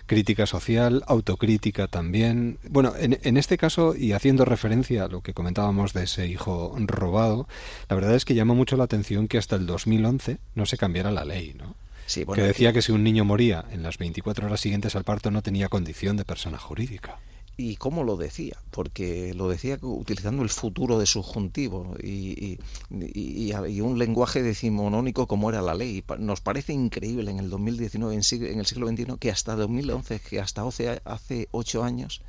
crítica 0.07 0.47
social, 0.47 1.03
autocrítica 1.07 1.89
también. 1.89 2.59
Bueno, 2.69 2.93
en, 2.97 3.37
este 3.37 3.57
caso, 3.57 3.95
y 3.97 4.13
haciendo 4.13 4.45
referencia 4.45 5.05
a 5.05 5.09
lo 5.09 5.23
que 5.23 5.35
comentábamos 5.35 5.93
de 5.93 6.05
ese 6.05 6.27
hijo 6.27 6.75
robado, 6.79 7.49
la 7.89 7.97
verdad 7.97 8.15
es 8.15 8.25
que 8.25 8.35
llama 8.35 8.55
mucho 8.55 8.77
la 8.77 8.85
atención 8.85 9.29
que 9.29 9.39
hasta 9.39 9.57
el 9.57 9.67
2011 9.67 10.39
no 10.55 10.67
se 10.67 10.77
cambiara 10.77 11.11
la 11.11 11.25
ley, 11.25 11.55
¿no? 11.55 11.75
Sí, 12.07 12.27
que 12.27 12.43
decía 12.43 12.75
que 12.75 12.83
si 12.83 12.93
un 12.93 13.03
niño 13.03 13.25
moría 13.25 13.65
en 13.73 13.83
las 13.83 13.97
24 13.97 14.47
horas 14.47 14.61
siguientes 14.61 14.95
al 14.95 15.05
parto 15.05 15.31
no 15.31 15.41
tenía 15.41 15.71
condición 15.71 16.19
de 16.19 16.27
persona 16.27 16.59
jurídica 16.59 17.19
y 17.57 17.77
cómo 17.77 18.03
lo 18.03 18.17
decía, 18.17 18.57
porque 18.71 19.33
lo 19.35 19.49
decía 19.49 19.79
utilizando 19.81 20.43
el 20.43 20.49
futuro 20.49 20.99
de 20.99 21.07
subjuntivo 21.07 21.95
y, 22.03 22.59
y, 22.91 23.81
un 23.81 23.99
lenguaje 23.99 24.43
decimonónico 24.43 25.29
como 25.29 25.51
era 25.51 25.63
la 25.63 25.75
ley. 25.75 26.03
Nos 26.19 26.41
parece 26.41 26.73
increíble 26.73 27.31
en 27.31 27.39
el 27.39 27.51
2019, 27.51 28.15
en, 28.15 28.59
el 28.59 28.67
siglo 28.67 28.89
XXI, 28.89 29.19
que 29.21 29.31
hasta 29.31 29.55
2011, 29.55 30.21
que 30.21 30.41
hasta 30.41 30.63
hace, 30.67 31.49
ocho 31.53 31.85
años, 31.85 32.23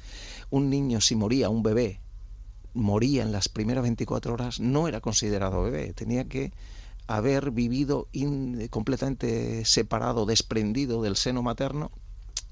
un 0.52 0.70
niño 0.70 1.02
si 1.02 1.16
moría, 1.16 1.50
un 1.50 1.64
bebé, 1.64 2.00
moría 2.74 3.24
en 3.24 3.32
las 3.32 3.50
primeras 3.50 3.82
24 3.82 4.34
horas, 4.34 4.60
no 4.60 4.88
era 4.88 5.02
considerado 5.02 5.64
bebé, 5.64 5.94
tenía 5.94 6.26
que 6.26 6.52
haber 7.08 7.50
vivido 7.52 8.08
completamente 8.70 9.66
separado, 9.66 10.26
desprendido 10.26 11.02
del 11.02 11.16
seno 11.16 11.42
materno 11.42 11.92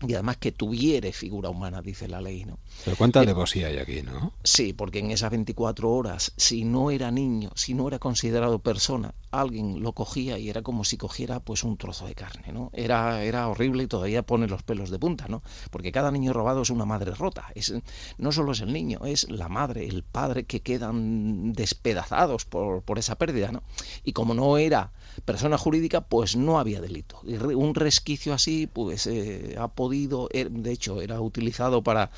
y 0.07 0.13
además 0.13 0.37
que 0.37 0.51
tuviere 0.51 1.11
figura 1.13 1.49
humana, 1.49 1.81
dice 1.81 2.07
la 2.07 2.21
ley, 2.21 2.45
¿no? 2.45 2.59
Pero 2.83 2.97
cuánta 2.97 3.21
alevosía 3.21 3.67
hay 3.67 3.77
aquí, 3.77 4.01
¿no? 4.01 4.33
Sí, 4.43 4.73
porque 4.73 4.99
en 4.99 5.11
esas 5.11 5.31
24 5.31 5.89
horas, 5.89 6.33
si 6.37 6.65
no 6.65 6.91
era 6.91 7.11
niño, 7.11 7.51
si 7.55 7.73
no 7.73 7.87
era 7.87 7.99
considerado 7.99 8.59
persona, 8.59 9.13
alguien 9.31 9.81
lo 9.81 9.93
cogía 9.93 10.37
y 10.37 10.49
era 10.49 10.61
como 10.61 10.83
si 10.83 10.97
cogiera 10.97 11.39
pues 11.39 11.63
un 11.63 11.77
trozo 11.77 12.05
de 12.05 12.15
carne, 12.15 12.51
¿no? 12.51 12.69
Era, 12.73 13.23
era 13.23 13.47
horrible 13.47 13.83
y 13.83 13.87
todavía 13.87 14.23
pone 14.23 14.47
los 14.47 14.63
pelos 14.63 14.89
de 14.89 14.99
punta, 14.99 15.27
¿no? 15.27 15.41
Porque 15.71 15.91
cada 15.91 16.11
niño 16.11 16.33
robado 16.33 16.61
es 16.61 16.69
una 16.69 16.85
madre 16.85 17.11
rota, 17.11 17.47
es, 17.55 17.73
no 18.17 18.31
solo 18.31 18.51
es 18.51 18.61
el 18.61 18.73
niño, 18.73 19.05
es 19.05 19.29
la 19.29 19.49
madre, 19.49 19.87
el 19.87 20.03
padre 20.03 20.45
que 20.45 20.61
quedan 20.61 21.53
despedazados 21.53 22.45
por, 22.45 22.81
por 22.83 22.99
esa 22.99 23.17
pérdida, 23.17 23.51
¿no? 23.51 23.63
Y 24.03 24.13
como 24.13 24.33
no 24.33 24.57
era 24.57 24.91
persona 25.25 25.57
jurídica, 25.57 26.01
pues 26.01 26.35
no 26.35 26.59
había 26.59 26.81
delito. 26.81 27.21
Y 27.23 27.35
un 27.35 27.75
resquicio 27.75 28.33
así, 28.33 28.67
pues 28.67 29.07
eh, 29.07 29.55
ha 29.59 29.67
podido, 29.67 30.29
er, 30.31 30.51
de 30.51 30.71
hecho, 30.71 31.01
era 31.01 31.21
utilizado 31.21 31.83
para 31.83 32.11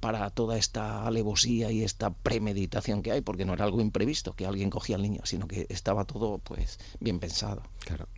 para 0.00 0.30
toda 0.30 0.56
esta 0.56 1.06
alevosía 1.06 1.70
y 1.70 1.84
esta 1.84 2.10
premeditación 2.10 3.02
que 3.02 3.12
hay, 3.12 3.20
porque 3.20 3.44
no 3.44 3.52
era 3.52 3.66
algo 3.66 3.80
imprevisto 3.82 4.32
que 4.32 4.46
alguien 4.46 4.70
cogía 4.70 4.96
al 4.96 5.02
niño, 5.02 5.20
sino 5.24 5.46
que 5.46 5.66
estaba 5.68 6.06
todo 6.06 6.38
pues 6.38 6.78
bien 7.00 7.20
pensado. 7.20 7.62
Claro. 7.80 8.08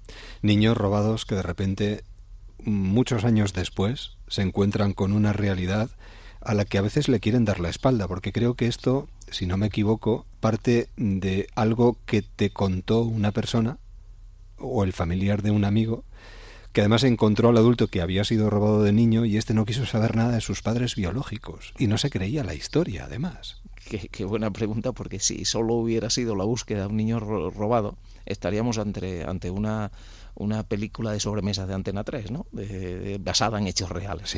Niños 0.42 0.76
robados 0.76 1.26
que 1.26 1.34
de 1.34 1.42
repente 1.42 2.04
muchos 2.64 3.24
años 3.24 3.52
después 3.52 4.12
se 4.28 4.42
encuentran 4.42 4.92
con 4.92 5.12
una 5.12 5.32
realidad 5.32 5.90
a 6.40 6.54
la 6.54 6.64
que 6.64 6.78
a 6.78 6.82
veces 6.82 7.08
le 7.08 7.20
quieren 7.20 7.44
dar 7.44 7.60
la 7.60 7.68
espalda, 7.68 8.08
porque 8.08 8.32
creo 8.32 8.54
que 8.54 8.66
esto, 8.66 9.08
si 9.30 9.46
no 9.46 9.56
me 9.56 9.66
equivoco, 9.66 10.24
parte 10.40 10.88
de 10.96 11.48
algo 11.54 11.96
que 12.06 12.22
te 12.22 12.50
contó 12.50 13.02
una 13.02 13.32
persona 13.32 13.78
o 14.62 14.84
el 14.84 14.92
familiar 14.92 15.42
de 15.42 15.50
un 15.50 15.64
amigo, 15.64 16.04
que 16.72 16.80
además 16.80 17.04
encontró 17.04 17.50
al 17.50 17.58
adulto 17.58 17.88
que 17.88 18.00
había 18.00 18.24
sido 18.24 18.48
robado 18.48 18.82
de 18.82 18.92
niño 18.92 19.24
y 19.24 19.36
este 19.36 19.54
no 19.54 19.66
quiso 19.66 19.84
saber 19.84 20.16
nada 20.16 20.32
de 20.32 20.40
sus 20.40 20.62
padres 20.62 20.96
biológicos 20.96 21.74
y 21.78 21.86
no 21.86 21.98
se 21.98 22.10
creía 22.10 22.44
la 22.44 22.54
historia, 22.54 23.04
además. 23.04 23.60
Qué, 24.10 24.24
buena 24.24 24.50
pregunta, 24.50 24.92
porque 24.92 25.18
si 25.18 25.44
solo 25.44 25.74
hubiera 25.74 26.08
sido 26.08 26.34
la 26.34 26.44
búsqueda 26.44 26.82
de 26.82 26.86
un 26.86 26.96
niño 26.96 27.20
robado, 27.20 27.96
estaríamos 28.24 28.78
ante, 28.78 29.24
ante 29.24 29.50
una, 29.50 29.90
una 30.34 30.62
película 30.62 31.12
de 31.12 31.20
sobremesa 31.20 31.66
de 31.66 31.74
Antena 31.74 32.04
3, 32.04 32.30
¿no? 32.30 32.46
basada 33.20 33.58
en 33.58 33.66
hechos 33.66 33.90
reales. 33.90 34.36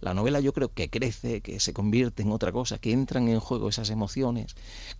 la 0.00 0.14
novela 0.14 0.40
yo 0.40 0.52
creo 0.52 0.72
que 0.72 0.90
crece, 0.90 1.40
que 1.40 1.60
se 1.60 1.72
convierte 1.72 2.22
en 2.22 2.32
otra 2.32 2.52
cosa, 2.52 2.78
que 2.78 2.92
entran 2.92 3.28
en 3.28 3.40
juego 3.40 3.68
esas 3.68 3.90
emociones 3.90 4.54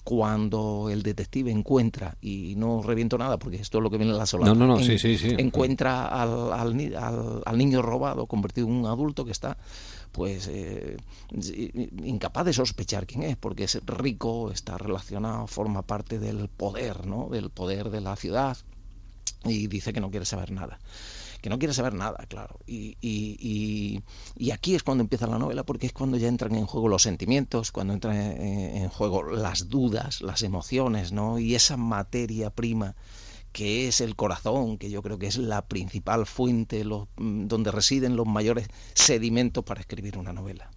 cuando 0.05 0.89
el 0.91 1.03
detective 1.03 1.51
encuentra, 1.51 2.17
y 2.21 2.55
no 2.57 2.83
reviento 2.83 3.19
nada 3.19 3.39
porque 3.39 3.57
esto 3.57 3.79
es 3.79 3.85
lo 3.85 3.91
que 3.91 3.99
viene 3.99 4.13
en 4.13 4.19
la 4.19 4.27
sola, 4.27 4.47
no, 4.47 4.55
no, 4.55 4.67
no, 4.67 4.79
sí, 4.81 4.99
sí, 4.99 5.17
sí. 5.17 5.35
encuentra 5.39 6.07
al, 6.07 6.53
al, 6.53 7.43
al 7.45 7.59
niño 7.59 7.83
robado 7.83 8.27
convertido 8.27 8.67
en 8.67 8.75
un 8.75 8.87
adulto 8.87 9.25
que 9.25 9.33
está 9.33 9.57
pues 10.13 10.47
eh, 10.49 10.99
incapaz 12.05 12.45
de 12.45 12.53
sospechar 12.53 13.07
quién 13.07 13.23
es, 13.23 13.37
porque 13.37 13.65
es 13.65 13.81
rico, 13.87 14.51
está 14.51 14.77
relacionado, 14.77 15.47
forma 15.47 15.83
parte 15.83 16.19
del 16.19 16.49
poder, 16.49 17.07
¿no? 17.07 17.29
Del 17.31 17.51
poder 17.51 17.91
de 17.91 18.03
la 18.03 18.15
ciudad 18.17 18.59
y 19.45 19.67
dice 19.67 19.93
que 19.93 20.01
no 20.01 20.11
quiere 20.11 20.27
saber 20.27 20.51
nada 20.51 20.79
que 21.43 21.51
no 21.51 21.59
quiere 21.59 21.75
saber 21.75 21.93
nada, 21.93 22.25
claro. 22.29 22.61
Y, 22.67 22.97
y, 23.01 24.01
y, 24.37 24.51
aquí 24.53 24.77
es 24.77 24.85
cuando 24.85 25.03
empieza 25.03 25.27
la 25.27 25.39
novela, 25.39 25.65
porque 25.65 25.87
es 25.87 25.93
cuando 25.93 26.17
ya 26.17 26.29
entran 26.29 26.55
en 26.55 26.67
juego 26.67 26.89
los 26.89 27.03
sentimientos, 27.03 27.73
cuando 27.73 27.93
entran 27.93 28.17
en, 28.17 28.89
juego 28.89 29.25
las 29.25 29.69
dudas, 29.69 30.23
las 30.23 30.43
emociones, 30.43 31.11
¿no? 31.11 31.41
Y 31.41 31.57
esa 31.57 31.77
materia 31.77 32.51
prima 32.51 32.95
que 33.51 33.89
es 33.89 34.01
el 34.01 34.15
corazón, 34.15 34.79
que 34.79 34.89
yo 34.89 35.03
creo 35.03 35.19
que 35.19 35.27
es 35.27 35.37
la 35.37 35.67
principal 35.67 36.27
fuente 36.27 36.85
mm, 36.85 37.49
donde 37.49 37.71
residen 37.73 38.17
los 38.17 38.27
mayores 38.27 38.69
sedimentos 38.95 39.65
para 39.65 39.81
escribir 39.81 40.17
una 40.17 40.33
novela. 40.33 40.71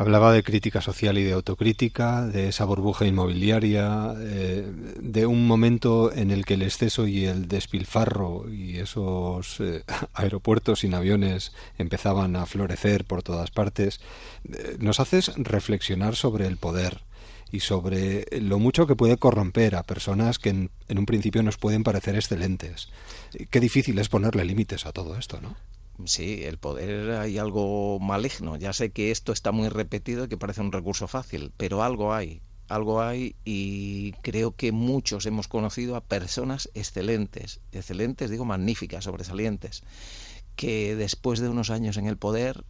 Hablaba 0.00 0.32
de 0.32 0.44
crítica 0.44 0.80
social 0.80 1.18
y 1.18 1.24
de 1.24 1.32
autocrítica, 1.32 2.24
de 2.24 2.48
esa 2.48 2.64
burbuja 2.64 3.04
inmobiliaria, 3.04 4.14
eh, 4.20 4.64
de 5.00 5.26
un 5.26 5.48
momento 5.48 6.12
en 6.12 6.30
el 6.30 6.44
que 6.44 6.54
el 6.54 6.62
exceso 6.62 7.08
y 7.08 7.24
el 7.24 7.48
despilfarro 7.48 8.48
y 8.48 8.76
esos 8.78 9.58
eh, 9.58 9.82
aeropuertos 10.14 10.80
sin 10.80 10.94
aviones 10.94 11.52
empezaban 11.78 12.36
a 12.36 12.46
florecer 12.46 13.04
por 13.06 13.24
todas 13.24 13.50
partes. 13.50 14.00
Eh, 14.52 14.76
nos 14.78 15.00
haces 15.00 15.32
reflexionar 15.36 16.14
sobre 16.14 16.46
el 16.46 16.58
poder, 16.58 17.02
y 17.50 17.60
sobre 17.60 18.26
lo 18.40 18.58
mucho 18.58 18.86
que 18.86 18.94
puede 18.94 19.16
corromper 19.16 19.74
a 19.74 19.82
personas 19.82 20.38
que 20.38 20.50
en, 20.50 20.70
un 20.90 21.06
principio 21.06 21.42
nos 21.42 21.56
pueden 21.56 21.82
parecer 21.82 22.14
excelentes. 22.14 22.88
Qué 23.50 23.58
difícil 23.58 23.98
es 23.98 24.08
ponerle 24.08 24.44
límites 24.44 24.86
a 24.86 24.92
todo 24.92 25.16
esto, 25.16 25.40
¿no? 25.40 25.56
Sí, 26.04 26.44
el 26.44 26.58
poder 26.58 27.10
hay 27.12 27.38
algo 27.38 27.98
maligno. 27.98 28.56
Ya 28.56 28.72
sé 28.72 28.90
que 28.90 29.10
esto 29.10 29.32
está 29.32 29.52
muy 29.52 29.68
repetido 29.68 30.24
y 30.24 30.28
que 30.28 30.36
parece 30.36 30.60
un 30.60 30.72
recurso 30.72 31.08
fácil, 31.08 31.52
pero 31.56 31.82
algo 31.82 32.14
hay, 32.14 32.40
algo 32.68 33.02
hay 33.02 33.34
y 33.44 34.12
creo 34.22 34.54
que 34.54 34.70
muchos 34.72 35.26
hemos 35.26 35.48
conocido 35.48 35.96
a 35.96 36.00
personas 36.00 36.70
excelentes, 36.74 37.60
excelentes, 37.72 38.30
digo 38.30 38.44
magníficas, 38.44 39.04
sobresalientes, 39.04 39.82
que 40.56 40.94
después 40.96 41.40
de 41.40 41.48
unos 41.48 41.70
años 41.70 41.96
en 41.96 42.06
el 42.06 42.16
poder 42.18 42.64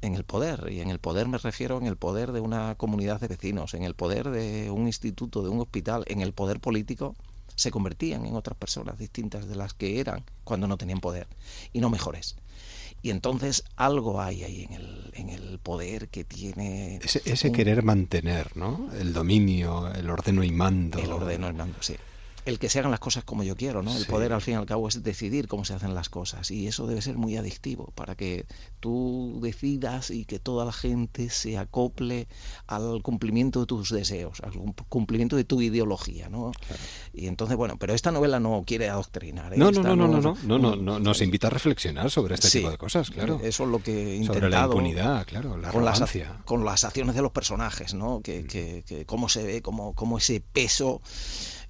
en 0.00 0.14
el 0.14 0.24
poder, 0.24 0.68
y 0.70 0.80
en 0.80 0.90
el 0.90 1.00
poder 1.00 1.28
me 1.28 1.38
refiero 1.38 1.78
en 1.78 1.86
el 1.86 1.96
poder 1.96 2.32
de 2.32 2.40
una 2.40 2.76
comunidad 2.76 3.20
de 3.20 3.28
vecinos, 3.28 3.74
en 3.74 3.82
el 3.82 3.94
poder 3.94 4.30
de 4.30 4.70
un 4.70 4.86
instituto, 4.86 5.42
de 5.42 5.48
un 5.48 5.60
hospital, 5.60 6.04
en 6.06 6.20
el 6.20 6.32
poder 6.32 6.60
político, 6.60 7.16
se 7.56 7.70
convertían 7.72 8.24
en 8.24 8.36
otras 8.36 8.56
personas 8.56 8.98
distintas 8.98 9.48
de 9.48 9.56
las 9.56 9.74
que 9.74 10.00
eran 10.00 10.24
cuando 10.44 10.68
no 10.68 10.76
tenían 10.78 11.00
poder, 11.00 11.26
y 11.72 11.80
no 11.80 11.90
mejores. 11.90 12.36
Y 13.02 13.10
entonces 13.10 13.64
algo 13.76 14.20
hay 14.20 14.44
ahí 14.44 14.64
en 14.64 14.72
el, 14.72 15.10
en 15.14 15.30
el 15.30 15.58
poder 15.58 16.08
que 16.08 16.24
tiene... 16.24 16.96
Ese, 17.02 17.22
ese 17.24 17.52
querer 17.52 17.82
mantener, 17.82 18.56
¿no? 18.56 18.88
El 18.98 19.12
dominio, 19.12 19.92
el 19.92 20.10
ordeno 20.10 20.42
y 20.42 20.50
mando. 20.50 20.98
El 20.98 21.12
ordeno 21.12 21.48
y 21.48 21.52
mando, 21.52 21.76
sí 21.80 21.96
el 22.48 22.58
que 22.58 22.70
se 22.70 22.78
hagan 22.78 22.90
las 22.90 23.00
cosas 23.00 23.24
como 23.24 23.42
yo 23.42 23.56
quiero, 23.56 23.82
¿no? 23.82 23.94
El 23.94 24.06
poder 24.06 24.32
al 24.32 24.40
fin 24.40 24.54
y 24.54 24.56
al 24.56 24.64
cabo 24.64 24.88
es 24.88 25.02
decidir 25.02 25.48
cómo 25.48 25.66
se 25.66 25.74
hacen 25.74 25.94
las 25.94 26.08
cosas 26.08 26.50
y 26.50 26.66
eso 26.66 26.86
debe 26.86 27.02
ser 27.02 27.16
muy 27.16 27.36
adictivo 27.36 27.92
para 27.94 28.14
que 28.14 28.46
tú 28.80 29.38
decidas 29.42 30.10
y 30.10 30.24
que 30.24 30.38
toda 30.38 30.64
la 30.64 30.72
gente 30.72 31.28
se 31.28 31.58
acople 31.58 32.26
al 32.66 33.02
cumplimiento 33.02 33.60
de 33.60 33.66
tus 33.66 33.90
deseos, 33.90 34.40
al 34.40 34.52
cumplimiento 34.88 35.36
de 35.36 35.44
tu 35.44 35.60
ideología, 35.60 36.30
¿no? 36.30 36.52
Y 37.12 37.26
entonces, 37.26 37.56
bueno, 37.56 37.76
pero 37.78 37.92
esta 37.92 38.10
novela 38.12 38.40
no 38.40 38.64
quiere 38.66 38.88
adoctrinar. 38.88 39.52
¿eh? 39.52 39.58
No, 39.58 39.70
no, 39.70 39.82
no, 39.82 39.94
no, 39.94 40.08
no, 40.08 40.36
no, 40.42 40.58
no, 40.58 40.76
no, 40.76 40.98
nos 40.98 41.20
invita 41.20 41.48
a 41.48 41.50
reflexionar 41.50 42.10
sobre 42.10 42.34
este 42.34 42.48
tipo 42.50 42.70
de 42.70 42.78
cosas, 42.78 43.10
claro. 43.10 43.40
Eso 43.42 43.64
es 43.64 43.68
lo 43.68 43.82
que 43.82 43.92
he 43.92 44.16
intentado. 44.16 44.40
Sobre 44.40 44.50
la 44.50 44.64
impunidad, 44.64 45.26
claro, 45.26 45.58
la 45.58 45.70
con 45.70 45.84
las, 45.84 46.02
con 46.46 46.64
las 46.64 46.84
acciones 46.84 47.14
de 47.14 47.20
los 47.20 47.32
personajes, 47.32 47.92
¿no? 47.92 48.22
Que, 48.22 48.46
que, 48.46 48.84
que 48.86 49.04
cómo 49.04 49.28
se 49.28 49.44
ve, 49.44 49.60
cómo, 49.60 49.92
cómo 49.92 50.16
ese 50.16 50.40
peso 50.40 51.02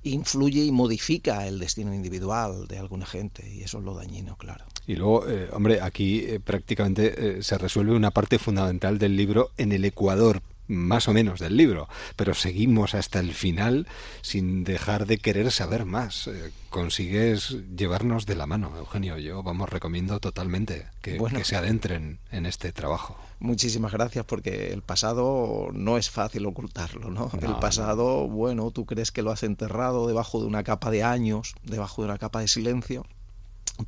influye 0.02 0.64
y 0.64 0.72
modifica 0.72 1.46
el 1.46 1.58
destino 1.58 1.94
individual 1.94 2.66
de 2.68 2.78
alguna 2.78 3.06
gente 3.06 3.48
y 3.48 3.62
eso 3.62 3.78
es 3.78 3.84
lo 3.84 3.94
dañino, 3.94 4.36
claro. 4.36 4.64
Y 4.86 4.96
luego, 4.96 5.28
eh, 5.28 5.48
hombre, 5.52 5.80
aquí 5.80 6.20
eh, 6.20 6.40
prácticamente 6.40 7.38
eh, 7.38 7.42
se 7.42 7.58
resuelve 7.58 7.94
una 7.94 8.10
parte 8.10 8.38
fundamental 8.38 8.98
del 8.98 9.16
libro 9.16 9.50
en 9.56 9.72
el 9.72 9.84
Ecuador 9.84 10.42
más 10.68 11.08
o 11.08 11.12
menos 11.12 11.40
del 11.40 11.56
libro, 11.56 11.88
pero 12.16 12.34
seguimos 12.34 12.94
hasta 12.94 13.20
el 13.20 13.34
final 13.34 13.86
sin 14.22 14.64
dejar 14.64 15.06
de 15.06 15.18
querer 15.18 15.50
saber 15.50 15.84
más. 15.84 16.30
consigues 16.70 17.56
llevarnos 17.74 18.26
de 18.26 18.36
la 18.36 18.46
mano, 18.46 18.72
Eugenio. 18.76 19.18
Yo, 19.18 19.42
vamos, 19.42 19.68
recomiendo 19.68 20.20
totalmente 20.20 20.86
que, 21.02 21.18
que 21.18 21.44
se 21.44 21.56
adentren 21.56 22.18
en 22.30 22.46
este 22.46 22.72
trabajo 22.72 23.18
muchísimas 23.40 23.92
gracias 23.92 24.24
porque 24.24 24.72
el 24.72 24.82
pasado 24.82 25.68
no 25.72 25.96
es 25.96 26.10
fácil 26.10 26.46
ocultarlo, 26.46 27.10
¿no? 27.10 27.30
el 27.40 27.56
pasado, 27.56 28.28
bueno, 28.28 28.70
tú 28.70 28.84
crees 28.84 29.12
que 29.12 29.22
lo 29.22 29.30
has 29.30 29.42
enterrado 29.42 30.06
debajo 30.06 30.40
de 30.40 30.46
una 30.46 30.64
capa 30.64 30.90
de 30.90 31.02
años, 31.02 31.54
debajo 31.62 32.02
de 32.02 32.08
una 32.08 32.18
capa 32.18 32.40
de 32.40 32.48
silencio, 32.48 33.06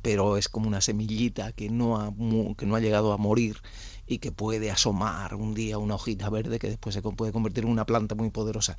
pero 0.01 0.37
es 0.37 0.47
como 0.47 0.67
una 0.67 0.81
semillita 0.81 1.51
que 1.51 1.69
no 1.69 1.99
ha, 1.99 2.13
que 2.57 2.65
no 2.65 2.75
ha 2.75 2.79
llegado 2.79 3.11
a 3.13 3.17
morir 3.17 3.57
y 4.11 4.19
que 4.19 4.33
puede 4.33 4.69
asomar 4.71 5.35
un 5.35 5.53
día 5.53 5.77
una 5.77 5.95
hojita 5.95 6.29
verde 6.29 6.59
que 6.59 6.67
después 6.67 6.93
se 6.93 7.01
puede 7.01 7.31
convertir 7.31 7.63
en 7.63 7.69
una 7.69 7.85
planta 7.85 8.13
muy 8.13 8.29
poderosa. 8.29 8.77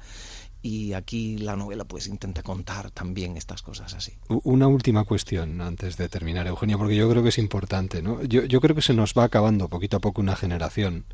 Y 0.61 0.93
aquí 0.93 1.39
la 1.39 1.57
novela 1.57 1.87
pues 1.87 2.07
intenta 2.07 2.43
contar 2.43 2.91
también 2.91 3.39
estas 3.39 3.63
cosas 3.63 3.95
así. 3.95 4.13
Una 4.29 4.69
última 4.69 5.05
cuestión 5.05 5.63
antes 5.63 5.97
de 5.97 6.11
terminar, 6.11 6.47
Eugenio, 6.47 6.77
porque 6.77 6.97
yo 6.97 7.09
creo 7.09 7.23
que 7.23 7.31
es 7.31 7.39
importante. 7.39 8.03
¿no? 8.03 8.23
Yo, 8.25 8.45
yo 8.45 8.61
creo 8.61 8.77
que 8.77 8.83
se 8.83 8.93
nos 8.93 9.15
va 9.15 9.25
acabando 9.25 9.69
poquito 9.69 9.97
a 9.97 10.01
poco 10.01 10.21
una 10.21 10.37
generación 10.37 11.07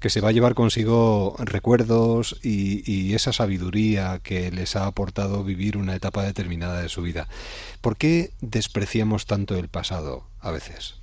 que 0.00 0.08
se 0.08 0.22
va 0.22 0.30
a 0.30 0.32
llevar 0.32 0.54
consigo 0.54 1.36
recuerdos 1.38 2.38
y, 2.42 2.90
y, 2.90 3.14
esa 3.14 3.32
sabiduría 3.34 4.20
que 4.22 4.50
les 4.50 4.74
ha 4.74 4.86
aportado 4.86 5.44
vivir 5.44 5.76
una 5.76 5.94
etapa 5.94 6.22
determinada 6.22 6.80
de 6.80 6.88
su 6.88 7.02
vida. 7.02 7.28
¿Por 7.82 7.96
qué 7.96 8.32
despreciamos 8.40 9.26
tanto 9.26 9.56
el 9.56 9.68
pasado 9.68 10.24
a 10.40 10.50
veces? 10.50 10.96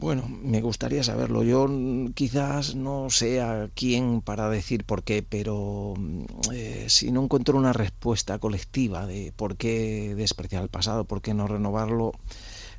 Bueno, 0.00 0.26
me 0.28 0.62
gustaría 0.62 1.04
saberlo. 1.04 1.42
Yo 1.42 1.68
quizás 2.14 2.74
no 2.74 3.10
sea 3.10 3.68
quién 3.74 4.22
para 4.22 4.48
decir 4.48 4.86
por 4.86 5.02
qué, 5.02 5.22
pero 5.22 5.92
mm, 5.94 6.24
eh, 6.54 6.86
si 6.88 7.12
no 7.12 7.22
encuentro 7.22 7.58
una 7.58 7.74
respuesta 7.74 8.38
colectiva 8.38 9.06
de 9.06 9.34
por 9.36 9.58
qué 9.58 10.14
despreciar 10.14 10.62
el 10.62 10.70
pasado, 10.70 11.04
por 11.04 11.20
qué 11.20 11.34
no 11.34 11.46
renovarlo, 11.46 12.12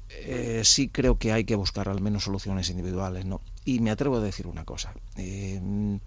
eh, 0.10 0.62
sí 0.64 0.90
creo 0.90 1.20
que 1.20 1.32
hay 1.32 1.44
que 1.44 1.56
buscar 1.56 1.90
al 1.90 2.02
menos 2.02 2.24
soluciones 2.24 2.72
individuales, 2.72 3.24
¿no? 3.24 3.42
Y 3.66 3.82
me 3.82 3.92
atrevo 3.92 4.18
a 4.18 4.22
decir 4.22 4.48
una 4.48 4.66
cosa. 4.66 4.92
Eh, 5.16 5.60
mm, 5.62 5.98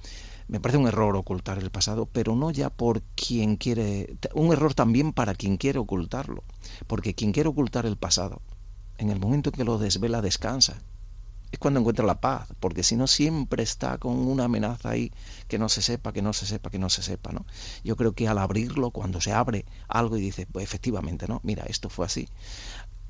me 0.49 0.59
parece 0.59 0.79
un 0.79 0.89
error 0.89 1.15
ocultar 1.15 1.59
el 1.59 1.71
pasado, 1.71 2.07
pero 2.07 2.35
no 2.35 2.51
ya 2.51 2.71
por 2.71 3.03
quien 3.03 3.55
quiere, 3.55 4.17
un 4.35 4.53
error 4.53 4.75
también 4.75 5.13
para 5.13 5.37
quien 5.37 5.59
quiere 5.59 5.79
ocultarlo, 5.79 6.43
porque 6.89 7.15
quien 7.15 7.31
quiere 7.31 7.51
ocultar 7.51 7.87
el 7.87 7.97
pasado, 7.97 8.43
en 8.99 9.11
el 9.11 9.21
momento 9.21 9.51
en 9.51 9.55
que 9.55 9.65
lo 9.65 9.79
desvela 9.79 10.21
descansa 10.21 10.83
es 11.55 11.59
cuando 11.59 11.81
encuentra 11.81 12.05
la 12.05 12.21
paz, 12.21 12.49
porque 12.61 12.83
si 12.83 12.97
no 12.97 13.07
siempre 13.07 13.63
está 13.63 13.99
con 13.99 14.19
una 14.19 14.45
amenaza 14.45 14.91
ahí 14.91 15.13
que 15.49 15.59
no 15.59 15.69
se 15.69 15.83
sepa, 15.83 16.13
que 16.13 16.23
no 16.23 16.33
se 16.33 16.47
sepa, 16.47 16.71
que 16.71 16.79
no 16.79 16.91
se 16.91 17.03
sepa, 17.03 17.33
¿no? 17.33 17.47
Yo 17.83 17.97
creo 17.97 18.13
que 18.13 18.29
al 18.29 18.39
abrirlo, 18.39 18.91
cuando 18.91 19.21
se 19.21 19.33
abre 19.33 19.65
algo 19.89 20.17
y 20.17 20.21
dice, 20.21 20.47
pues 20.47 20.65
efectivamente, 20.65 21.27
¿no? 21.29 21.41
Mira, 21.43 21.65
esto 21.67 21.89
fue 21.89 22.07
así, 22.07 22.29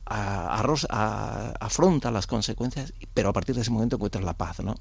a, 0.07 1.55
afronta 1.61 2.11
las 2.11 2.27
consecuencias, 2.27 2.93
pero 3.15 3.29
a 3.29 3.33
partir 3.33 3.55
de 3.55 3.63
ese 3.63 3.71
momento 3.71 3.97
encuentras 3.97 4.25
la 4.25 4.35
paz, 4.35 4.61
¿no? 4.61 4.75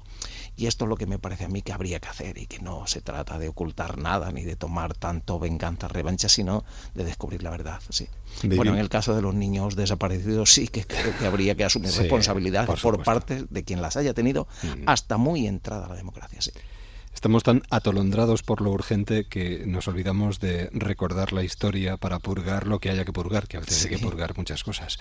Y 0.56 0.66
esto 0.66 0.84
es 0.84 0.88
lo 0.88 0.96
que 0.96 1.06
me 1.06 1.18
parece 1.18 1.44
a 1.44 1.48
mí 1.48 1.62
que 1.62 1.72
habría 1.72 2.00
que 2.00 2.08
hacer 2.08 2.38
y 2.38 2.46
que 2.46 2.58
no 2.60 2.86
se 2.86 3.00
trata 3.00 3.38
de 3.38 3.48
ocultar 3.48 3.98
nada 3.98 4.30
ni 4.32 4.44
de 4.44 4.56
tomar 4.56 4.94
tanto 4.94 5.38
venganza, 5.38 5.88
revancha, 5.88 6.28
sino 6.28 6.64
de 6.94 7.04
descubrir 7.04 7.42
la 7.42 7.50
verdad, 7.50 7.80
sí. 7.88 8.08
Bueno, 8.42 8.74
en 8.74 8.78
el 8.78 8.88
caso 8.88 9.14
de 9.14 9.22
los 9.22 9.34
niños 9.34 9.76
desaparecidos 9.76 10.52
sí 10.52 10.68
que 10.68 10.86
creo 10.86 11.16
que 11.18 11.26
habría 11.26 11.54
que 11.54 11.64
asumir 11.64 11.92
responsabilidad 11.92 12.66
por, 12.66 13.02
parte 13.02 13.46
de 13.48 13.64
quien 13.64 13.82
las 13.82 13.96
haya 13.96 14.14
tenido 14.14 14.46
mm. 14.62 14.82
hasta 14.86 15.16
muy 15.16 15.46
entrada 15.46 15.88
la 15.88 15.94
democracia, 15.94 16.40
sí. 16.40 16.52
Estamos 17.24 17.42
tan 17.42 17.62
atolondrados 17.70 18.42
por 18.42 18.60
lo 18.60 18.70
urgente 18.70 19.24
que 19.24 19.64
nos 19.64 19.88
olvidamos 19.88 20.40
de 20.40 20.68
recordar 20.74 21.32
la 21.32 21.42
historia 21.42 21.96
para 21.96 22.18
purgar 22.18 22.66
lo 22.66 22.80
que 22.80 22.90
haya 22.90 23.06
que 23.06 23.14
purgar, 23.14 23.48
que 23.48 23.56
a 23.56 23.60
veces 23.60 23.82
hay 23.82 23.92
que 23.92 23.98
purgar 23.98 24.36
muchas 24.36 24.62
cosas. 24.62 24.98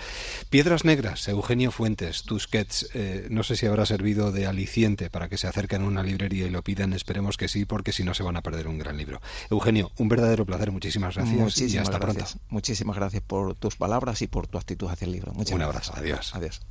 Piedras 0.50 0.86
Negras, 0.86 1.28
Eugenio 1.28 1.70
Fuentes, 1.70 2.24
Tusquets, 2.24 2.90
eh, 2.94 3.28
no 3.30 3.44
sé 3.44 3.58
si 3.58 3.66
habrá 3.66 3.86
servido 3.86 4.32
de 4.32 4.48
aliciente 4.48 5.10
para 5.10 5.28
que 5.28 5.38
se 5.38 5.48
acerquen 5.48 5.82
a 5.82 5.86
una 5.86 6.02
librería 6.02 6.46
y 6.46 6.50
lo 6.50 6.64
pidan, 6.64 6.94
esperemos 6.94 7.36
que 7.36 7.50
sí, 7.50 7.66
porque 7.66 7.92
si 7.92 8.06
no 8.06 8.14
se 8.14 8.24
van 8.24 8.38
a 8.38 8.42
perder 8.42 8.70
un 8.70 8.78
gran 8.78 8.96
libro. 8.96 9.22
Eugenio, 9.50 9.92
un 9.98 10.08
verdadero 10.08 10.46
placer, 10.46 10.72
muchísimas 10.72 11.16
gracias 11.16 11.74
y 11.74 11.78
hasta 11.78 12.00
pronto. 12.00 12.24
Muchísimas 12.48 12.96
gracias 12.96 13.22
por 13.22 13.54
tus 13.56 13.76
palabras 13.76 14.22
y 14.22 14.28
por 14.28 14.48
tu 14.48 14.58
actitud 14.58 14.88
hacia 14.88 15.08
el 15.08 15.12
libro. 15.12 15.34
un 15.34 15.62
abrazo, 15.62 15.92
adiós. 15.94 16.34
Adiós. 16.34 16.62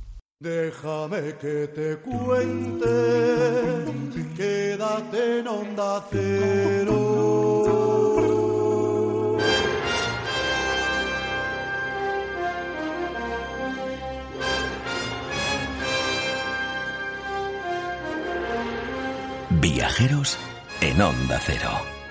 Déjame 0.43 1.35
que 1.39 1.67
te 1.67 1.95
cuente, 1.99 2.85
quédate 4.35 5.39
en 5.39 5.47
onda 5.47 6.05
cero. 6.11 6.99
Viajeros 19.61 20.37
en 20.81 21.01
onda 21.01 21.39
cero. 21.39 22.02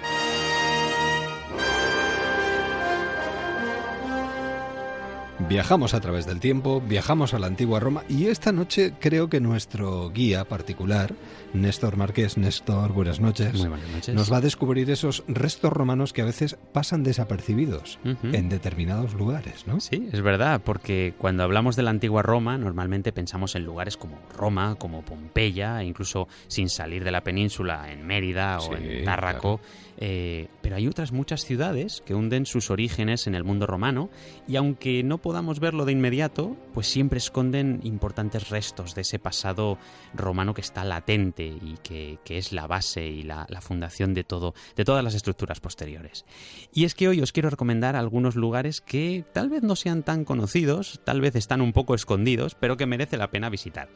Viajamos 5.52 5.92
a 5.92 6.00
través 6.00 6.24
del 6.24 6.40
tiempo, 6.40 6.80
viajamos 6.80 7.34
a 7.34 7.38
la 7.38 7.46
antigua 7.46 7.78
Roma 7.78 8.04
y 8.08 8.28
esta 8.28 8.52
noche 8.52 8.94
creo 8.98 9.28
que 9.28 9.38
nuestro 9.38 10.08
guía 10.08 10.46
particular, 10.46 11.14
Néstor 11.54 11.96
Marqués, 11.96 12.38
Néstor, 12.38 12.92
buenas 12.92 13.20
noches, 13.20 13.52
Muy 13.54 13.68
buenas 13.68 13.88
noches. 13.90 14.14
nos 14.14 14.32
va 14.32 14.38
a 14.38 14.40
descubrir 14.40 14.90
esos 14.90 15.22
restos 15.28 15.72
romanos 15.72 16.12
que 16.12 16.22
a 16.22 16.24
veces 16.24 16.56
pasan 16.72 17.02
desapercibidos 17.02 17.98
en 18.04 18.48
determinados 18.48 19.12
lugares, 19.14 19.66
¿no? 19.66 19.78
Sí, 19.80 20.08
es 20.12 20.22
verdad, 20.22 20.62
porque 20.64 21.14
cuando 21.18 21.42
hablamos 21.42 21.76
de 21.76 21.82
la 21.82 21.90
antigua 21.90 22.22
Roma 22.22 22.56
normalmente 22.56 23.12
pensamos 23.12 23.54
en 23.54 23.64
lugares 23.64 23.96
como 23.98 24.18
Roma, 24.34 24.76
como 24.76 25.02
Pompeya, 25.02 25.82
incluso 25.82 26.26
sin 26.48 26.68
salir 26.70 27.04
de 27.04 27.10
la 27.10 27.22
península, 27.22 27.92
en 27.92 28.06
Mérida 28.06 28.58
o 28.58 28.62
Sí, 28.62 28.72
en 28.78 29.04
Tárraco. 29.04 29.60
Eh, 30.04 30.48
pero 30.62 30.76
hay 30.76 30.88
otras 30.88 31.12
muchas 31.12 31.44
ciudades 31.44 32.02
que 32.04 32.14
hunden 32.14 32.44
sus 32.46 32.70
orígenes 32.70 33.26
en 33.26 33.34
el 33.36 33.44
mundo 33.44 33.66
romano 33.66 34.08
y 34.48 34.56
aunque 34.56 35.04
no 35.04 35.18
podamos 35.18 35.60
verlo 35.60 35.84
de 35.84 35.92
inmediato, 35.92 36.56
pues 36.72 36.88
siempre 36.88 37.18
esconden 37.18 37.78
importantes 37.84 38.48
restos 38.48 38.94
de 38.96 39.02
ese 39.02 39.18
pasado 39.20 39.78
romano 40.14 40.54
que 40.54 40.62
está 40.62 40.82
latente 40.82 41.41
y 41.46 41.76
que, 41.82 42.18
que 42.24 42.38
es 42.38 42.52
la 42.52 42.66
base 42.66 43.06
y 43.06 43.22
la, 43.22 43.46
la 43.48 43.60
fundación 43.60 44.14
de 44.14 44.24
todo, 44.24 44.54
de 44.76 44.84
todas 44.84 45.02
las 45.04 45.14
estructuras 45.14 45.60
posteriores. 45.60 46.24
Y 46.72 46.84
es 46.84 46.94
que 46.94 47.08
hoy 47.08 47.20
os 47.20 47.32
quiero 47.32 47.50
recomendar 47.50 47.96
algunos 47.96 48.36
lugares 48.36 48.80
que 48.80 49.24
tal 49.32 49.48
vez 49.50 49.62
no 49.62 49.76
sean 49.76 50.02
tan 50.02 50.24
conocidos, 50.24 51.00
tal 51.04 51.20
vez 51.20 51.36
están 51.36 51.60
un 51.60 51.72
poco 51.72 51.94
escondidos, 51.94 52.54
pero 52.54 52.76
que 52.76 52.86
merece 52.86 53.16
la 53.16 53.30
pena 53.30 53.48
visitar. 53.50 53.88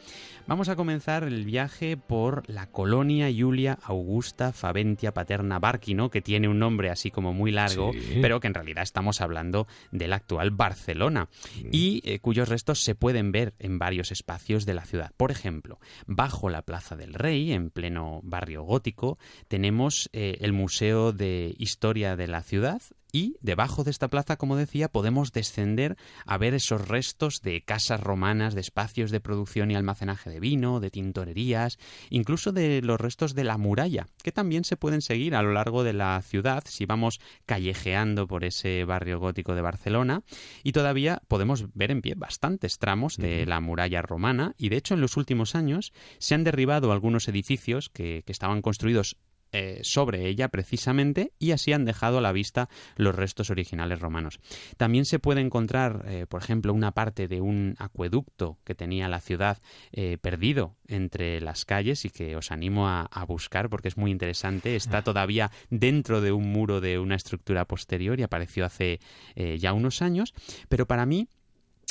Vamos 0.46 0.68
a 0.68 0.76
comenzar 0.76 1.24
el 1.24 1.44
viaje 1.44 1.96
por 1.96 2.48
la 2.48 2.66
colonia 2.70 3.28
Julia 3.36 3.78
Augusta 3.82 4.52
Faventia 4.52 5.12
Paterna 5.12 5.58
Barquino, 5.58 6.10
que 6.10 6.22
tiene 6.22 6.48
un 6.48 6.58
nombre 6.58 6.90
así 6.90 7.10
como 7.10 7.32
muy 7.32 7.50
largo, 7.52 7.92
Sí. 7.92 8.18
pero 8.22 8.40
que 8.40 8.46
en 8.46 8.54
realidad 8.54 8.82
estamos 8.82 9.20
hablando 9.20 9.66
del 9.90 10.12
actual 10.12 10.50
Barcelona 10.50 11.28
y 11.72 12.00
eh, 12.04 12.18
cuyos 12.20 12.48
restos 12.48 12.80
se 12.82 12.94
pueden 12.94 13.32
ver 13.32 13.54
en 13.58 13.78
varios 13.78 14.12
espacios 14.12 14.66
de 14.66 14.74
la 14.74 14.84
ciudad. 14.84 15.10
Por 15.16 15.30
ejemplo, 15.30 15.78
bajo 16.06 16.48
la 16.50 16.62
Plaza 16.62 16.96
del 16.96 17.14
Rey, 17.14 17.35
en 17.36 17.70
pleno 17.70 18.20
barrio 18.22 18.62
gótico, 18.62 19.18
tenemos 19.48 20.08
eh, 20.12 20.38
el 20.40 20.52
Museo 20.52 21.12
de 21.12 21.54
Historia 21.58 22.16
de 22.16 22.28
la 22.28 22.42
ciudad 22.42 22.82
y 23.16 23.38
debajo 23.40 23.82
de 23.82 23.90
esta 23.90 24.08
plaza, 24.08 24.36
como 24.36 24.56
decía, 24.56 24.90
podemos 24.90 25.32
descender 25.32 25.96
a 26.26 26.36
ver 26.36 26.52
esos 26.52 26.86
restos 26.86 27.40
de 27.40 27.62
casas 27.62 27.98
romanas, 27.98 28.54
de 28.54 28.60
espacios 28.60 29.10
de 29.10 29.20
producción 29.20 29.70
y 29.70 29.74
almacenaje 29.74 30.28
de 30.28 30.38
vino, 30.38 30.80
de 30.80 30.90
tintorerías, 30.90 31.78
incluso 32.10 32.52
de 32.52 32.82
los 32.82 33.00
restos 33.00 33.34
de 33.34 33.44
la 33.44 33.56
muralla, 33.56 34.06
que 34.22 34.32
también 34.32 34.64
se 34.64 34.76
pueden 34.76 35.00
seguir 35.00 35.34
a 35.34 35.42
lo 35.42 35.54
largo 35.54 35.82
de 35.82 35.94
la 35.94 36.20
ciudad 36.20 36.62
si 36.66 36.84
vamos 36.84 37.18
callejeando 37.46 38.26
por 38.26 38.44
ese 38.44 38.84
barrio 38.84 39.18
gótico 39.18 39.54
de 39.54 39.62
Barcelona. 39.62 40.22
Y 40.62 40.72
todavía 40.72 41.22
podemos 41.26 41.72
ver 41.72 41.92
en 41.92 42.02
pie 42.02 42.16
bastantes 42.16 42.76
tramos 42.76 43.16
de 43.16 43.46
la 43.46 43.62
muralla 43.62 44.02
romana 44.02 44.54
y 44.58 44.68
de 44.68 44.76
hecho 44.76 44.92
en 44.92 45.00
los 45.00 45.16
últimos 45.16 45.54
años 45.54 45.94
se 46.18 46.34
han 46.34 46.44
derribado 46.44 46.92
algunos 46.92 47.28
edificios 47.28 47.88
que, 47.88 48.24
que 48.26 48.32
estaban 48.32 48.60
construidos 48.60 49.16
eh, 49.58 49.80
sobre 49.84 50.28
ella 50.28 50.48
precisamente 50.48 51.32
y 51.38 51.52
así 51.52 51.72
han 51.72 51.86
dejado 51.86 52.18
a 52.18 52.20
la 52.20 52.32
vista 52.32 52.68
los 52.96 53.14
restos 53.14 53.48
originales 53.48 54.00
romanos. 54.00 54.38
También 54.76 55.06
se 55.06 55.18
puede 55.18 55.40
encontrar, 55.40 56.04
eh, 56.06 56.26
por 56.28 56.42
ejemplo, 56.42 56.74
una 56.74 56.92
parte 56.92 57.26
de 57.26 57.40
un 57.40 57.74
acueducto 57.78 58.58
que 58.64 58.74
tenía 58.74 59.08
la 59.08 59.22
ciudad 59.22 59.62
eh, 59.92 60.18
perdido 60.20 60.76
entre 60.88 61.40
las 61.40 61.64
calles 61.64 62.04
y 62.04 62.10
que 62.10 62.36
os 62.36 62.50
animo 62.50 62.86
a, 62.86 63.06
a 63.06 63.24
buscar 63.24 63.70
porque 63.70 63.88
es 63.88 63.96
muy 63.96 64.10
interesante. 64.10 64.76
Está 64.76 65.00
todavía 65.00 65.50
dentro 65.70 66.20
de 66.20 66.32
un 66.32 66.52
muro 66.52 66.82
de 66.82 66.98
una 66.98 67.14
estructura 67.14 67.64
posterior 67.64 68.20
y 68.20 68.24
apareció 68.24 68.66
hace 68.66 69.00
ya 69.58 69.72
unos 69.72 70.02
años, 70.02 70.34
pero 70.68 70.86
para 70.86 71.06
mí 71.06 71.28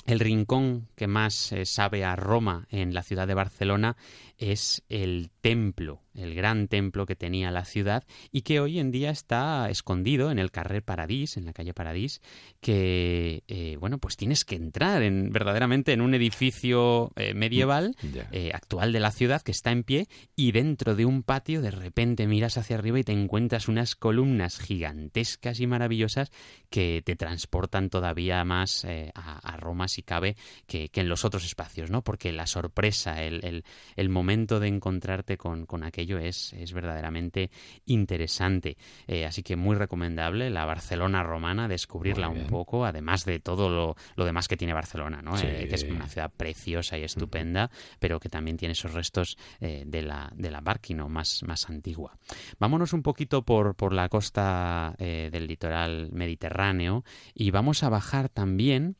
el 0.05 0.19
rincón 0.19 0.87
que 0.95 1.07
más 1.07 1.51
eh, 1.51 1.65
sabe 1.65 2.05
a 2.05 2.15
Roma 2.15 2.67
en 2.69 2.93
la 2.93 3.01
ciudad 3.01 3.27
de 3.27 3.33
Barcelona 3.33 3.97
es 4.37 4.83
el 4.89 5.29
templo, 5.41 6.01
el 6.13 6.35
gran 6.35 6.67
templo 6.67 7.05
que 7.05 7.15
tenía 7.15 7.51
la 7.51 7.65
ciudad 7.65 8.03
y 8.31 8.41
que 8.41 8.59
hoy 8.59 8.79
en 8.79 8.91
día 8.91 9.09
está 9.11 9.69
escondido 9.69 10.31
en 10.31 10.39
el 10.39 10.51
carrer 10.51 10.83
Paradís, 10.83 11.37
en 11.37 11.45
la 11.45 11.53
calle 11.53 11.73
Paradís, 11.73 12.21
que 12.61 13.43
eh, 13.47 13.77
bueno, 13.79 13.97
pues 13.97 14.17
tienes 14.17 14.43
que 14.43 14.55
entrar 14.55 15.03
en 15.03 15.31
verdaderamente 15.31 15.93
en 15.93 16.01
un 16.01 16.13
edificio 16.15 17.11
eh, 17.15 17.33
medieval 17.33 17.95
Ya. 18.13 18.27
eh, 18.31 18.51
actual 18.53 18.91
de 18.91 18.99
la 18.99 19.11
ciudad 19.11 19.41
que 19.41 19.51
está 19.51 19.71
en 19.71 19.83
pie 19.83 20.07
y 20.35 20.51
dentro 20.51 20.95
de 20.95 21.05
un 21.05 21.23
patio 21.23 21.61
de 21.61 21.71
repente 21.71 22.27
miras 22.27 22.57
hacia 22.57 22.77
arriba 22.77 22.99
y 22.99 23.03
te 23.03 23.11
encuentras 23.13 23.67
unas 23.67 23.95
columnas 23.95 24.59
gigantescas 24.59 25.59
y 25.59 25.67
maravillosas 25.67 26.31
que 26.69 27.01
te 27.05 27.15
transportan 27.15 27.89
todavía 27.89 28.43
más 28.43 28.85
a, 29.13 29.37
a 29.37 29.57
Roma 29.57 29.87
si 29.87 30.01
cabe 30.01 30.35
que, 30.67 30.89
que 30.89 31.01
en 31.01 31.09
los 31.09 31.23
otros 31.23 31.45
espacios, 31.45 31.89
¿no? 31.91 32.01
Porque 32.03 32.31
la 32.33 32.47
sorpresa, 32.47 33.23
el, 33.23 33.43
el- 33.45 33.63
el 33.95 34.09
momento 34.09 34.24
de 34.25 34.67
encontrarte 34.67 35.37
con, 35.37 35.65
con 35.65 35.83
aquello 35.83 36.17
es, 36.17 36.53
es 36.53 36.73
verdaderamente 36.73 37.51
interesante. 37.85 38.77
Eh, 39.07 39.25
así 39.25 39.43
que 39.43 39.55
muy 39.55 39.75
recomendable 39.75 40.49
la 40.49 40.65
Barcelona 40.65 41.23
romana, 41.23 41.67
descubrirla 41.67 42.27
un 42.29 42.47
poco, 42.47 42.85
además 42.85 43.23
de 43.25 43.39
todo 43.39 43.69
lo, 43.69 43.95
lo 44.15 44.25
demás 44.25 44.47
que 44.47 44.57
tiene 44.57 44.73
Barcelona, 44.73 45.21
¿no? 45.21 45.37
Sí. 45.37 45.45
Eh, 45.47 45.67
que 45.69 45.75
es 45.75 45.83
una 45.83 46.07
ciudad 46.07 46.31
preciosa 46.35 46.97
y 46.97 47.03
estupenda, 47.03 47.69
pero 47.99 48.19
que 48.19 48.29
también 48.29 48.57
tiene 48.57 48.73
esos 48.73 48.93
restos 48.93 49.37
eh, 49.61 49.83
de 49.85 50.01
la, 50.01 50.31
de 50.35 50.51
la 50.51 50.61
Barquino 50.61 51.07
más, 51.07 51.43
más 51.43 51.69
antigua. 51.69 52.17
Vámonos 52.59 52.93
un 52.93 53.03
poquito 53.03 53.43
por, 53.43 53.75
por 53.75 53.93
la 53.93 54.09
costa 54.09 54.95
del 54.97 55.47
litoral 55.47 56.09
mediterráneo 56.11 57.03
y 57.33 57.51
vamos 57.51 57.83
a 57.83 57.89
bajar 57.89 58.29
también 58.29 58.97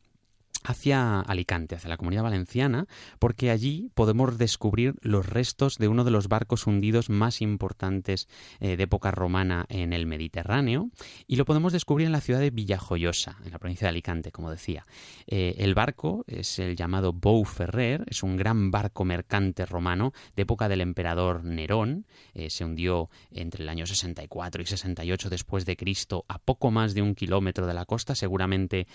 hacia 0.66 1.20
Alicante, 1.20 1.76
hacia 1.76 1.88
la 1.88 1.96
comunidad 1.96 2.24
valenciana, 2.24 2.86
porque 3.20 3.50
allí 3.50 3.90
podemos 3.94 4.36
descubrir 4.36 4.94
los 5.00 5.26
restos 5.26 5.78
de 5.78 5.86
uno 5.86 6.02
de 6.02 6.10
los 6.10 6.28
barcos 6.28 6.66
hundidos 6.66 7.08
más 7.08 7.40
importantes 7.40 8.28
eh, 8.58 8.76
de 8.76 8.82
época 8.82 9.12
romana 9.12 9.66
en 9.68 9.92
el 9.92 10.06
Mediterráneo, 10.06 10.90
y 11.28 11.36
lo 11.36 11.44
podemos 11.44 11.72
descubrir 11.72 12.06
en 12.06 12.12
la 12.12 12.20
ciudad 12.20 12.40
de 12.40 12.50
Villajoyosa, 12.50 13.36
en 13.44 13.52
la 13.52 13.58
provincia 13.58 13.86
de 13.86 13.90
Alicante, 13.90 14.32
como 14.32 14.50
decía. 14.50 14.84
Eh, 15.28 15.54
el 15.58 15.74
barco 15.74 16.24
es 16.26 16.58
el 16.58 16.74
llamado 16.74 17.12
Bou 17.12 17.44
Ferrer, 17.44 18.04
es 18.08 18.24
un 18.24 18.36
gran 18.36 18.72
barco 18.72 19.04
mercante 19.04 19.66
romano 19.66 20.12
de 20.34 20.42
época 20.42 20.68
del 20.68 20.80
emperador 20.80 21.44
Nerón, 21.44 22.06
eh, 22.34 22.50
se 22.50 22.64
hundió 22.64 23.08
entre 23.30 23.62
el 23.62 23.68
año 23.68 23.86
64 23.86 24.62
y 24.62 24.66
68 24.66 25.30
después 25.30 25.64
de 25.64 25.76
Cristo 25.76 26.24
a 26.26 26.40
poco 26.40 26.72
más 26.72 26.94
de 26.94 27.02
un 27.02 27.14
kilómetro 27.14 27.66
de 27.66 27.74
la 27.74 27.84
costa, 27.84 28.16
seguramente 28.16 28.86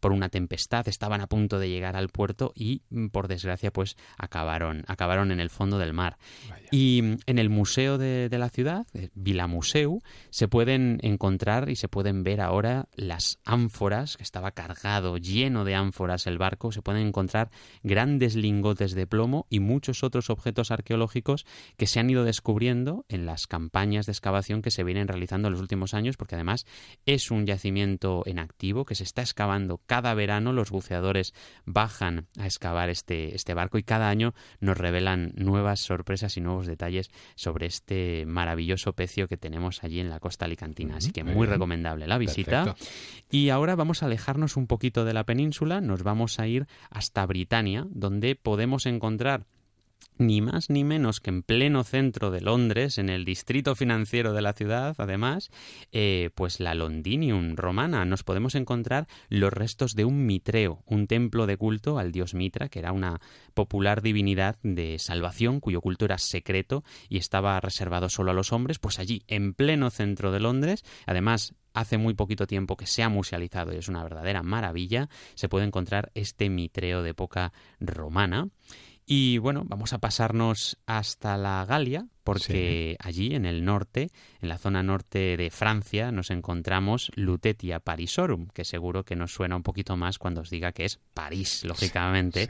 por 0.00 0.12
una 0.12 0.28
tempestad 0.28 0.87
estaban 0.90 1.20
a 1.20 1.26
punto 1.26 1.58
de 1.58 1.68
llegar 1.68 1.96
al 1.96 2.08
puerto 2.08 2.52
y 2.54 2.82
mm, 2.90 3.08
por 3.08 3.28
desgracia 3.28 3.72
pues 3.72 3.96
acabaron 4.16 4.84
acabaron 4.86 5.32
en 5.32 5.40
el 5.40 5.50
fondo 5.50 5.78
del 5.78 5.92
mar. 5.92 6.18
Y 6.70 7.00
mm, 7.02 7.16
en 7.26 7.38
el 7.38 7.50
museo 7.50 7.98
de, 7.98 8.28
de 8.28 8.38
la 8.38 8.48
ciudad 8.48 8.86
eh, 8.94 9.10
Vilamuseu 9.14 10.00
se 10.30 10.48
pueden 10.48 10.98
encontrar 11.02 11.70
y 11.70 11.76
se 11.76 11.88
pueden 11.88 12.22
ver 12.22 12.40
ahora 12.40 12.88
las 12.94 13.38
ánforas 13.44 14.16
que 14.16 14.22
estaba 14.22 14.52
cargado 14.52 15.18
lleno 15.18 15.64
de 15.64 15.74
ánforas 15.74 16.26
el 16.26 16.38
barco 16.38 16.72
se 16.72 16.82
pueden 16.82 17.06
encontrar 17.06 17.50
grandes 17.82 18.34
lingotes 18.36 18.94
de 18.94 19.06
plomo 19.06 19.46
y 19.50 19.60
muchos 19.60 20.02
otros 20.02 20.30
objetos 20.30 20.70
arqueológicos 20.70 21.46
que 21.76 21.86
se 21.86 22.00
han 22.00 22.10
ido 22.10 22.24
descubriendo 22.24 23.04
en 23.08 23.26
las 23.26 23.46
campañas 23.46 24.06
de 24.06 24.12
excavación 24.12 24.62
que 24.62 24.70
se 24.70 24.84
vienen 24.84 25.08
realizando 25.08 25.48
en 25.48 25.52
los 25.52 25.60
últimos 25.60 25.94
años 25.94 26.16
porque 26.16 26.34
además 26.34 26.66
es 27.06 27.30
un 27.30 27.46
yacimiento 27.46 28.22
en 28.26 28.38
activo 28.38 28.84
que 28.84 28.94
se 28.94 29.04
está 29.04 29.22
excavando 29.22 29.80
cada 29.86 30.14
verano 30.14 30.52
los 30.52 30.70
buceadores 30.78 31.34
bajan 31.64 32.26
a 32.38 32.46
excavar 32.46 32.88
este, 32.88 33.34
este 33.34 33.54
barco 33.54 33.78
y 33.78 33.82
cada 33.82 34.08
año 34.08 34.34
nos 34.60 34.78
revelan 34.78 35.32
nuevas 35.34 35.80
sorpresas 35.80 36.36
y 36.36 36.40
nuevos 36.40 36.66
detalles 36.66 37.10
sobre 37.34 37.66
este 37.66 38.24
maravilloso 38.26 38.92
pecio 38.92 39.26
que 39.26 39.36
tenemos 39.36 39.82
allí 39.82 39.98
en 39.98 40.08
la 40.08 40.20
costa 40.20 40.44
alicantina. 40.44 40.96
Así 40.96 41.10
que 41.10 41.24
muy 41.24 41.46
recomendable 41.46 42.06
la 42.06 42.18
visita. 42.18 42.76
Y 43.30 43.50
ahora 43.50 43.74
vamos 43.74 44.02
a 44.02 44.06
alejarnos 44.06 44.56
un 44.56 44.66
poquito 44.66 45.04
de 45.04 45.14
la 45.14 45.24
península, 45.24 45.80
nos 45.80 46.02
vamos 46.02 46.38
a 46.38 46.46
ir 46.46 46.66
hasta 46.90 47.26
Britania, 47.26 47.86
donde 47.90 48.36
podemos 48.36 48.86
encontrar 48.86 49.46
ni 50.18 50.40
más 50.40 50.68
ni 50.68 50.84
menos 50.84 51.20
que 51.20 51.30
en 51.30 51.42
pleno 51.42 51.84
centro 51.84 52.30
de 52.30 52.40
Londres, 52.40 52.98
en 52.98 53.08
el 53.08 53.24
distrito 53.24 53.74
financiero 53.74 54.32
de 54.32 54.42
la 54.42 54.52
ciudad, 54.52 54.96
además, 54.98 55.50
eh, 55.92 56.30
pues 56.34 56.60
la 56.60 56.74
Londinium 56.74 57.54
romana. 57.56 58.04
Nos 58.04 58.24
podemos 58.24 58.54
encontrar 58.56 59.06
los 59.28 59.52
restos 59.52 59.94
de 59.94 60.04
un 60.04 60.26
mitreo, 60.26 60.82
un 60.86 61.06
templo 61.06 61.46
de 61.46 61.56
culto 61.56 61.98
al 61.98 62.12
dios 62.12 62.34
Mitra, 62.34 62.68
que 62.68 62.80
era 62.80 62.92
una 62.92 63.20
popular 63.54 64.02
divinidad 64.02 64.56
de 64.62 64.98
salvación, 64.98 65.60
cuyo 65.60 65.80
culto 65.80 66.04
era 66.04 66.18
secreto 66.18 66.82
y 67.08 67.18
estaba 67.18 67.60
reservado 67.60 68.08
solo 68.08 68.32
a 68.32 68.34
los 68.34 68.52
hombres. 68.52 68.78
Pues 68.78 68.98
allí, 68.98 69.22
en 69.28 69.54
pleno 69.54 69.90
centro 69.90 70.32
de 70.32 70.40
Londres, 70.40 70.84
además 71.06 71.54
hace 71.74 71.96
muy 71.96 72.14
poquito 72.14 72.46
tiempo 72.46 72.76
que 72.76 72.86
se 72.86 73.02
ha 73.04 73.08
musealizado 73.08 73.72
y 73.72 73.76
es 73.76 73.88
una 73.88 74.02
verdadera 74.02 74.42
maravilla, 74.42 75.08
se 75.34 75.48
puede 75.48 75.66
encontrar 75.66 76.10
este 76.14 76.50
mitreo 76.50 77.02
de 77.02 77.10
época 77.10 77.52
romana. 77.78 78.48
Y 79.10 79.38
bueno, 79.38 79.62
vamos 79.64 79.94
a 79.94 79.98
pasarnos 80.00 80.76
hasta 80.84 81.38
la 81.38 81.64
Galia, 81.64 82.06
porque 82.28 82.96
allí 83.00 83.34
en 83.34 83.46
el 83.46 83.64
norte, 83.64 84.10
en 84.42 84.50
la 84.50 84.58
zona 84.58 84.82
norte 84.82 85.38
de 85.38 85.50
Francia, 85.50 86.12
nos 86.12 86.30
encontramos 86.30 87.10
Lutetia 87.14 87.80
Parisorum, 87.80 88.48
que 88.48 88.66
seguro 88.66 89.02
que 89.02 89.16
nos 89.16 89.32
suena 89.32 89.56
un 89.56 89.62
poquito 89.62 89.96
más 89.96 90.18
cuando 90.18 90.42
os 90.42 90.50
diga 90.50 90.72
que 90.72 90.84
es 90.84 91.00
París, 91.14 91.64
lógicamente, 91.64 92.46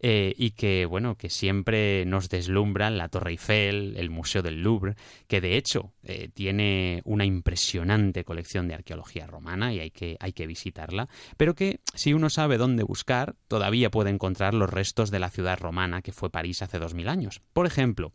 eh, 0.00 0.32
y 0.36 0.52
que 0.52 0.86
bueno, 0.86 1.16
que 1.16 1.28
siempre 1.28 2.06
nos 2.06 2.28
deslumbran 2.28 2.98
la 2.98 3.08
Torre 3.08 3.32
Eiffel, 3.32 3.96
el 3.96 4.10
Museo 4.10 4.42
del 4.42 4.62
Louvre, 4.62 4.94
que 5.26 5.40
de 5.40 5.56
hecho 5.56 5.92
eh, 6.04 6.28
tiene 6.32 7.02
una 7.04 7.24
impresionante 7.24 8.22
colección 8.22 8.68
de 8.68 8.74
arqueología 8.74 9.26
romana 9.26 9.74
y 9.74 9.80
hay 9.80 9.90
que, 9.90 10.16
hay 10.20 10.34
que 10.34 10.46
visitarla, 10.46 11.08
pero 11.36 11.56
que 11.56 11.80
si 11.94 12.14
uno 12.14 12.30
sabe 12.30 12.58
dónde 12.58 12.84
buscar, 12.84 13.34
todavía 13.48 13.90
puede 13.90 14.10
encontrar 14.10 14.54
los 14.54 14.70
restos 14.70 15.10
de 15.10 15.18
la 15.18 15.30
ciudad 15.30 15.58
romana 15.58 16.00
que 16.00 16.12
fue 16.12 16.30
París 16.30 16.62
hace 16.62 16.78
dos 16.78 16.94
mil 16.94 17.08
años. 17.08 17.42
Por 17.52 17.66
ejemplo, 17.66 18.12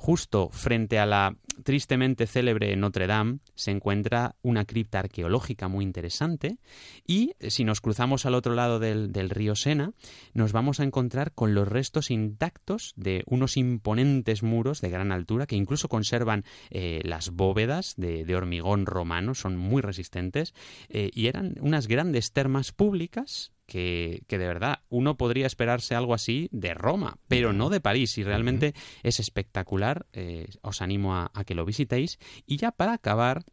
justo 0.00 0.48
frente 0.50 0.98
a 0.98 1.04
la 1.04 1.36
tristemente 1.62 2.26
célebre 2.26 2.74
Notre 2.74 3.06
Dame 3.06 3.40
se 3.54 3.70
encuentra 3.70 4.34
una 4.40 4.64
cripta 4.64 4.98
arqueológica 4.98 5.68
muy 5.68 5.84
interesante 5.84 6.56
y 7.06 7.34
eh, 7.38 7.50
si 7.50 7.64
nos 7.64 7.82
cruzamos 7.82 8.24
al 8.24 8.34
otro 8.34 8.54
lado 8.54 8.78
del, 8.78 9.10
río 9.28 9.54
Sena 9.54 9.92
nos 10.32 10.52
vamos 10.52 10.80
a 10.80 10.84
encontrar 10.84 11.32
con 11.32 11.54
los 11.54 11.68
restos 11.68 12.10
intactos 12.10 12.94
de 12.96 13.24
unos 13.26 13.58
imponentes 13.58 14.42
muros 14.42 14.80
de 14.80 14.88
gran 14.88 15.12
altura 15.12 15.46
que 15.46 15.56
incluso 15.56 15.90
conservan 15.90 16.44
eh, 16.70 17.02
las 17.04 17.28
bóvedas 17.28 17.92
de, 17.98 18.24
hormigón 18.34 18.86
romano, 18.86 19.34
son 19.34 19.58
muy 19.58 19.82
resistentes 19.82 20.54
eh, 20.88 21.10
y 21.12 21.26
eran 21.26 21.56
unas 21.60 21.88
grandes 21.88 22.32
termas 22.32 22.72
públicas 22.72 23.52
que, 23.70 24.24
de 24.28 24.38
verdad 24.38 24.80
uno 24.88 25.16
podría 25.16 25.46
esperarse 25.46 25.94
algo 25.94 26.12
así 26.12 26.48
de 26.50 26.74
Roma, 26.74 27.18
pero 27.28 27.52
no 27.52 27.70
de 27.70 27.80
París, 27.80 28.18
y 28.18 28.24
realmente 28.24 28.74
es 29.02 29.20
espectacular. 29.20 30.06
Eh, 30.12 30.48
os 30.60 30.82
animo 30.82 31.14
a, 31.14 31.30
a 31.32 31.44
que 31.44 31.54
lo 31.54 31.64
visitéis. 31.64 32.18
Y 32.46 32.56
ya 32.56 32.72
para 32.72 32.94
acabar, 32.94 33.44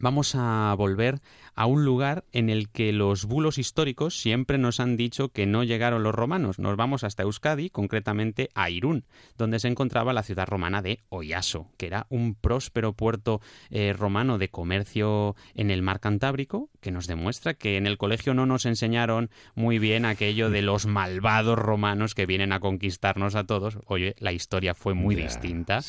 vamos 0.00 0.34
a 0.34 0.74
volver 0.76 1.20
a 1.54 1.66
un 1.66 1.84
lugar 1.84 2.24
en 2.32 2.50
el 2.50 2.68
que 2.68 2.92
los 2.92 3.24
bulos 3.24 3.58
históricos 3.58 4.20
siempre 4.20 4.58
nos 4.58 4.78
han 4.78 4.96
dicho 4.96 5.30
que 5.30 5.46
no 5.46 5.64
llegaron 5.64 6.02
los 6.02 6.14
romanos. 6.14 6.58
Nos 6.58 6.76
vamos 6.76 7.02
hasta 7.02 7.22
Euskadi, 7.22 7.70
concretamente 7.70 8.50
a 8.54 8.68
Irún, 8.68 9.04
donde 9.38 9.58
se 9.58 9.68
encontraba 9.68 10.12
la 10.12 10.22
ciudad 10.22 10.46
romana 10.46 10.82
de 10.82 11.00
Oyaso, 11.08 11.70
que 11.78 11.86
era 11.86 12.06
un 12.10 12.34
próspero 12.34 12.92
puerto 12.92 13.40
eh, 13.70 13.94
romano 13.94 14.36
de 14.36 14.50
comercio 14.50 15.34
en 15.54 15.70
el 15.70 15.82
mar 15.82 16.00
Cantábrico, 16.00 16.68
que 16.80 16.90
nos 16.90 17.06
demuestra 17.06 17.54
que 17.54 17.78
en 17.78 17.86
el 17.86 17.96
colegio 17.96 18.34
no 18.34 18.44
nos 18.44 18.66
enseñaron 18.66 19.30
muy 19.54 19.78
bien 19.78 20.04
aquello 20.04 20.50
de 20.50 20.60
los 20.60 20.84
malvados 20.86 21.58
romanos 21.58 22.14
que 22.14 22.26
vienen 22.26 22.52
a 22.52 22.60
conquistarnos 22.60 23.34
a 23.34 23.44
todos. 23.44 23.78
Oye, 23.86 24.14
la 24.18 24.32
historia 24.32 24.74
fue 24.74 24.92
muy 24.92 25.14
distinta. 25.14 25.80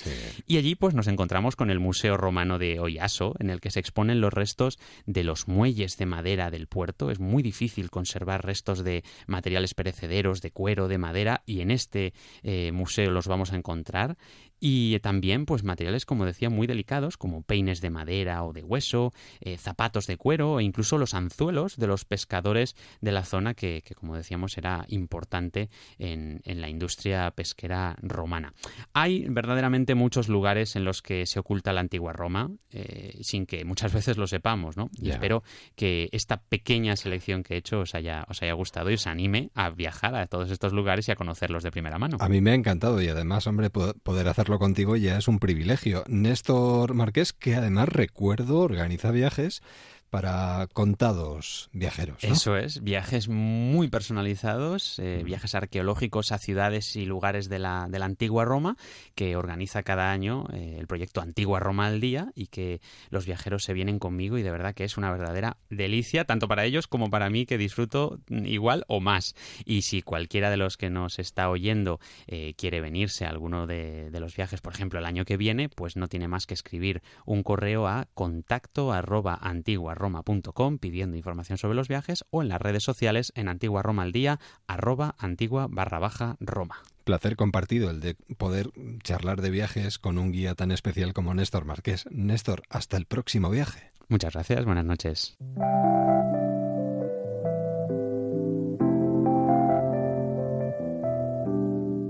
Y 0.47 0.57
allí 0.57 0.75
pues 0.75 0.93
nos 0.93 1.07
encontramos 1.07 1.57
con 1.57 1.69
el 1.69 1.79
Museo 1.81 2.15
Romano 2.15 2.57
de 2.57 2.79
Oyaso, 2.79 3.35
en 3.39 3.49
el 3.49 3.59
que 3.59 3.69
se 3.69 3.79
ponen 3.97 4.21
los 4.21 4.31
restos 4.31 4.77
de 5.07 5.23
los 5.23 5.47
muelles 5.47 5.97
de 5.97 6.05
madera 6.05 6.51
del 6.51 6.67
puerto. 6.67 7.09
Es 7.09 7.19
muy 7.19 7.41
difícil 7.41 7.89
conservar 7.89 8.45
restos 8.45 8.83
de 8.83 9.03
materiales 9.25 9.73
perecederos, 9.73 10.39
de 10.43 10.51
cuero, 10.51 10.87
de 10.87 10.99
madera, 10.99 11.41
y 11.47 11.61
en 11.61 11.71
este 11.71 12.13
eh, 12.43 12.71
museo 12.71 13.09
los 13.09 13.27
vamos 13.27 13.53
a 13.53 13.55
encontrar 13.55 14.15
y 14.59 14.99
también 14.99 15.45
pues 15.45 15.63
materiales 15.63 16.05
como 16.05 16.25
decía 16.25 16.49
muy 16.49 16.67
delicados 16.67 17.17
como 17.17 17.41
peines 17.41 17.81
de 17.81 17.89
madera 17.89 18.43
o 18.43 18.53
de 18.53 18.63
hueso 18.63 19.13
eh, 19.41 19.57
zapatos 19.57 20.07
de 20.07 20.17
cuero 20.17 20.59
e 20.59 20.63
incluso 20.63 20.97
los 20.97 21.13
anzuelos 21.13 21.77
de 21.77 21.87
los 21.87 22.05
pescadores 22.05 22.75
de 23.01 23.11
la 23.11 23.23
zona 23.23 23.53
que, 23.53 23.83
como 23.95 24.15
decíamos 24.15 24.57
era 24.57 24.85
importante 24.89 25.69
en, 25.99 26.41
la 26.45 26.69
industria 26.69 27.29
pesquera 27.31 27.97
romana. 28.01 28.53
Hay 28.93 29.25
verdaderamente 29.29 29.95
muchos 29.95 30.27
lugares 30.27 30.75
en 30.75 30.85
los 30.85 31.01
que 31.01 31.25
se 31.25 31.39
oculta 31.39 31.73
la 31.73 31.81
antigua 31.81 32.13
Roma 32.13 32.49
eh, 32.71 33.19
sin 33.21 33.45
que 33.45 33.63
muchas 33.65 33.93
veces 33.97 34.17
lo 34.17 34.27
sepamos 34.27 34.77
¿no? 34.77 34.89
y 34.99 35.09
espero 35.09 35.43
que 35.75 36.09
esta 36.11 36.37
pequeña 36.37 36.95
selección 36.95 37.43
que 37.43 37.55
he 37.55 37.57
hecho 37.57 37.81
os 37.81 37.95
haya, 37.95 38.25
os 38.29 38.41
haya 38.41 38.53
gustado 38.53 38.89
y 38.89 38.95
os 38.95 39.07
anime 39.07 39.51
a 39.53 39.69
viajar 39.69 40.15
a 40.15 40.27
todos 40.27 40.51
estos 40.51 40.73
lugares 40.73 41.07
y 41.07 41.11
a 41.11 41.15
conocerlos 41.15 41.63
de 41.63 41.71
primera 41.71 41.99
mano. 41.99 42.17
A 42.19 42.29
mí 42.29 42.41
me 42.41 42.51
ha 42.51 42.55
encantado 42.55 43.01
y 43.01 43.07
además 43.07 43.45
hombre 43.47 43.69
poder 43.69 44.27
hacer 44.27 44.46
contigo 44.55 44.95
ya 44.95 45.17
es 45.17 45.27
un 45.27 45.39
privilegio. 45.39 46.05
Néstor 46.07 46.93
Marqués, 46.93 47.33
que 47.33 47.55
además 47.55 47.89
recuerdo 47.89 48.59
organiza 48.59 49.11
viajes 49.11 49.61
para 50.09 50.67
contados 50.73 51.69
viajeros. 51.73 52.23
Eso 52.23 52.55
es, 52.55 52.81
viajes 52.81 53.27
muy 53.27 53.89
personalizados, 53.89 54.99
eh, 54.99 55.21
viajes 55.25 55.53
arqueológicos 55.55 56.31
a 56.31 56.37
ciudades 56.37 56.95
y 56.95 57.05
lugares 57.05 57.49
de 57.49 57.59
la, 57.59 57.87
de 57.89 57.99
la 57.99 58.05
antigua 58.05 58.45
Roma, 58.45 58.77
que 59.15 59.35
organiza 59.35 59.83
cada 59.83 60.11
año 60.11 60.45
eh, 60.53 60.77
el 60.79 60.87
proyecto 60.87 61.21
Antigua 61.21 61.59
Roma 61.59 61.87
al 61.87 61.99
Día 61.99 62.31
y 62.35 62.47
que 62.47 62.79
los 63.09 63.25
viajeros 63.25 63.63
se 63.63 63.73
vienen 63.73 63.99
conmigo 63.99 64.37
y 64.37 64.43
de 64.43 64.51
verdad 64.51 64.73
que 64.73 64.85
es 64.85 64.97
una 64.97 65.11
verdadera 65.11 65.57
delicia, 65.69 66.25
tanto 66.25 66.47
para 66.47 66.63
ellos 66.65 66.87
como 66.87 67.09
para 67.09 67.29
mí, 67.29 67.45
que 67.45 67.57
disfruto 67.57 68.19
igual 68.29 68.85
o 68.87 69.01
más. 69.01 69.35
Y 69.65 69.81
si 69.81 70.01
cualquiera 70.01 70.49
de 70.49 70.57
los 70.57 70.77
que 70.77 70.89
nos 70.89 71.19
está 71.19 71.49
oyendo 71.49 71.99
eh, 72.27 72.53
quiere 72.57 72.79
venirse 72.79 73.25
a 73.25 73.29
alguno 73.29 73.67
de, 73.67 74.09
de, 74.09 74.19
los 74.19 74.35
viajes, 74.35 74.61
por 74.61 74.73
ejemplo, 74.73 74.99
el 74.99 75.05
año 75.05 75.25
que 75.25 75.37
viene, 75.37 75.69
pues 75.69 75.97
no 75.97 76.07
tiene 76.07 76.27
más 76.27 76.45
que 76.47 76.53
escribir 76.53 77.01
un 77.25 77.43
correo 77.43 77.87
a 77.87 78.07
contacto 78.13 78.93
arroba 78.93 79.37
antigua 79.41 79.96
roma.com 79.97 80.77
pidiendo 80.77 81.17
información 81.17 81.57
sobre 81.57 81.75
los 81.75 81.87
viajes 81.87 82.25
o 82.29 82.41
en 82.41 82.49
las 82.49 82.61
redes 82.61 82.83
sociales 82.83 83.31
en 83.35 83.47
Antigua 83.47 83.83
Roma 83.83 84.03
al 84.03 84.11
día, 84.11 84.39
arroba 84.67 85.15
antigua 85.17 85.67
barra 85.69 85.99
baja 85.99 86.37
Roma. 86.39 86.77
Placer 87.03 87.35
compartido 87.35 87.89
el 87.89 87.99
de 87.99 88.15
poder 88.37 88.71
charlar 89.03 89.41
de 89.41 89.49
viajes 89.49 89.97
con 89.97 90.17
un 90.17 90.31
guía 90.31 90.55
tan 90.55 90.71
especial 90.71 91.13
como 91.13 91.33
Néstor 91.33 91.65
Marqués. 91.65 92.05
Néstor, 92.11 92.63
hasta 92.69 92.97
el 92.97 93.05
próximo 93.05 93.49
viaje. 93.49 93.91
Muchas 94.09 94.33
gracias, 94.33 94.65
buenas 94.65 94.85
noches. 94.85 95.37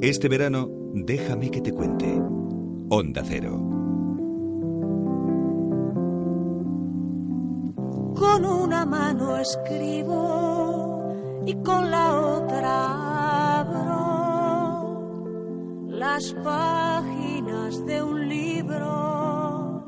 Este 0.02 0.30
verano, 0.30 0.70
déjame 0.94 1.50
que 1.50 1.62
te 1.62 1.74
cuente. 1.74 2.22
Onda 2.90 3.24
Cero. 3.26 3.87
Con 8.18 8.46
una 8.46 8.84
mano 8.84 9.38
escribo 9.38 11.14
y 11.46 11.54
con 11.62 11.92
la 11.92 12.20
otra 12.20 13.60
abro 13.60 14.98
las 15.88 16.34
páginas 16.44 17.86
de 17.86 18.02
un 18.02 18.28
libro. 18.28 19.84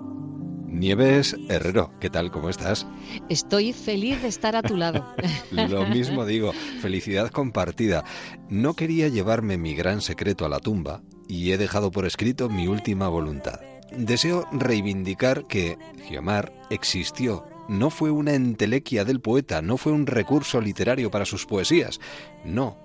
Nieves 0.67 1.35
Herrero, 1.49 1.91
¿qué 1.99 2.11
tal? 2.11 2.29
¿Cómo 2.29 2.49
estás? 2.49 2.85
Estoy 3.29 3.73
feliz 3.73 4.21
de 4.21 4.27
estar 4.27 4.55
a 4.55 4.61
tu 4.61 4.77
lado. 4.77 5.03
Lo 5.51 5.87
mismo 5.87 6.23
digo, 6.23 6.53
felicidad 6.81 7.31
compartida. 7.31 8.03
No 8.47 8.75
quería 8.75 9.07
llevarme 9.07 9.57
mi 9.57 9.73
gran 9.73 10.01
secreto 10.01 10.45
a 10.45 10.49
la 10.49 10.59
tumba 10.59 11.01
y 11.27 11.51
he 11.51 11.57
dejado 11.57 11.89
por 11.89 12.05
escrito 12.05 12.47
mi 12.47 12.67
última 12.67 13.07
voluntad. 13.07 13.59
Deseo 13.91 14.47
reivindicar 14.51 15.45
que 15.47 15.79
Giomar 16.07 16.53
existió 16.69 17.43
no 17.69 17.89
fue 17.89 18.11
una 18.11 18.33
entelequia 18.33 19.05
del 19.05 19.21
poeta, 19.21 19.61
no 19.61 19.77
fue 19.77 19.91
un 19.91 20.07
recurso 20.07 20.59
literario 20.59 21.11
para 21.11 21.25
sus 21.25 21.45
poesías. 21.45 21.99
No, 22.43 22.77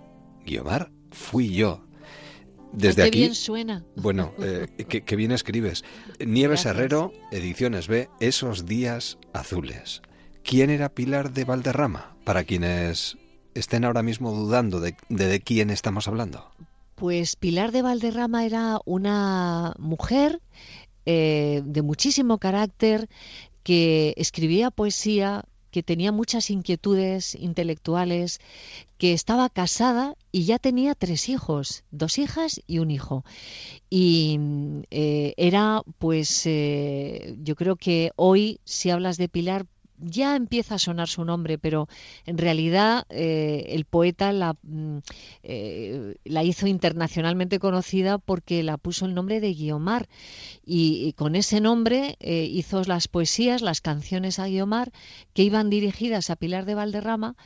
Guiomar 0.45 0.91
fui 1.11 1.53
yo. 1.53 1.85
Desde 2.73 3.05
aquí. 3.05 3.21
bien 3.21 3.35
suena. 3.35 3.85
Bueno, 3.97 4.33
eh, 4.39 4.67
que, 4.77 5.17
bien 5.17 5.33
escribes. 5.33 5.85
Nieves 6.25 6.67
Herrero, 6.67 7.13
Ediciones 7.31 7.89
B, 7.89 8.09
Esos 8.21 8.67
días 8.67 9.19
azules. 9.33 10.03
¿Quién 10.43 10.71
era 10.71 10.89
Pilar 10.89 11.33
de 11.33 11.45
Valderrama? 11.45 12.17
Para 12.25 12.45
quienes 12.45 13.17
estén 13.55 13.85
ahora 13.85 14.03
mismo 14.03 14.33
dudando 14.33 14.81
de, 14.81 14.97
de 15.09 15.41
quién 15.41 15.71
estamos 15.71 16.09
hablando? 16.09 16.51
Pues 16.97 17.37
Pilar 17.37 17.73
de 17.73 17.83
Valderrama 17.83 18.45
era 18.45 18.81
una 18.85 19.75
mujer 19.79 20.41
eh, 21.07 21.63
de 21.65 21.83
muchísimo 21.83 22.39
carácter 22.39 23.09
que 23.65 24.15
escribía 24.17 24.71
poesía, 24.71 25.45
que 25.73 25.83
tenía 25.83 26.13
muchas 26.13 26.51
inquietudes 26.51 27.35
intelectuales, 27.35 28.41
que 28.97 29.13
estaba 29.13 29.51
casada 29.51 30.15
y 30.31 30.45
ya 30.45 30.61
tenía 30.61 30.95
tres 30.95 31.29
hijos, 31.29 31.83
dos 31.91 32.19
hijas 32.19 32.61
y 32.69 32.79
un 32.79 32.93
hijo. 32.93 33.25
Y 33.91 34.39
eh, 34.93 35.35
era, 35.37 35.83
pues, 35.99 36.47
eh, 36.47 37.35
yo 37.43 37.57
creo 37.57 37.75
que 37.75 38.13
hoy, 38.15 38.61
si 38.65 38.91
hablas 38.91 39.17
de 39.17 39.29
Pilar, 39.29 39.67
ya 39.99 40.37
empieza 40.37 40.77
a 40.77 40.79
sonar 40.79 41.09
su 41.09 41.25
nombre, 41.25 41.59
pero 41.59 41.89
en 42.27 42.39
realidad 42.39 43.07
eh, 43.11 43.67
el 43.69 43.85
poeta 43.85 44.33
la, 44.33 44.55
mm, 44.63 44.99
eh, 45.43 46.17
la, 46.25 46.45
hizo 46.45 46.67
internacionalmente 46.67 47.59
conocida 47.59 48.19
porque 48.19 48.63
la 48.63 48.77
puso 48.77 49.07
el 49.07 49.15
nombre 49.15 49.41
de 49.41 49.55
Guiomar. 49.55 50.09
Y, 50.65 51.13
con 51.15 51.37
ese 51.37 51.61
nombre 51.61 52.17
eh, 52.21 52.49
hizo 52.51 52.83
las 52.85 53.09
poesías, 53.09 53.63
las 53.63 53.81
canciones 53.81 54.39
a 54.39 54.47
Guiomar 54.47 54.93
que 55.33 55.43
iban 55.43 55.71
dirigidas 55.71 56.31
a 56.31 56.37
Pilar 56.37 56.65
de 56.65 56.75
Valderrama 56.75 57.37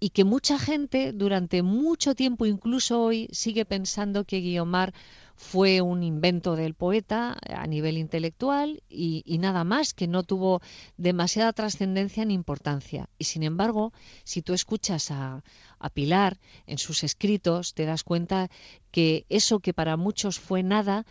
y 0.00 0.10
que 0.10 0.24
mucha 0.24 0.58
gente 0.58 1.12
durante 1.12 1.62
mucho 1.62 2.14
tiempo, 2.14 2.46
incluso 2.46 3.02
hoy, 3.02 3.28
sigue 3.32 3.64
pensando 3.64 4.24
que 4.24 4.40
Guiomar 4.40 4.94
fue 5.38 5.80
un 5.80 6.02
invento 6.02 6.56
del 6.56 6.74
poeta 6.74 7.38
a 7.48 7.66
nivel 7.68 7.96
intelectual 7.96 8.82
y, 8.88 9.22
nada 9.38 9.62
más, 9.62 9.94
que 9.94 10.08
no 10.08 10.24
tuvo 10.24 10.60
demasiada 10.96 11.52
trascendencia 11.52 12.24
ni 12.24 12.34
importancia. 12.34 13.08
Y 13.18 13.24
sin 13.24 13.44
embargo, 13.44 13.92
si 14.24 14.42
tú 14.42 14.52
escuchas 14.52 15.12
a, 15.12 15.44
a 15.78 15.90
Pilar 15.90 16.38
en 16.66 16.78
sus 16.78 17.04
escritos, 17.04 17.72
te 17.74 17.86
das 17.86 18.02
cuenta 18.02 18.50
que 18.90 19.26
eso 19.28 19.60
que 19.60 19.72
para 19.72 19.96
muchos 19.96 20.40
fue 20.40 20.64
nada, 20.64 21.06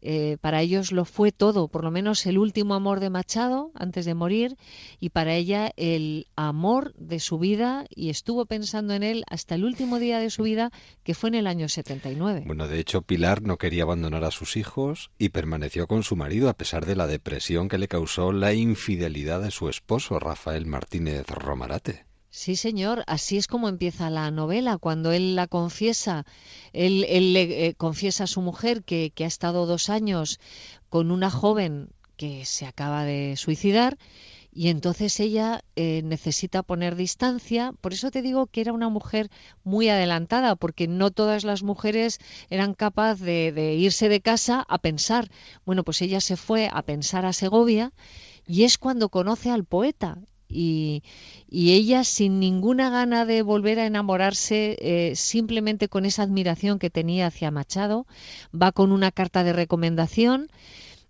eh, 0.00 0.36
para 0.40 0.62
ellos 0.62 0.92
lo 0.92 1.04
fue 1.04 1.32
todo, 1.32 1.68
por 1.68 1.84
lo 1.84 1.90
menos 1.90 2.24
el 2.26 2.38
último 2.38 2.74
amor 2.74 3.00
de 3.00 3.10
Machado 3.10 3.72
antes 3.74 4.04
de 4.04 4.14
morir 4.14 4.56
y 5.00 5.10
para 5.10 5.34
ella 5.34 5.72
el 5.76 6.28
amor 6.36 6.94
de 6.94 7.20
su 7.20 7.38
vida 7.38 7.86
y 7.90 8.10
estuvo 8.10 8.46
pensando 8.46 8.94
en 8.94 9.02
él 9.02 9.24
hasta 9.28 9.54
el 9.54 9.64
último 9.64 9.98
día 9.98 10.18
de 10.18 10.30
su 10.30 10.42
vida 10.42 10.70
que 11.02 11.14
fue 11.14 11.28
en 11.30 11.34
el 11.34 11.46
año 11.46 11.68
79. 11.68 12.44
Bueno, 12.46 12.68
de 12.68 12.78
hecho 12.78 13.02
Pilar 13.02 13.42
no 13.42 13.56
quería 13.58 13.82
abandonar 13.82 14.24
a 14.24 14.30
sus 14.30 14.56
hijos 14.56 15.10
y 15.18 15.30
permaneció 15.30 15.86
con 15.86 16.02
su 16.02 16.16
marido 16.16 16.48
a 16.48 16.54
pesar 16.54 16.86
de 16.86 16.96
la 16.96 17.06
depresión 17.06 17.68
que 17.68 17.78
le 17.78 17.88
causó 17.88 18.32
la 18.32 18.52
infidelidad 18.52 19.40
de 19.40 19.50
su 19.50 19.68
esposo 19.68 20.18
Rafael 20.18 20.66
Martínez 20.66 21.26
Romarate. 21.28 22.07
Sí, 22.40 22.54
señor, 22.54 23.02
así 23.08 23.36
es 23.36 23.48
como 23.48 23.68
empieza 23.68 24.10
la 24.10 24.30
novela, 24.30 24.78
cuando 24.78 25.10
él 25.10 25.34
la 25.34 25.48
confiesa, 25.48 26.24
él, 26.72 27.00
le 27.32 27.66
eh, 27.66 27.74
confiesa 27.74 28.24
a 28.24 28.26
su 28.28 28.42
mujer 28.42 28.84
que, 28.84 29.12
ha 29.18 29.26
estado 29.26 29.66
dos 29.66 29.90
años 29.90 30.38
con 30.88 31.10
una 31.10 31.30
joven 31.32 31.88
que 32.16 32.44
se 32.44 32.64
acaba 32.64 33.04
de 33.04 33.34
suicidar 33.36 33.98
y 34.52 34.68
entonces 34.68 35.18
ella 35.18 35.64
eh, 35.74 36.02
necesita 36.04 36.62
poner 36.62 36.94
distancia. 36.94 37.72
Por 37.80 37.92
eso 37.92 38.12
te 38.12 38.22
digo 38.22 38.46
que 38.46 38.60
era 38.60 38.72
una 38.72 38.88
mujer 38.88 39.30
muy 39.64 39.88
adelantada, 39.88 40.54
porque 40.54 40.86
no 40.86 41.10
todas 41.10 41.42
las 41.42 41.64
mujeres 41.64 42.20
eran 42.50 42.74
capaces 42.74 43.20
de 43.20 43.74
irse 43.74 44.08
de 44.08 44.20
casa 44.20 44.64
a 44.68 44.78
pensar. 44.78 45.28
Bueno, 45.66 45.82
pues 45.82 46.02
ella 46.02 46.20
se 46.20 46.36
fue 46.36 46.70
a 46.72 46.82
pensar 46.82 47.26
a 47.26 47.32
Segovia 47.32 47.92
y 48.46 48.62
es 48.62 48.78
cuando 48.78 49.08
conoce 49.08 49.50
al 49.50 49.64
poeta 49.64 50.18
y, 50.48 51.02
ella 51.50 52.04
sin 52.04 52.40
ninguna 52.40 52.90
gana 52.90 53.24
de 53.24 53.42
volver 53.42 53.78
a 53.78 53.86
enamorarse, 53.86 54.76
eh, 54.80 55.16
simplemente 55.16 55.88
con 55.88 56.04
esa 56.04 56.22
admiración 56.22 56.78
que 56.78 56.90
tenía 56.90 57.26
hacia 57.26 57.50
Machado, 57.50 58.06
va 58.54 58.72
con 58.72 58.92
una 58.92 59.10
carta 59.10 59.44
de 59.44 59.52
recomendación 59.52 60.48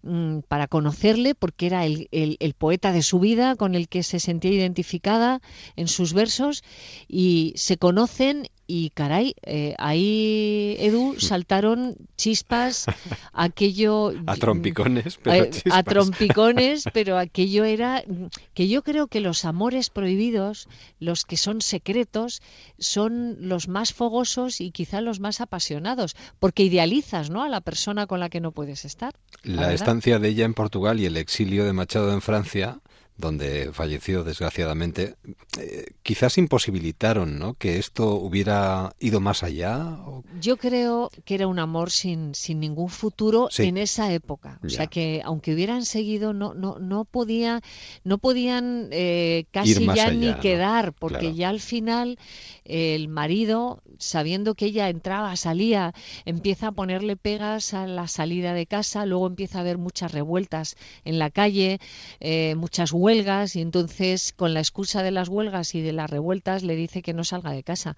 mm, 0.02 0.40
para 0.48 0.68
conocerle, 0.68 1.34
porque 1.34 1.66
era 1.66 1.86
el, 1.86 2.08
el, 2.10 2.54
poeta 2.54 2.92
de 2.92 3.02
su 3.02 3.18
vida 3.20 3.56
con 3.56 3.74
el 3.74 3.88
que 3.88 4.02
se 4.02 4.20
sentía 4.20 4.52
identificada 4.52 5.40
en 5.76 5.88
sus 5.88 6.12
versos, 6.12 6.62
y 7.08 7.52
se 7.56 7.76
conocen 7.76 8.48
y 8.70 8.90
caray, 8.90 9.34
eh, 9.44 9.74
ahí, 9.78 10.76
Edu, 10.78 11.14
saltaron 11.18 11.96
chispas, 12.16 12.84
aquello... 13.32 14.12
A 14.26 14.36
trompicones, 14.36 15.16
pero 15.16 15.44
eh, 15.44 15.50
A 15.70 15.82
trompicones, 15.82 16.84
pero 16.92 17.16
aquello 17.16 17.64
era... 17.64 18.04
Que 18.52 18.68
yo 18.68 18.82
creo 18.84 19.06
que 19.06 19.20
los 19.20 19.46
amores 19.46 19.88
prohibidos, 19.88 20.68
los 21.00 21.24
que 21.24 21.38
son 21.38 21.62
secretos, 21.62 22.42
son 22.78 23.36
los 23.40 23.68
más 23.68 23.94
fogosos 23.94 24.60
y 24.60 24.70
quizá 24.70 25.00
los 25.00 25.18
más 25.18 25.40
apasionados, 25.40 26.14
porque 26.38 26.62
idealizas 26.62 27.30
¿no? 27.30 27.42
a 27.42 27.48
la 27.48 27.62
persona 27.62 28.06
con 28.06 28.20
la 28.20 28.28
que 28.28 28.40
no 28.40 28.52
puedes 28.52 28.84
estar. 28.84 29.14
La, 29.44 29.72
estancia 29.88 30.18
de 30.18 30.28
ella 30.28 30.44
en 30.44 30.52
Portugal 30.52 31.00
y 31.00 31.06
el 31.06 31.16
exilio 31.16 31.64
de 31.64 31.72
Machado 31.72 32.12
en 32.12 32.20
Francia 32.20 32.78
donde 33.18 33.70
falleció 33.72 34.22
desgraciadamente, 34.22 35.16
eh, 35.58 35.86
quizás 36.04 36.38
imposibilitaron 36.38 37.36
¿no? 37.36 37.54
que 37.54 37.78
esto 37.78 38.14
hubiera 38.14 38.94
ido 39.00 39.18
más 39.18 39.42
allá. 39.42 39.98
Yo 40.40 40.56
creo 40.56 41.10
que 41.24 41.34
era 41.34 41.48
un 41.48 41.58
amor 41.58 41.90
sin, 41.90 42.36
sin 42.36 42.60
ningún 42.60 42.88
futuro 42.88 43.48
en 43.58 43.76
esa 43.76 44.12
época. 44.12 44.60
O 44.64 44.68
sea 44.68 44.86
que 44.86 45.20
aunque 45.24 45.52
hubieran 45.52 45.84
seguido, 45.84 46.32
no, 46.32 46.54
no, 46.54 46.78
no, 46.78 47.04
podía, 47.04 47.60
no 48.04 48.18
podían 48.18 48.88
eh, 48.92 49.46
casi 49.50 49.84
ya 49.84 50.12
ni 50.12 50.32
quedar, 50.34 50.92
porque 50.92 51.34
ya 51.34 51.48
al 51.48 51.60
final 51.60 52.20
el 52.68 53.08
marido, 53.08 53.82
sabiendo 53.98 54.54
que 54.54 54.66
ella 54.66 54.88
entraba, 54.88 55.34
salía, 55.36 55.94
empieza 56.24 56.68
a 56.68 56.72
ponerle 56.72 57.16
pegas 57.16 57.74
a 57.74 57.86
la 57.86 58.06
salida 58.08 58.52
de 58.54 58.66
casa, 58.66 59.06
luego 59.06 59.26
empieza 59.26 59.58
a 59.58 59.60
haber 59.62 59.78
muchas 59.78 60.12
revueltas 60.12 60.76
en 61.04 61.18
la 61.18 61.30
calle, 61.30 61.80
eh, 62.20 62.54
muchas 62.56 62.92
huelgas, 62.92 63.56
y 63.56 63.60
entonces 63.60 64.32
con 64.32 64.54
la 64.54 64.60
excusa 64.60 65.02
de 65.02 65.10
las 65.10 65.28
huelgas 65.28 65.74
y 65.74 65.80
de 65.80 65.92
las 65.92 66.10
revueltas 66.10 66.62
le 66.62 66.76
dice 66.76 67.02
que 67.02 67.14
no 67.14 67.24
salga 67.24 67.52
de 67.52 67.62
casa. 67.62 67.96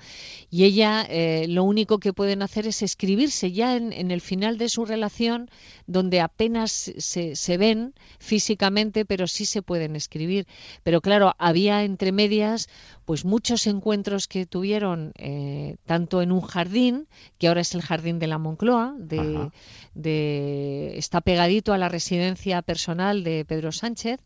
Y 0.51 0.65
ella 0.65 1.07
eh, 1.09 1.47
lo 1.49 1.65
único 1.65 1.99
que 1.99 2.13
pueden 2.13 2.43
hacer 2.43 2.67
es 2.67 2.83
escribirse 2.83 3.53
ya 3.53 3.77
en, 3.77 3.93
en 3.93 4.11
el 4.11 4.21
final 4.21 4.57
de 4.57 4.69
su 4.69 4.85
relación, 4.85 5.51
donde 5.87 6.21
apenas 6.21 6.71
se, 6.71 7.35
se 7.35 7.57
ven 7.57 7.95
físicamente, 8.19 9.05
pero 9.05 9.27
sí 9.27 9.45
se 9.45 9.63
pueden 9.63 9.97
escribir. 9.97 10.47
Pero 10.83 11.01
claro, 11.01 11.35
había 11.39 11.85
entre 11.85 12.13
medias 12.13 12.69
pues 13.11 13.25
muchos 13.25 13.67
encuentros 13.67 14.29
que 14.29 14.47
tuvieron 14.47 15.13
eh, 15.19 15.79
tanto 15.85 16.23
en 16.23 16.31
un 16.31 16.43
jardín, 16.43 17.09
que 17.39 17.49
ahora 17.49 17.63
es 17.63 17.75
el 17.75 17.83
jardín 17.83 18.21
de 18.21 18.29
la 18.29 18.39
Moncloa, 18.39 18.95
de, 18.99 19.51
está 20.97 21.21
pegadito 21.21 21.73
a 21.73 21.79
la 21.79 21.89
residencia 21.89 22.63
personal 22.63 23.25
de 23.25 23.45
Pedro 23.45 23.73
Sánchez, 23.73 24.21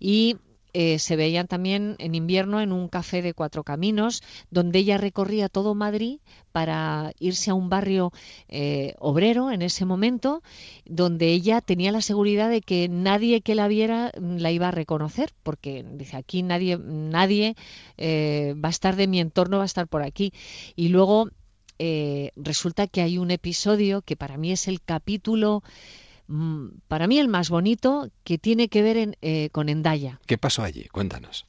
y 0.00 0.38
eh, 0.74 0.98
se 0.98 1.16
veían 1.16 1.48
también 1.48 1.96
en 1.98 2.14
invierno 2.14 2.60
en 2.60 2.72
un 2.72 2.88
café 2.88 3.20
de 3.20 3.34
cuatro 3.34 3.62
caminos, 3.62 4.22
donde 4.50 4.78
ella 4.78 4.96
recorría 4.96 5.50
todo 5.50 5.74
Madrid 5.74 6.20
para 6.50 7.12
irse 7.18 7.50
a 7.50 7.54
un 7.54 7.68
barrio 7.68 8.10
eh, 8.48 8.94
obrero 8.98 9.50
en 9.50 9.60
ese 9.60 9.84
momento, 9.84 10.42
donde 10.86 11.28
ella 11.28 11.60
tenía 11.60 11.92
la 11.92 12.00
seguridad 12.00 12.48
de 12.48 12.62
que 12.62 12.88
nadie 12.88 13.42
que 13.42 13.54
la 13.54 13.68
viera 13.68 14.12
mm, 14.18 14.36
la 14.36 14.50
iba 14.50 14.68
a 14.68 14.70
reconocer, 14.70 15.32
porque 15.42 15.84
dice 15.92 16.16
aquí 16.16 16.42
nadie, 16.42 16.78
nadie 16.78 17.54
eh, 17.98 18.54
va 18.62 18.68
a 18.68 18.70
estar 18.70 18.96
de 18.96 19.08
mi 19.08 19.20
entorno, 19.20 19.58
va 19.58 19.64
a 19.64 19.66
estar 19.66 19.88
por 19.88 20.02
aquí. 20.02 20.32
Y 20.74 20.88
luego 20.88 21.30
resulta 22.36 22.86
que 22.86 23.00
hay 23.00 23.18
un 23.18 23.32
episodio 23.32 24.02
que 24.02 24.14
para 24.14 24.36
mí 24.36 24.52
es 24.52 24.68
el 24.68 24.80
capítulo 24.80 25.64
para 26.88 27.06
mí 27.06 27.18
el 27.18 27.28
más 27.28 27.50
bonito, 27.50 28.08
que 28.24 28.38
tiene 28.38 28.68
que 28.68 28.82
ver 28.82 29.18
eh, 29.20 29.48
con 29.52 29.68
Endaya. 29.68 30.20
¿Qué 30.26 30.38
pasó 30.38 30.62
allí? 30.62 30.88
Cuéntanos. 30.88 31.46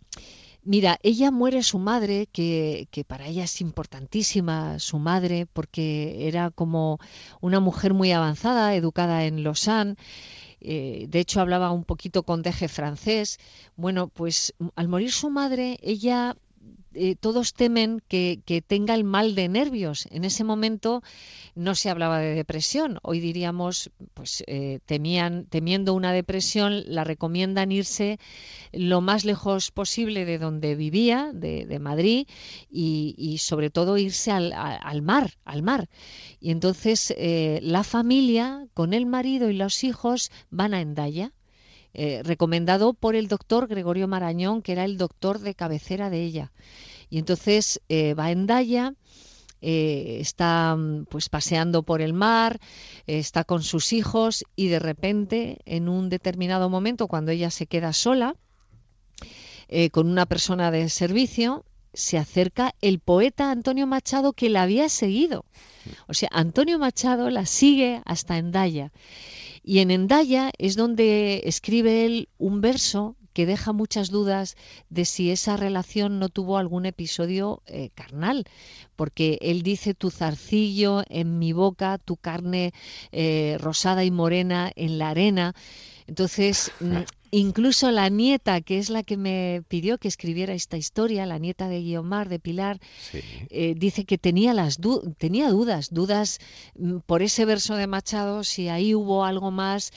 Mira, 0.66 0.98
ella 1.04 1.30
muere 1.30 1.62
su 1.62 1.78
madre, 1.78 2.28
que, 2.32 2.88
que, 2.90 3.04
para 3.04 3.28
ella 3.28 3.44
es 3.44 3.60
importantísima 3.60 4.80
su 4.80 4.98
madre, 4.98 5.46
porque 5.52 6.28
era 6.28 6.52
como 6.52 7.00
una 7.42 7.60
mujer 7.60 7.94
muy 7.94 8.14
avanzada, 8.14 8.74
educada 8.74 9.26
en 9.26 9.44
Lausanne. 9.44 9.96
Eh, 10.62 11.08
de 11.10 11.20
hecho, 11.20 11.42
hablaba 11.42 11.72
un 11.72 11.84
poquito 11.84 12.24
con 12.24 12.42
deje 12.42 12.70
francés. 12.70 13.40
Bueno, 13.76 14.08
pues 14.08 14.54
al 14.76 14.88
morir 14.88 15.12
su 15.12 15.30
madre, 15.30 15.78
ella 15.82 16.38
eh, 16.96 17.16
todos 17.16 17.54
temen 17.54 18.02
que, 18.08 18.42
tenga 18.66 18.96
el 18.96 19.04
mal 19.04 19.36
de 19.36 19.50
nervios. 19.50 20.08
En 20.12 20.24
ese 20.24 20.44
momento 20.44 21.02
no 21.56 21.76
se 21.76 21.90
hablaba 21.90 22.20
de 22.20 22.36
depresión. 22.36 23.00
Hoy 23.02 23.20
diríamos, 23.20 23.92
pues 24.14 24.44
eh, 24.48 24.80
temían, 24.86 25.46
temiendo 25.46 25.94
una 25.94 26.14
depresión, 26.14 26.84
la 26.88 27.04
recomiendan 27.04 27.72
irse 27.72 28.20
lo 28.72 29.02
más 29.02 29.26
lejos 29.26 29.72
posible 29.72 30.26
de 30.26 30.38
donde 30.38 30.76
vivía, 30.76 31.32
de, 31.34 31.80
Madrid, 31.80 32.28
y, 32.70 33.38
sobre 33.40 33.70
todo 33.70 33.98
irse 33.98 34.32
al, 34.32 35.02
mar, 35.02 35.32
al 35.46 35.64
mar. 35.64 35.90
Y 36.40 36.52
entonces 36.52 37.14
eh, 37.18 37.60
la 37.62 37.84
familia, 37.84 38.68
con 38.74 38.94
el 38.94 39.06
marido 39.06 39.50
y 39.50 39.54
los 39.54 39.84
hijos, 39.84 40.32
van 40.50 40.74
a 40.74 40.82
Endaya. 40.82 41.34
Recomendado 42.24 42.94
por 42.94 43.16
el 43.16 43.28
doctor 43.28 43.68
Gregorio 43.68 44.08
Marañón, 44.08 44.62
que 44.62 44.72
era 44.72 44.86
el 44.86 44.98
doctor 44.98 45.40
de 45.40 45.54
cabecera 45.54 46.10
de 46.10 46.24
ella. 46.24 46.52
Y 47.14 47.20
entonces 47.20 47.80
eh, 47.90 48.16
va 48.16 48.32
en 48.32 48.48
Daya, 48.48 48.96
eh, 49.62 50.18
está 50.20 50.76
mm, 50.76 51.06
pues 51.06 51.30
paseando 51.30 51.84
por 51.84 52.02
el 52.02 52.12
mar, 52.12 52.60
está 53.06 53.44
con 53.44 53.62
sus 53.62 53.94
hijos 53.94 54.44
y 54.56 54.70
de 54.70 54.80
repente, 54.80 55.60
en 55.66 55.90
un 55.90 56.10
determinado 56.10 56.72
momento, 56.72 57.08
cuando 57.08 57.30
ella 57.30 57.52
se 57.52 57.68
queda 57.68 57.94
sola, 57.94 58.36
eh, 59.68 59.92
con 59.92 60.10
una 60.10 60.26
persona 60.26 60.72
de 60.72 60.90
servicio, 60.90 61.66
se 61.94 62.18
acerca 62.18 62.74
el 62.82 62.98
poeta 62.98 63.52
Antonio 63.52 63.86
Machado 63.86 64.34
que 64.34 64.50
la 64.50 64.64
había 64.64 64.90
seguido. 64.90 65.46
O 66.08 66.16
sea, 66.16 66.30
Antonio 66.32 66.80
Machado 66.80 67.30
la 67.30 67.46
sigue 67.46 68.02
hasta 68.06 68.40
Endaya. 68.40 68.92
Y 69.64 69.80
en 69.80 69.92
Endaya 69.92 70.52
es 70.58 70.76
donde 70.76 71.44
escribe 71.46 72.06
él 72.06 72.30
un 72.38 72.62
verso 72.62 73.16
que 73.34 73.46
deja 73.46 73.74
muchas 73.74 74.10
dudas 74.10 74.56
de 74.90 75.06
si 75.06 75.32
esa 75.32 75.58
relación 75.58 76.20
no 76.20 76.30
tuvo 76.30 76.58
algún 76.58 76.86
episodio 76.86 77.64
eh, 77.66 77.90
carnal, 77.96 78.46
porque 78.96 79.40
él 79.42 79.64
dice 79.64 79.94
tu 79.94 80.12
zarcillo 80.12 81.04
en 81.10 81.40
mi 81.40 81.52
boca, 81.52 81.98
tu 81.98 82.16
carne 82.16 82.74
eh, 83.12 83.58
rosada 83.60 84.04
y 84.04 84.12
morena 84.12 84.72
en 84.76 85.00
la 85.00 85.10
arena. 85.10 85.56
Entonces, 86.06 86.72
incluso 87.34 87.90
la 87.92 88.10
nieta, 88.10 88.62
que 88.62 88.78
es 88.78 88.90
la 88.90 89.02
que 89.02 89.18
me 89.18 89.64
pidió 89.68 89.98
que 89.98 90.08
escribiera 90.08 90.54
esta 90.54 90.78
historia, 90.78 91.26
la 91.26 91.40
nieta 91.40 91.68
de 91.68 91.82
Guiomar, 91.82 92.30
de 92.30 92.40
Pilar, 92.40 92.80
eh, 93.50 93.74
dice 93.76 94.06
que 94.06 94.20
tenía, 94.20 94.54
las 94.54 94.80
tenía 95.18 95.50
dudas, 95.50 95.90
dudas 95.92 96.40
mm, 96.76 97.00
por 97.00 97.24
ese 97.24 97.46
verso 97.46 97.76
de 97.76 97.88
Machado, 97.88 98.44
si 98.44 98.70
ahí 98.70 98.94
hubo 98.94 99.26
algo 99.26 99.50
más 99.50 99.92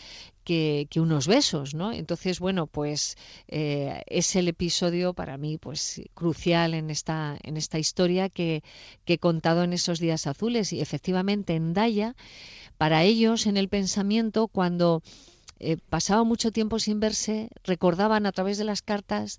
que, 0.45 0.89
unos 0.97 1.27
besos, 1.27 1.75
¿no? 1.75 1.93
Entonces, 1.93 2.39
bueno, 2.39 2.69
pues 2.69 3.17
eh, 3.49 4.03
es 4.07 4.35
el 4.37 4.49
episodio 4.49 5.13
para 5.13 5.37
mí, 5.37 5.59
pues 5.59 6.01
crucial 6.15 6.73
en 6.73 6.89
esta 6.89 7.37
en 7.43 7.57
esta 7.57 7.79
historia 7.79 8.29
que, 8.29 8.63
que 9.05 9.15
he 9.15 9.19
contado 9.19 9.65
en 9.65 9.73
esos 9.73 9.99
días 9.99 10.27
azules 10.27 10.73
y 10.73 10.81
efectivamente 10.81 11.55
en 11.55 11.75
Daya, 11.75 12.15
para 12.79 13.03
ellos 13.03 13.47
en 13.47 13.57
el 13.57 13.69
pensamiento 13.69 14.47
cuando 14.49 15.03
eh, 15.59 15.77
pasaba 15.77 16.25
mucho 16.25 16.51
tiempo 16.51 16.79
sin 16.79 17.01
verse, 17.01 17.49
recordaban 17.65 18.27
a 18.27 18.33
través 18.33 18.59
de 18.59 18.65
las 18.65 18.83
cartas 18.83 19.39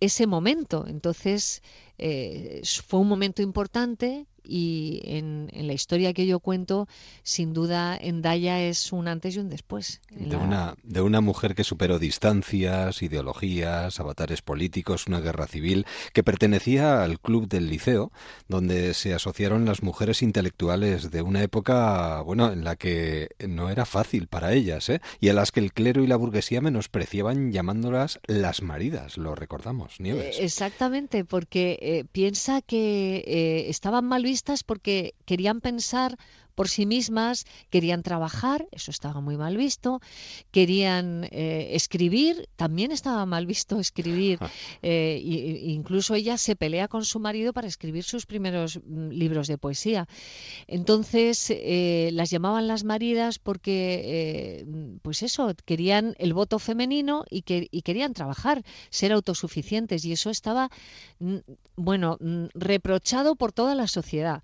ese 0.00 0.26
momento. 0.26 0.86
Entonces, 0.86 1.62
eh, 1.98 2.62
fue 2.86 3.00
un 3.00 3.08
momento 3.08 3.42
importante 3.42 4.26
y 4.44 5.00
en, 5.04 5.48
la 5.52 5.72
historia 5.72 6.12
que 6.12 6.26
yo 6.26 6.40
cuento, 6.40 6.86
sin 7.22 7.52
duda, 7.52 7.96
Endaya 7.96 8.60
es 8.60 8.92
un 8.92 9.08
antes 9.08 9.36
y 9.36 9.38
un 9.38 9.48
después. 9.48 10.00
De, 10.10 10.36
una, 10.36 10.76
de 10.82 11.00
una 11.00 11.20
mujer 11.20 11.54
que 11.54 11.64
superó 11.64 11.98
distancias, 11.98 13.02
ideologías, 13.02 13.98
avatares 13.98 14.42
políticos, 14.42 15.06
una 15.06 15.20
guerra 15.20 15.46
civil, 15.46 15.86
que 16.12 16.22
pertenecía 16.22 17.02
al 17.02 17.18
club 17.18 17.48
del 17.48 17.68
liceo, 17.68 18.12
donde 18.48 18.94
se 18.94 19.14
asociaron 19.14 19.64
las 19.64 19.82
mujeres 19.82 20.22
intelectuales 20.22 21.10
de 21.10 21.22
una 21.22 21.42
época, 21.42 22.20
bueno, 22.22 22.52
en 22.52 22.64
la 22.64 22.76
que 22.76 23.30
no 23.46 23.70
era 23.70 23.86
fácil 23.86 24.26
para 24.28 24.52
ellas, 24.52 24.88
¿eh? 24.88 25.00
y 25.20 25.30
a 25.30 25.32
las 25.32 25.52
que 25.52 25.60
el 25.60 25.72
clero 25.72 26.02
y 26.02 26.06
la 26.06 26.16
burguesía 26.16 26.60
menospreciaban 26.60 27.52
llamándolas 27.52 28.20
las 28.26 28.62
maridas, 28.62 29.16
lo 29.16 29.34
recordamos, 29.34 30.00
Nieves. 30.00 30.38
Eh, 30.38 30.44
exactamente, 30.44 31.24
porque 31.24 31.78
eh, 31.80 32.04
piensa 32.10 32.60
que 32.62 33.24
eh, 33.26 33.68
estaban 33.68 34.04
mal 34.04 34.22
vistas 34.22 34.33
porque 34.64 35.14
querían 35.26 35.60
pensar 35.60 36.16
por 36.54 36.68
sí 36.68 36.86
mismas, 36.86 37.46
querían 37.70 38.02
trabajar, 38.02 38.66
eso 38.70 38.90
estaba 38.90 39.20
muy 39.20 39.36
mal 39.36 39.56
visto, 39.56 40.00
querían 40.50 41.24
eh, 41.30 41.70
escribir, 41.72 42.48
también 42.56 42.92
estaba 42.92 43.26
mal 43.26 43.46
visto 43.46 43.80
escribir, 43.80 44.38
eh, 44.82 45.20
incluso 45.22 46.14
ella 46.14 46.38
se 46.38 46.56
pelea 46.56 46.88
con 46.88 47.04
su 47.04 47.18
marido 47.18 47.52
para 47.52 47.66
escribir 47.66 48.04
sus 48.04 48.26
primeros 48.26 48.80
mm, 48.84 49.08
libros 49.08 49.48
de 49.48 49.58
poesía. 49.58 50.06
Entonces 50.66 51.50
eh, 51.50 52.10
las 52.12 52.30
llamaban 52.30 52.68
las 52.68 52.84
maridas 52.84 53.38
porque, 53.38 54.64
pues 55.02 55.22
eso, 55.22 55.52
querían 55.64 56.14
el 56.18 56.34
voto 56.34 56.58
femenino 56.58 57.24
y, 57.30 57.42
que, 57.42 57.68
y 57.70 57.82
querían 57.82 58.14
trabajar, 58.14 58.62
ser 58.90 59.12
autosuficientes 59.12 60.04
y 60.04 60.12
eso 60.12 60.30
estaba, 60.30 60.70
mm, 61.18 61.36
bueno, 61.76 62.16
mm, 62.20 62.46
reprochado 62.54 63.36
por 63.36 63.52
toda 63.52 63.74
la 63.74 63.86
sociedad 63.86 64.42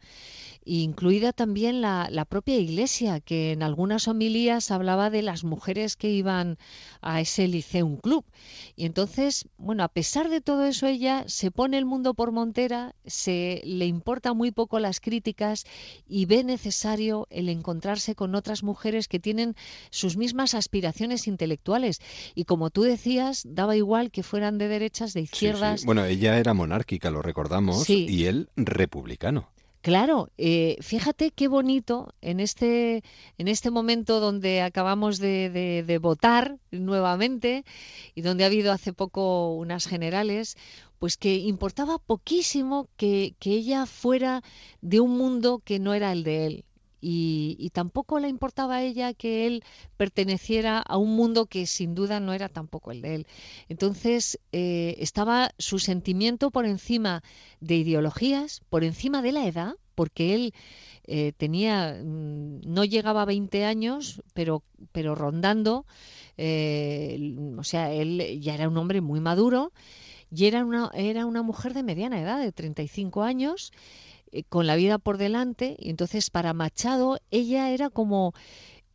incluida 0.64 1.32
también 1.32 1.80
la, 1.80 2.26
propia 2.28 2.58
Iglesia, 2.58 3.20
que 3.20 3.52
en 3.52 3.62
algunas 3.62 4.08
homilías 4.08 4.70
hablaba 4.70 5.10
de 5.10 5.22
las 5.22 5.42
mujeres 5.42 5.96
que 5.96 6.10
iban 6.10 6.58
a 7.00 7.20
ese 7.20 7.48
liceum 7.48 7.96
club. 7.96 8.24
Y 8.76 8.84
entonces, 8.84 9.48
bueno, 9.56 9.82
a 9.82 9.88
pesar 9.88 10.28
de 10.28 10.40
todo 10.40 10.64
eso, 10.64 10.86
ella 10.86 11.24
se 11.26 11.50
pone 11.50 11.78
el 11.78 11.86
mundo 11.86 12.14
por 12.14 12.30
montera, 12.32 12.94
se 13.06 13.62
le 13.64 13.86
importa 13.86 14.34
muy 14.34 14.50
poco 14.50 14.78
las 14.78 15.00
críticas 15.00 15.64
y 16.08 16.26
ve 16.26 16.44
necesario 16.44 17.26
el 17.30 17.48
encontrarse 17.48 18.14
con 18.14 18.34
otras 18.34 18.62
mujeres 18.62 19.08
que 19.08 19.18
tienen 19.18 19.56
sus 19.90 20.16
mismas 20.16 20.54
aspiraciones 20.54 21.26
intelectuales. 21.26 22.00
Y 22.34 22.44
como 22.44 22.70
tú 22.70 22.82
decías, 22.82 23.42
daba 23.46 23.76
igual 23.76 24.10
que 24.10 24.22
fueran 24.22 24.58
de 24.58 24.68
derechas, 24.68 25.14
de 25.14 25.22
izquierdas. 25.22 25.84
Bueno, 25.84 26.04
ella 26.04 26.38
era 26.38 26.54
monárquica, 26.54 27.10
lo 27.10 27.22
recordamos, 27.22 27.88
y 27.88 28.26
él 28.26 28.48
republicano. 28.56 29.48
Claro, 29.82 30.30
eh, 30.36 30.76
fíjate 30.80 31.30
qué 31.30 31.48
bonito 31.48 32.14
en 32.20 32.38
este, 32.40 33.02
en 33.38 33.48
este 33.48 33.70
momento 33.70 34.20
donde 34.20 34.60
acabamos 34.60 35.18
de, 35.18 35.98
votar 36.02 36.58
nuevamente 36.70 37.64
y 38.14 38.20
donde 38.22 38.44
ha 38.44 38.48
habido 38.48 38.72
hace 38.72 38.92
poco 38.92 39.54
unas 39.54 39.86
generales, 39.86 40.56
pues 40.98 41.16
que 41.16 41.36
importaba 41.36 41.98
poquísimo 41.98 42.88
que, 42.98 43.34
que 43.38 43.52
ella 43.52 43.86
fuera 43.86 44.42
de 44.82 45.00
un 45.00 45.16
mundo 45.16 45.62
que 45.64 45.78
no 45.78 45.94
era 45.94 46.12
el 46.12 46.24
de 46.24 46.46
él 46.46 46.64
y, 47.00 47.70
tampoco 47.72 48.18
le 48.18 48.28
importaba 48.28 48.76
a 48.76 48.82
ella 48.82 49.14
que 49.14 49.46
él 49.46 49.64
perteneciera 49.96 50.78
a 50.78 50.96
un 50.96 51.16
mundo 51.16 51.46
que 51.46 51.66
sin 51.66 51.94
duda 51.94 52.20
no 52.20 52.32
era 52.32 52.48
tampoco 52.48 52.90
el 52.90 53.02
de 53.02 53.14
él. 53.16 53.26
Entonces 53.68 54.38
eh, 54.52 54.96
estaba 54.98 55.50
su 55.58 55.78
sentimiento 55.78 56.50
por 56.50 56.66
encima 56.66 57.22
de 57.60 57.76
ideologías, 57.76 58.62
por 58.68 58.84
encima 58.84 59.22
de 59.22 59.32
la 59.32 59.46
edad, 59.46 59.74
porque 59.94 60.34
él 60.34 60.54
eh, 61.06 61.32
tenía, 61.36 62.00
mm, 62.02 62.60
no 62.64 62.84
llegaba 62.84 63.22
a 63.22 63.26
20 63.26 63.64
años, 63.64 64.22
pero, 64.34 64.62
pero 64.92 65.14
rondando, 65.14 65.86
eh, 66.36 67.36
o 67.56 67.64
sea, 67.64 67.92
él 67.92 68.40
ya 68.40 68.54
era 68.54 68.68
un 68.68 68.76
hombre 68.76 69.00
muy 69.00 69.20
maduro 69.20 69.72
y 70.32 70.46
era 70.46 70.64
una, 70.64 70.90
era 70.94 71.26
una 71.26 71.42
mujer 71.42 71.74
de 71.74 71.82
mediana 71.82 72.20
edad, 72.20 72.40
de 72.40 72.52
35 72.52 73.22
años, 73.22 73.72
eh, 74.32 74.44
con 74.44 74.66
la 74.66 74.76
vida 74.76 74.98
por 74.98 75.18
delante 75.18 75.76
y 75.78 75.90
entonces 75.90 76.30
para 76.30 76.52
Machado 76.52 77.18
ella 77.30 77.70
era 77.70 77.90
como 77.90 78.34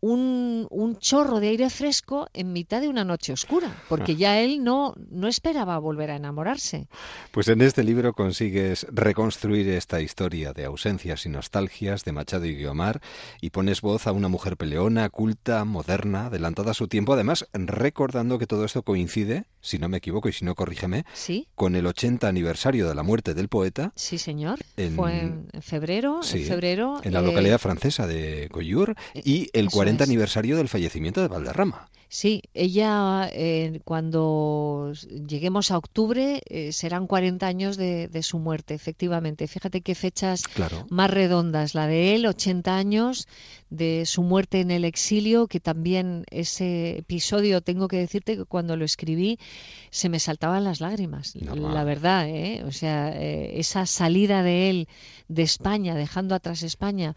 un, 0.05 0.67
un, 0.69 0.97
chorro 0.97 1.39
de 1.39 1.47
aire 1.47 1.69
fresco 1.71 2.27
en 2.33 2.53
mitad 2.53 2.79
de 2.79 2.89
una 2.89 3.03
noche 3.03 3.33
oscura, 3.33 3.75
porque 3.89 4.15
ya 4.15 4.39
él 4.39 4.63
no, 4.63 4.93
no 5.09 5.27
esperaba 5.27 5.79
volver 5.79 6.11
a 6.11 6.15
enamorarse. 6.15 6.87
Pues 7.31 7.47
en 7.47 7.61
este 7.61 7.83
libro 7.83 8.13
consigues 8.13 8.85
reconstruir 8.91 9.67
esta 9.69 10.01
historia 10.01 10.53
de 10.53 10.65
ausencias 10.65 11.25
y 11.25 11.29
nostalgias 11.29 12.03
de 12.03 12.11
Machado 12.11 12.45
y 12.45 12.55
Guiomar 12.55 13.01
y 13.41 13.49
pones 13.49 13.81
voz 13.81 14.05
a 14.05 14.11
una 14.11 14.27
mujer 14.27 14.57
peleona, 14.57 15.09
culta, 15.09 15.65
moderna, 15.65 16.27
adelantada 16.27 16.71
a 16.71 16.75
su 16.75 16.87
tiempo, 16.87 17.13
además 17.13 17.47
recordando 17.53 18.37
que 18.37 18.45
todo 18.45 18.63
esto 18.65 18.83
coincide, 18.83 19.45
si 19.59 19.79
no 19.79 19.89
me 19.89 19.97
equivoco 19.97 20.29
y 20.29 20.33
si 20.33 20.45
no 20.45 20.53
corrígeme, 20.53 21.05
con 21.55 21.75
el 21.75 21.87
80 21.87 22.27
aniversario 22.27 22.87
de 22.87 22.93
la 22.93 23.01
muerte 23.01 23.33
del 23.33 23.47
poeta. 23.47 23.91
Sí, 23.95 24.19
señor. 24.19 24.59
Fue 24.95 25.19
en 25.19 25.47
febrero, 25.61 26.19
en 26.31 26.45
febrero. 26.45 27.01
En 27.03 27.13
la 27.13 27.21
localidad 27.21 27.55
eh, 27.55 27.59
francesa 27.59 28.05
de 28.05 28.49
Goyur 28.51 28.93
y 29.15 29.49
el 29.53 29.71
40 29.71 29.94
aniversario 30.03 30.57
del 30.57 30.69
fallecimiento 30.69 31.21
de 31.21 31.27
Valderrama. 31.27 31.89
Sí, 32.07 32.43
ella 32.53 33.29
eh, 33.33 33.81
cuando 33.83 34.93
lleguemos 35.27 35.71
a 35.71 35.77
octubre 35.77 36.41
eh, 36.45 36.71
serán 36.71 37.07
40 37.07 37.47
años 37.47 37.77
de, 37.77 38.09
su 38.21 38.39
muerte, 38.39 38.73
efectivamente. 38.73 39.47
Fíjate 39.47 39.81
qué 39.81 39.95
fechas 39.95 40.43
más 40.89 41.09
redondas. 41.09 41.75
La 41.75 41.87
de 41.87 42.15
él, 42.15 42.25
80 42.25 42.77
años 42.77 43.27
de 43.69 44.05
su 44.05 44.21
muerte 44.21 44.61
en 44.61 44.71
el 44.71 44.85
exilio, 44.85 45.47
que 45.47 45.59
también 45.59 46.23
ese 46.29 46.99
episodio, 46.99 47.61
tengo 47.61 47.87
que 47.87 47.97
decirte 47.97 48.37
que 48.37 48.45
cuando 48.45 48.77
lo 48.77 48.85
escribí 48.85 49.39
se 49.89 50.07
me 50.07 50.19
saltaban 50.19 50.63
las 50.63 50.79
lágrimas, 50.79 51.35
la 51.35 51.83
verdad. 51.83 52.29
¿eh? 52.29 52.63
O 52.65 52.71
sea, 52.71 53.09
esa 53.19 53.85
salida 53.85 54.43
de 54.43 54.69
él 54.69 54.87
de 55.27 55.41
España, 55.41 55.95
dejando 55.95 56.35
atrás 56.35 56.63
España 56.63 57.15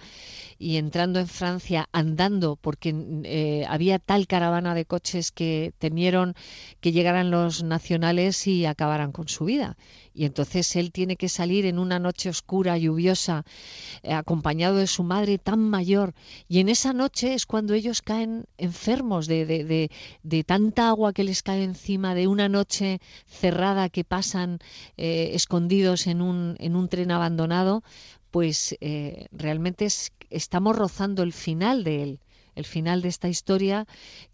y 0.58 0.76
entrando 0.76 1.20
en 1.20 1.28
Francia 1.28 1.88
andando, 1.92 2.56
porque 2.56 3.64
había 3.68 3.98
tal 3.98 4.26
caravana 4.26 4.74
de 4.74 4.87
coches 4.88 5.30
que 5.30 5.72
temieron 5.78 6.34
que 6.80 6.90
llegaran 6.90 7.30
los 7.30 7.62
nacionales 7.62 8.48
y 8.48 8.66
acabaran 8.66 9.12
con 9.12 9.28
su 9.28 9.44
vida. 9.44 9.76
Y 10.12 10.24
entonces 10.24 10.74
él 10.74 10.90
tiene 10.90 11.14
que 11.14 11.28
salir 11.28 11.64
en 11.64 11.78
una 11.78 12.00
noche 12.00 12.28
oscura, 12.28 12.76
lluviosa, 12.76 13.44
eh, 14.02 14.12
acompañado 14.12 14.78
de 14.78 14.88
su 14.88 15.04
madre 15.04 15.38
tan 15.38 15.60
mayor. 15.60 16.12
Y 16.48 16.58
en 16.58 16.68
esa 16.68 16.92
noche 16.92 17.34
es 17.34 17.46
cuando 17.46 17.74
ellos 17.74 18.02
caen 18.02 18.46
enfermos 18.56 19.28
de, 19.28 19.46
de, 19.46 19.90
de, 20.24 20.44
tanta 20.44 20.88
agua 20.88 21.12
que 21.12 21.22
les 21.22 21.44
cae 21.44 21.62
encima, 21.62 22.16
de 22.16 22.26
una 22.26 22.48
noche 22.48 23.00
cerrada 23.26 23.90
que 23.90 24.02
pasan 24.02 24.58
eh, 24.96 25.30
escondidos 25.34 26.08
en 26.08 26.20
un, 26.20 26.56
en 26.58 26.74
un 26.74 26.88
tren 26.88 27.12
abandonado, 27.12 27.84
pues 28.30 28.76
eh, 28.80 29.26
realmente 29.30 29.86
estamos 30.30 30.76
rozando 30.76 31.22
el 31.22 31.32
final 31.32 31.84
de 31.84 32.02
él, 32.02 32.20
el 32.54 32.64
final 32.64 33.02
de 33.02 33.08
esta 33.08 33.28
historia 33.28 33.86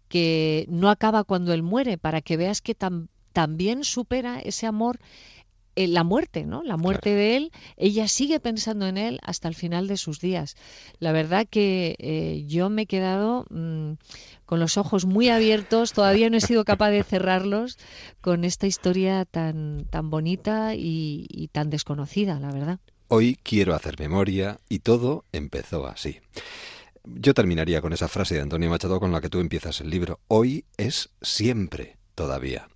que 0.07 0.65
no 0.69 0.89
acaba 0.89 1.23
cuando 1.23 1.53
él 1.53 1.63
muere, 1.63 1.97
para 1.97 2.21
que 2.21 2.37
veas 2.37 2.61
que 2.61 2.75
también 2.75 3.83
supera 3.83 4.39
ese 4.39 4.67
amor 4.67 4.99
eh, 5.75 5.87
la 5.87 6.05
muerte, 6.05 6.45
¿no? 6.45 6.63
La 6.63 6.77
muerte 6.77 7.09
de 7.09 7.35
él, 7.35 7.51
ella 7.75 8.07
sigue 8.07 8.39
pensando 8.39 8.87
en 8.87 8.97
él 8.97 9.19
hasta 9.23 9.49
el 9.49 9.55
final 9.55 9.87
de 9.87 9.97
sus 9.97 10.21
días. 10.21 10.55
La 10.99 11.11
verdad 11.11 11.45
que 11.49 11.95
eh, 11.99 12.45
yo 12.47 12.69
me 12.69 12.83
he 12.83 12.85
quedado 12.85 13.45
mm, 13.49 13.93
con 14.45 14.61
los 14.61 14.77
ojos 14.77 15.05
muy 15.05 15.27
abiertos, 15.27 15.91
todavía 15.91 16.29
no 16.29 16.37
he 16.37 16.41
sido 16.41 16.63
capaz 16.63 16.91
de 16.91 17.03
cerrarlos 17.03 17.77
con 18.21 18.45
esta 18.45 18.67
historia 18.67 19.25
tan, 19.25 19.85
tan 19.89 20.09
bonita 20.09 20.75
y 20.75 21.49
tan 21.51 21.69
desconocida, 21.69 22.39
la 22.39 22.51
verdad. 22.51 22.79
Hoy 23.07 23.37
quiero 23.43 23.75
hacer 23.75 23.99
memoria 23.99 24.59
y 24.67 24.79
todo 24.79 25.25
empezó 25.31 25.85
así. 25.85 26.21
Yo 27.07 27.33
terminaría 27.33 27.81
con 27.81 27.93
esa 27.93 28.07
frase 28.07 28.35
de 28.35 28.41
Antonio 28.41 28.69
Machado 28.69 28.99
con 28.99 29.11
la 29.11 29.21
que 29.21 29.29
tú 29.29 29.39
empiezas 29.39 29.81
el 29.81 29.89
libro. 29.89 30.19
Hoy 30.27 30.65
es 30.77 31.09
siempre 31.21 31.97
todavía. 32.15 32.67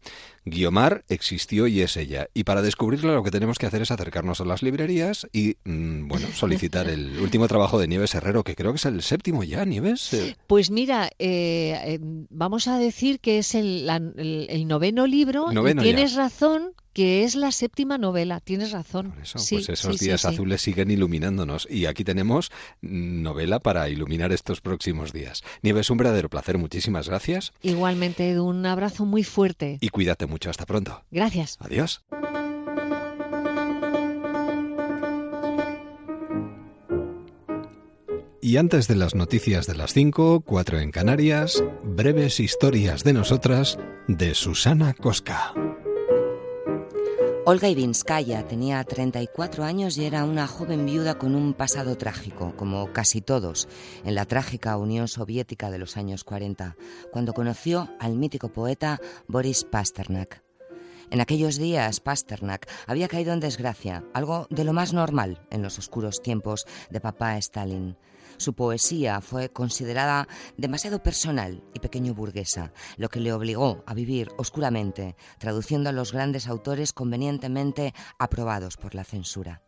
Guiomar 0.45 1.03
existió 1.09 1.67
y 1.67 1.81
es 1.81 1.97
ella. 1.97 2.27
Y 2.33 2.43
para 2.43 2.61
descubrirla 2.61 3.13
lo 3.13 3.23
que 3.23 3.31
tenemos 3.31 3.57
que 3.57 3.65
hacer 3.65 3.81
es 3.81 3.91
acercarnos 3.91 4.41
a 4.41 4.45
las 4.45 4.63
librerías 4.63 5.27
y, 5.31 5.57
mm, 5.63 6.07
bueno, 6.07 6.27
solicitar 6.33 6.87
el 6.89 7.19
último 7.19 7.47
trabajo 7.47 7.79
de 7.79 7.87
Nieves 7.87 8.15
Herrero, 8.15 8.43
que 8.43 8.55
creo 8.55 8.71
que 8.71 8.77
es 8.77 8.85
el 8.85 9.01
séptimo 9.01 9.43
ya, 9.43 9.65
Nieves. 9.65 10.13
Eh, 10.13 10.35
pues 10.47 10.71
mira, 10.71 11.09
eh, 11.19 11.79
eh, 11.85 11.99
vamos 12.01 12.67
a 12.67 12.77
decir 12.77 13.19
que 13.19 13.39
es 13.39 13.55
el, 13.55 13.85
noveno 14.67 15.07
libro. 15.07 15.47
tienes 15.81 16.15
razón 16.15 16.73
que 16.93 17.23
es 17.23 17.35
la 17.35 17.51
séptima 17.51 17.97
novela, 17.97 18.39
tienes 18.39 18.71
razón. 18.71 19.13
pues 19.15 19.69
esos 19.69 19.99
días 19.99 20.25
azules 20.25 20.61
siguen 20.61 20.91
iluminándonos 20.91 21.67
y 21.69 21.85
aquí 21.85 22.03
tenemos 22.03 22.51
novela 22.81 23.59
para 23.59 23.89
iluminar 23.89 24.31
estos 24.31 24.61
próximos 24.61 25.13
días. 25.13 25.43
Nieves, 25.61 25.89
un 25.89 25.97
verdadero 25.97 26.29
placer, 26.29 26.57
muchísimas 26.57 27.07
gracias. 27.07 27.51
Igualmente, 27.61 28.39
un 28.39 28.65
abrazo 28.65 29.05
muy 29.05 29.23
fuerte. 29.23 29.77
Y 29.81 29.89
cuídate 29.89 30.25
mucho, 30.25 30.49
hasta 30.49 30.65
pronto. 30.65 31.03
Gracias. 31.11 31.57
Adiós. 31.59 32.03
Y 38.41 38.57
antes 38.57 38.87
de 38.87 38.95
las 38.95 39.13
noticias 39.13 39.67
de 39.67 39.75
las 39.75 39.93
5, 39.93 40.41
4 40.41 40.79
en 40.79 40.91
Canarias, 40.91 41.63
breves 41.83 42.39
historias 42.39 43.03
de 43.03 43.13
nosotras 43.13 43.77
de 44.07 44.33
Susana 44.33 44.93
Cosca. 44.93 45.53
Olga 47.49 47.67
Ivinskaya 47.67 48.47
tenía 48.47 48.83
34 48.83 49.63
años 49.63 49.97
y 49.97 50.05
era 50.05 50.23
una 50.23 50.45
joven 50.45 50.85
viuda 50.85 51.17
con 51.17 51.33
un 51.33 51.55
pasado 51.55 51.97
trágico, 51.97 52.53
como 52.55 52.93
casi 52.93 53.21
todos, 53.21 53.67
en 54.05 54.13
la 54.13 54.25
trágica 54.25 54.77
Unión 54.77 55.07
Soviética 55.07 55.71
de 55.71 55.79
los 55.79 55.97
años 55.97 56.23
40, 56.23 56.77
cuando 57.11 57.33
conoció 57.33 57.89
al 57.99 58.17
mítico 58.17 58.49
poeta 58.49 59.01
Boris 59.27 59.63
Pasternak. 59.63 60.43
En 61.09 61.21
aquellos 61.21 61.57
días, 61.57 62.01
Pasternak 62.01 62.69
había 62.85 63.07
caído 63.07 63.33
en 63.33 63.39
desgracia, 63.39 64.03
algo 64.13 64.45
de 64.51 64.63
lo 64.63 64.73
más 64.73 64.93
normal 64.93 65.41
en 65.49 65.63
los 65.63 65.79
oscuros 65.79 66.21
tiempos 66.21 66.67
de 66.91 67.01
papá 67.01 67.35
Stalin. 67.39 67.97
Su 68.39 68.53
poesía 68.53 69.19
fue 69.19 69.49
considerada 69.49 70.25
demasiado 70.55 71.03
personal 71.03 71.61
y 71.73 71.79
pequeño 71.79 72.13
burguesa, 72.13 72.71
lo 72.95 73.09
que 73.09 73.19
le 73.19 73.33
obligó 73.33 73.83
a 73.85 73.93
vivir 73.93 74.31
oscuramente, 74.37 75.17
traduciendo 75.39 75.89
a 75.89 75.91
los 75.91 76.13
grandes 76.13 76.47
autores 76.47 76.93
convenientemente 76.93 77.93
aprobados 78.17 78.77
por 78.77 78.95
la 78.95 79.03
censura. 79.03 79.61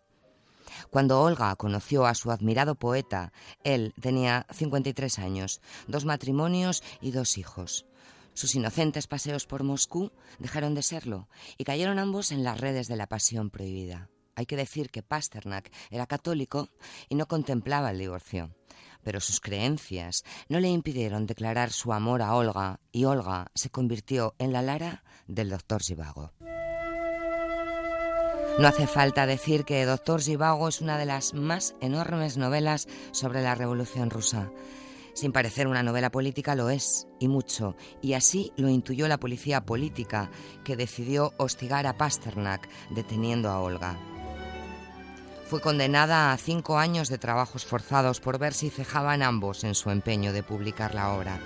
Cuando 0.90 1.22
Olga 1.22 1.54
conoció 1.58 2.06
a 2.06 2.16
su 2.16 2.32
admirado 2.32 2.76
poeta, 2.76 3.34
él 3.66 3.94
tenía 4.00 4.48
53 4.54 5.20
años, 5.20 5.60
dos 5.88 6.06
matrimonios 6.06 6.82
y 7.02 7.12
dos 7.12 7.38
hijos. 7.38 7.86
Sus 8.34 8.56
inocentes 8.56 9.06
paseos 9.06 9.48
por 9.48 9.64
Moscú 9.64 10.14
dejaron 10.40 10.76
de 10.76 10.84
serlo 10.84 11.28
y 11.58 11.66
cayeron 11.66 12.00
ambos 12.00 12.32
en 12.32 12.46
las 12.46 12.62
redes 12.62 12.88
de 12.88 12.96
la 12.96 13.08
pasión 13.08 13.50
prohibida. 13.50 14.10
Hay 14.36 14.46
que 14.46 14.56
decir 14.56 14.92
que 14.92 15.04
Pasternak 15.04 15.70
era 15.90 16.08
católico 16.08 16.70
y 17.10 17.16
no 17.16 17.28
contemplaba 17.28 17.92
el 17.92 18.00
divorcio 18.00 18.56
pero 19.04 19.20
sus 19.20 19.40
creencias 19.40 20.24
no 20.50 20.60
le 20.60 20.70
impidieron 20.70 21.26
declarar 21.26 21.72
su 21.72 21.94
amor 21.94 22.22
a 22.22 22.36
Olga 22.36 22.80
y 22.92 23.06
Olga 23.06 23.48
se 23.56 23.70
convirtió 23.70 24.36
en 24.40 24.54
la 24.54 24.62
Lara 24.62 25.04
del 25.28 25.50
doctor 25.50 25.84
Zivago. 25.84 26.32
No 28.60 28.68
hace 28.68 28.86
falta 28.86 29.26
decir 29.26 29.64
que 29.64 29.86
Doctor 29.86 30.22
Zivago 30.22 30.68
es 30.68 30.82
una 30.82 30.98
de 30.98 31.06
las 31.06 31.34
más 31.34 31.74
enormes 31.80 32.38
novelas 32.38 32.88
sobre 33.12 33.42
la 33.42 33.56
Revolución 33.56 34.10
rusa. 34.10 34.52
Sin 35.14 35.32
parecer 35.32 35.68
una 35.68 35.84
novela 35.84 36.12
política 36.12 36.56
lo 36.56 36.70
es, 36.70 37.08
y 37.20 37.28
mucho, 37.28 37.76
y 38.02 38.14
así 38.14 38.52
lo 38.58 38.70
intuyó 38.70 39.08
la 39.08 39.20
policía 39.20 39.66
política, 39.66 40.32
que 40.64 40.76
decidió 40.76 41.34
hostigar 41.38 41.88
a 41.88 41.98
Pasternak 41.98 42.70
deteniendo 42.92 43.50
a 43.50 43.62
Olga. 43.62 43.98
Fue 45.52 45.60
condenada 45.60 46.32
a 46.32 46.38
cinco 46.38 46.78
años 46.78 47.10
de 47.10 47.18
trabajos 47.18 47.66
forzados 47.66 48.22
por 48.22 48.40
ver 48.40 48.54
si 48.54 48.70
cejaban 48.70 49.22
ambos 49.22 49.66
en 49.66 49.76
su 49.76 49.90
empeño 49.90 50.32
de 50.32 50.44
publicar 50.44 50.96
la 50.96 51.12
obra. 51.12 51.42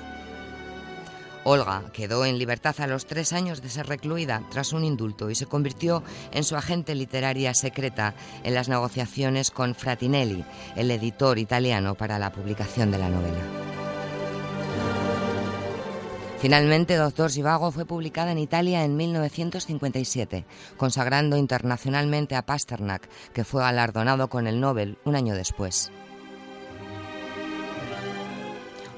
Olga 1.43 1.81
quedó 1.91 2.23
en 2.23 2.37
libertad 2.37 2.75
a 2.81 2.85
los 2.85 3.07
tres 3.07 3.33
años 3.33 3.63
de 3.63 3.69
ser 3.71 3.87
recluida 3.87 4.43
tras 4.51 4.73
un 4.73 4.83
indulto 4.83 5.31
y 5.31 5.35
se 5.35 5.47
convirtió 5.47 6.03
en 6.31 6.43
su 6.43 6.55
agente 6.55 6.93
literaria 6.93 7.55
secreta 7.55 8.13
en 8.43 8.53
las 8.53 8.69
negociaciones 8.69 9.49
con 9.49 9.73
Fratinelli, 9.73 10.45
el 10.75 10.91
editor 10.91 11.39
italiano 11.39 11.95
para 11.95 12.19
la 12.19 12.31
publicación 12.31 12.91
de 12.91 12.99
la 12.99 13.09
novela. 13.09 13.64
Finalmente, 16.45 16.95
Doctor 16.95 17.31
Zivago 17.31 17.71
fue 17.71 17.87
publicada 17.87 18.31
en 18.31 18.37
Italia 18.37 18.83
en 18.83 18.95
1957, 18.95 20.45
consagrando 20.77 21.37
internacionalmente 21.37 22.35
a 22.35 22.45
Pasternak, 22.45 23.09
que 23.33 23.43
fue 23.43 23.63
galardonado 23.63 24.29
con 24.29 24.45
el 24.45 24.59
Nobel 24.59 24.99
un 25.05 25.15
año 25.15 25.33
después. 25.33 25.91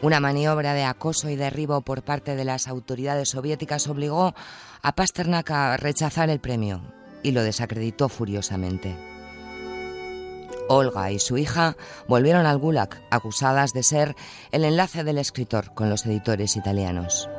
Una 0.02 0.20
maniobra 0.20 0.74
de 0.74 0.84
acoso 0.84 1.30
y 1.30 1.38
derribo 1.38 1.80
por 1.80 2.04
parte 2.04 2.36
de 2.36 2.44
las 2.44 2.68
autoridades 2.68 3.30
soviéticas 3.30 3.88
obligó 3.88 4.36
a 4.82 4.92
Pasternak 4.92 5.50
a 5.52 5.78
rechazar 5.78 6.30
el 6.30 6.42
premio 6.42 6.82
y 7.24 7.32
lo 7.32 7.44
desacreditó 7.44 8.10
furiosamente. 8.10 8.94
Olga 10.68 11.12
y 11.12 11.20
su 11.20 11.38
hija 11.38 11.78
volvieron 12.10 12.46
al 12.46 12.58
Gulag 12.58 13.02
acusadas 13.10 13.72
de 13.72 13.84
ser 13.84 14.18
el 14.52 14.66
enlace 14.66 15.06
del 15.06 15.18
escritor 15.18 15.74
con 15.74 15.90
los 15.90 16.06
editores 16.06 16.58
italianos. 16.58 17.30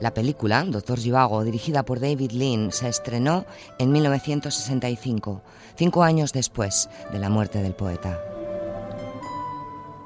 La 0.00 0.14
película, 0.14 0.64
Doctor 0.64 0.98
Givago, 0.98 1.42
dirigida 1.42 1.84
por 1.84 1.98
David 1.98 2.30
Lean, 2.30 2.70
se 2.70 2.88
estrenó 2.88 3.46
en 3.78 3.90
1965, 3.90 5.42
cinco 5.76 6.02
años 6.04 6.32
después 6.32 6.88
de 7.12 7.18
la 7.18 7.28
muerte 7.28 7.62
del 7.62 7.74
poeta. 7.74 8.20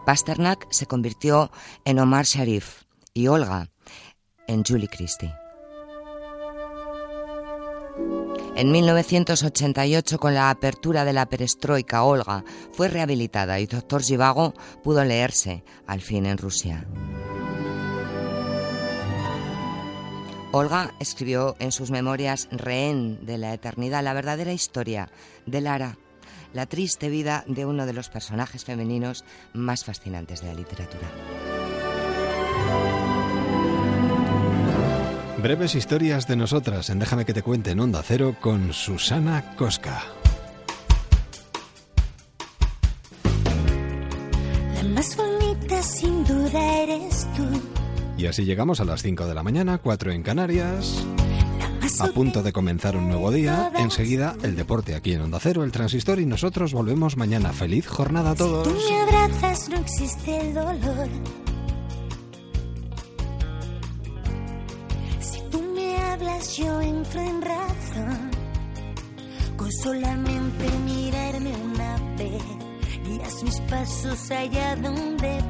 Pasternak 0.06 0.66
se 0.70 0.86
convirtió 0.86 1.50
en 1.84 1.98
Omar 1.98 2.24
Sharif 2.24 2.82
y 3.12 3.28
Olga 3.28 3.68
en 4.46 4.64
Julie 4.64 4.88
Christie. 4.88 5.34
En 8.54 8.70
1988, 8.70 10.18
con 10.18 10.34
la 10.34 10.50
apertura 10.50 11.04
de 11.04 11.12
la 11.12 11.26
perestroika, 11.26 12.02
Olga 12.04 12.44
fue 12.72 12.88
rehabilitada 12.88 13.60
y 13.60 13.66
Doctor 13.66 14.02
Givago 14.02 14.54
pudo 14.82 15.04
leerse 15.04 15.64
al 15.86 16.00
fin 16.00 16.26
en 16.26 16.38
Rusia. 16.38 16.86
Olga 20.54 20.92
escribió 21.00 21.56
en 21.60 21.72
sus 21.72 21.90
memorias 21.90 22.46
Rehén 22.50 23.24
de 23.24 23.38
la 23.38 23.54
Eternidad 23.54 24.04
la 24.04 24.12
verdadera 24.12 24.52
historia 24.52 25.08
de 25.46 25.62
Lara, 25.62 25.96
la 26.52 26.66
triste 26.66 27.08
vida 27.08 27.42
de 27.46 27.64
uno 27.64 27.86
de 27.86 27.94
los 27.94 28.10
personajes 28.10 28.66
femeninos 28.66 29.24
más 29.54 29.84
fascinantes 29.84 30.42
de 30.42 30.48
la 30.48 30.54
literatura. 30.54 31.10
Breves 35.42 35.74
historias 35.74 36.28
de 36.28 36.36
nosotras 36.36 36.90
en 36.90 36.98
Déjame 36.98 37.24
que 37.24 37.32
te 37.32 37.42
cuente 37.42 37.70
en 37.70 37.80
Onda 37.80 38.02
Cero 38.02 38.36
con 38.38 38.74
Susana 38.74 39.56
Cosca. 39.56 40.02
La 44.74 44.82
más 44.84 45.16
bonita 45.16 45.82
sin 45.82 46.24
duda 46.24 46.82
eres 46.82 47.26
tú 47.34 47.71
Y 48.22 48.26
así 48.28 48.44
llegamos 48.44 48.78
a 48.78 48.84
las 48.84 49.02
5 49.02 49.26
de 49.26 49.34
la 49.34 49.42
mañana, 49.42 49.78
4 49.78 50.12
en 50.12 50.22
Canarias. 50.22 51.04
A 51.98 52.06
punto 52.06 52.44
de 52.44 52.52
comenzar 52.52 52.96
un 52.96 53.08
nuevo 53.08 53.32
día, 53.32 53.72
enseguida 53.76 54.36
el 54.44 54.54
deporte 54.54 54.94
aquí 54.94 55.12
en 55.12 55.22
Onda 55.22 55.40
Cero, 55.40 55.64
el 55.64 55.72
transistor 55.72 56.20
y 56.20 56.26
nosotros 56.26 56.72
volvemos 56.72 57.16
mañana. 57.16 57.52
Feliz 57.52 57.88
jornada 57.88 58.30
a 58.30 58.34
todos. 58.36 58.68
Si 58.68 58.72
tú 58.74 58.92
me 58.92 59.00
abrazas 59.00 59.68
no 59.70 59.76
existe 59.76 60.40
el 60.40 60.54
dolor. 60.54 61.08
Si 65.18 65.40
tú 65.50 65.60
me 65.74 65.96
hablas 65.96 66.56
yo 66.56 66.80
entro 66.80 67.20
en 67.20 67.42
razón. 67.42 68.30
Con 69.56 69.72
solamente 69.72 70.70
mirarme 70.84 71.56
una 71.56 71.96
vez, 72.16 72.42
guías 73.04 73.42
mis 73.42 73.60
pasos 73.62 74.30
allá 74.30 74.76
donde. 74.76 75.41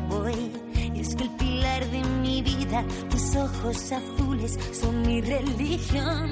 Es 1.13 1.17
que 1.17 1.25
el 1.25 1.31
pilar 1.33 1.91
de 1.91 2.03
mi 2.23 2.41
vida, 2.41 2.83
tus 3.11 3.37
ojos 3.37 3.93
azules 3.93 4.59
son 4.73 5.03
mi 5.03 5.21
religión. 5.21 6.31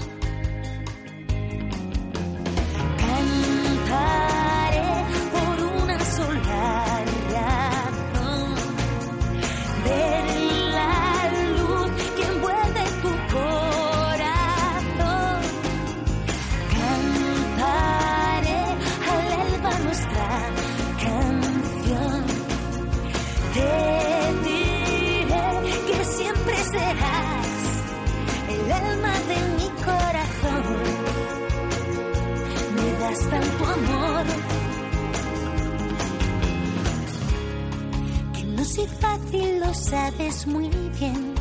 Sabes 39.90 40.46
muy 40.46 40.68
bien. 40.98 41.34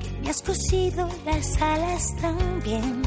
Que 0.00 0.10
me 0.22 0.30
has 0.30 0.40
cosido 0.42 1.08
las 1.26 1.60
alas 1.60 2.02
también. 2.20 3.02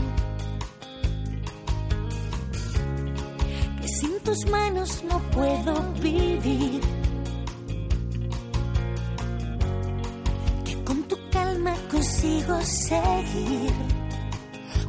Que 3.82 3.88
sin 3.88 4.20
tus 4.24 4.46
manos 4.48 5.04
no 5.10 5.18
puedo 5.32 5.74
vivir. 6.02 6.82
Que 10.66 10.84
con 10.84 11.04
tu 11.04 11.18
calma 11.32 11.74
consigo 11.90 12.62
seguir. 12.62 13.74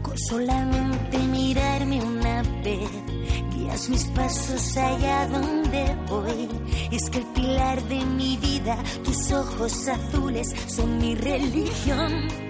Con 0.02 0.18
solamente 0.18 0.76
mirarme 0.76 0.80
una 0.80 0.85
vez, 0.85 0.85
mis 3.88 4.04
pasos 4.06 4.76
allá 4.76 5.28
donde 5.28 5.94
voy. 6.08 6.48
Es 6.90 7.10
que 7.10 7.18
el 7.18 7.26
pilar 7.26 7.82
de 7.84 8.04
mi 8.04 8.36
vida, 8.38 8.76
tus 9.04 9.30
ojos 9.32 9.86
azules, 9.88 10.48
son 10.66 10.98
mi 10.98 11.14
religión. 11.14 12.45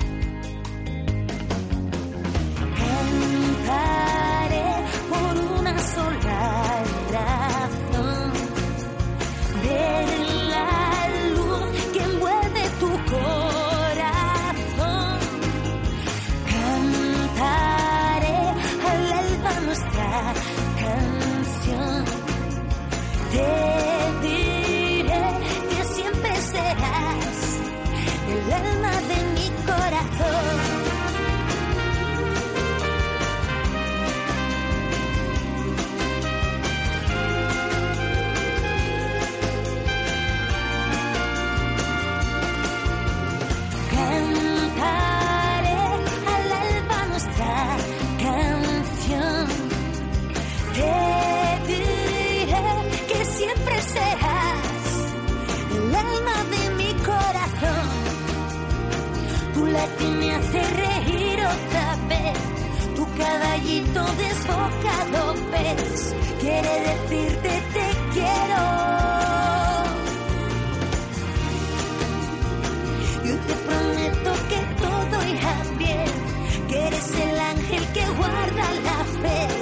Latir 59.98 60.16
me 60.16 60.30
hace 60.34 60.62
reír 60.62 61.38
otra 61.40 61.96
vez. 62.08 62.38
Tu 62.94 63.06
caballito 63.16 64.04
desbocado 64.16 65.34
ves. 65.52 66.14
Quiere 66.40 66.80
decirte 66.80 67.48
te 67.72 67.86
quiero. 68.12 68.62
Yo 73.24 73.36
te 73.38 73.54
prometo 73.54 74.32
que 74.48 74.60
todo 74.82 75.26
irá 75.26 75.62
bien, 75.78 76.68
que 76.68 76.86
eres 76.86 77.10
el 77.14 77.40
ángel 77.40 77.86
que 77.92 78.06
guarda 78.18 78.72
la 78.84 79.04
fe. 79.22 79.55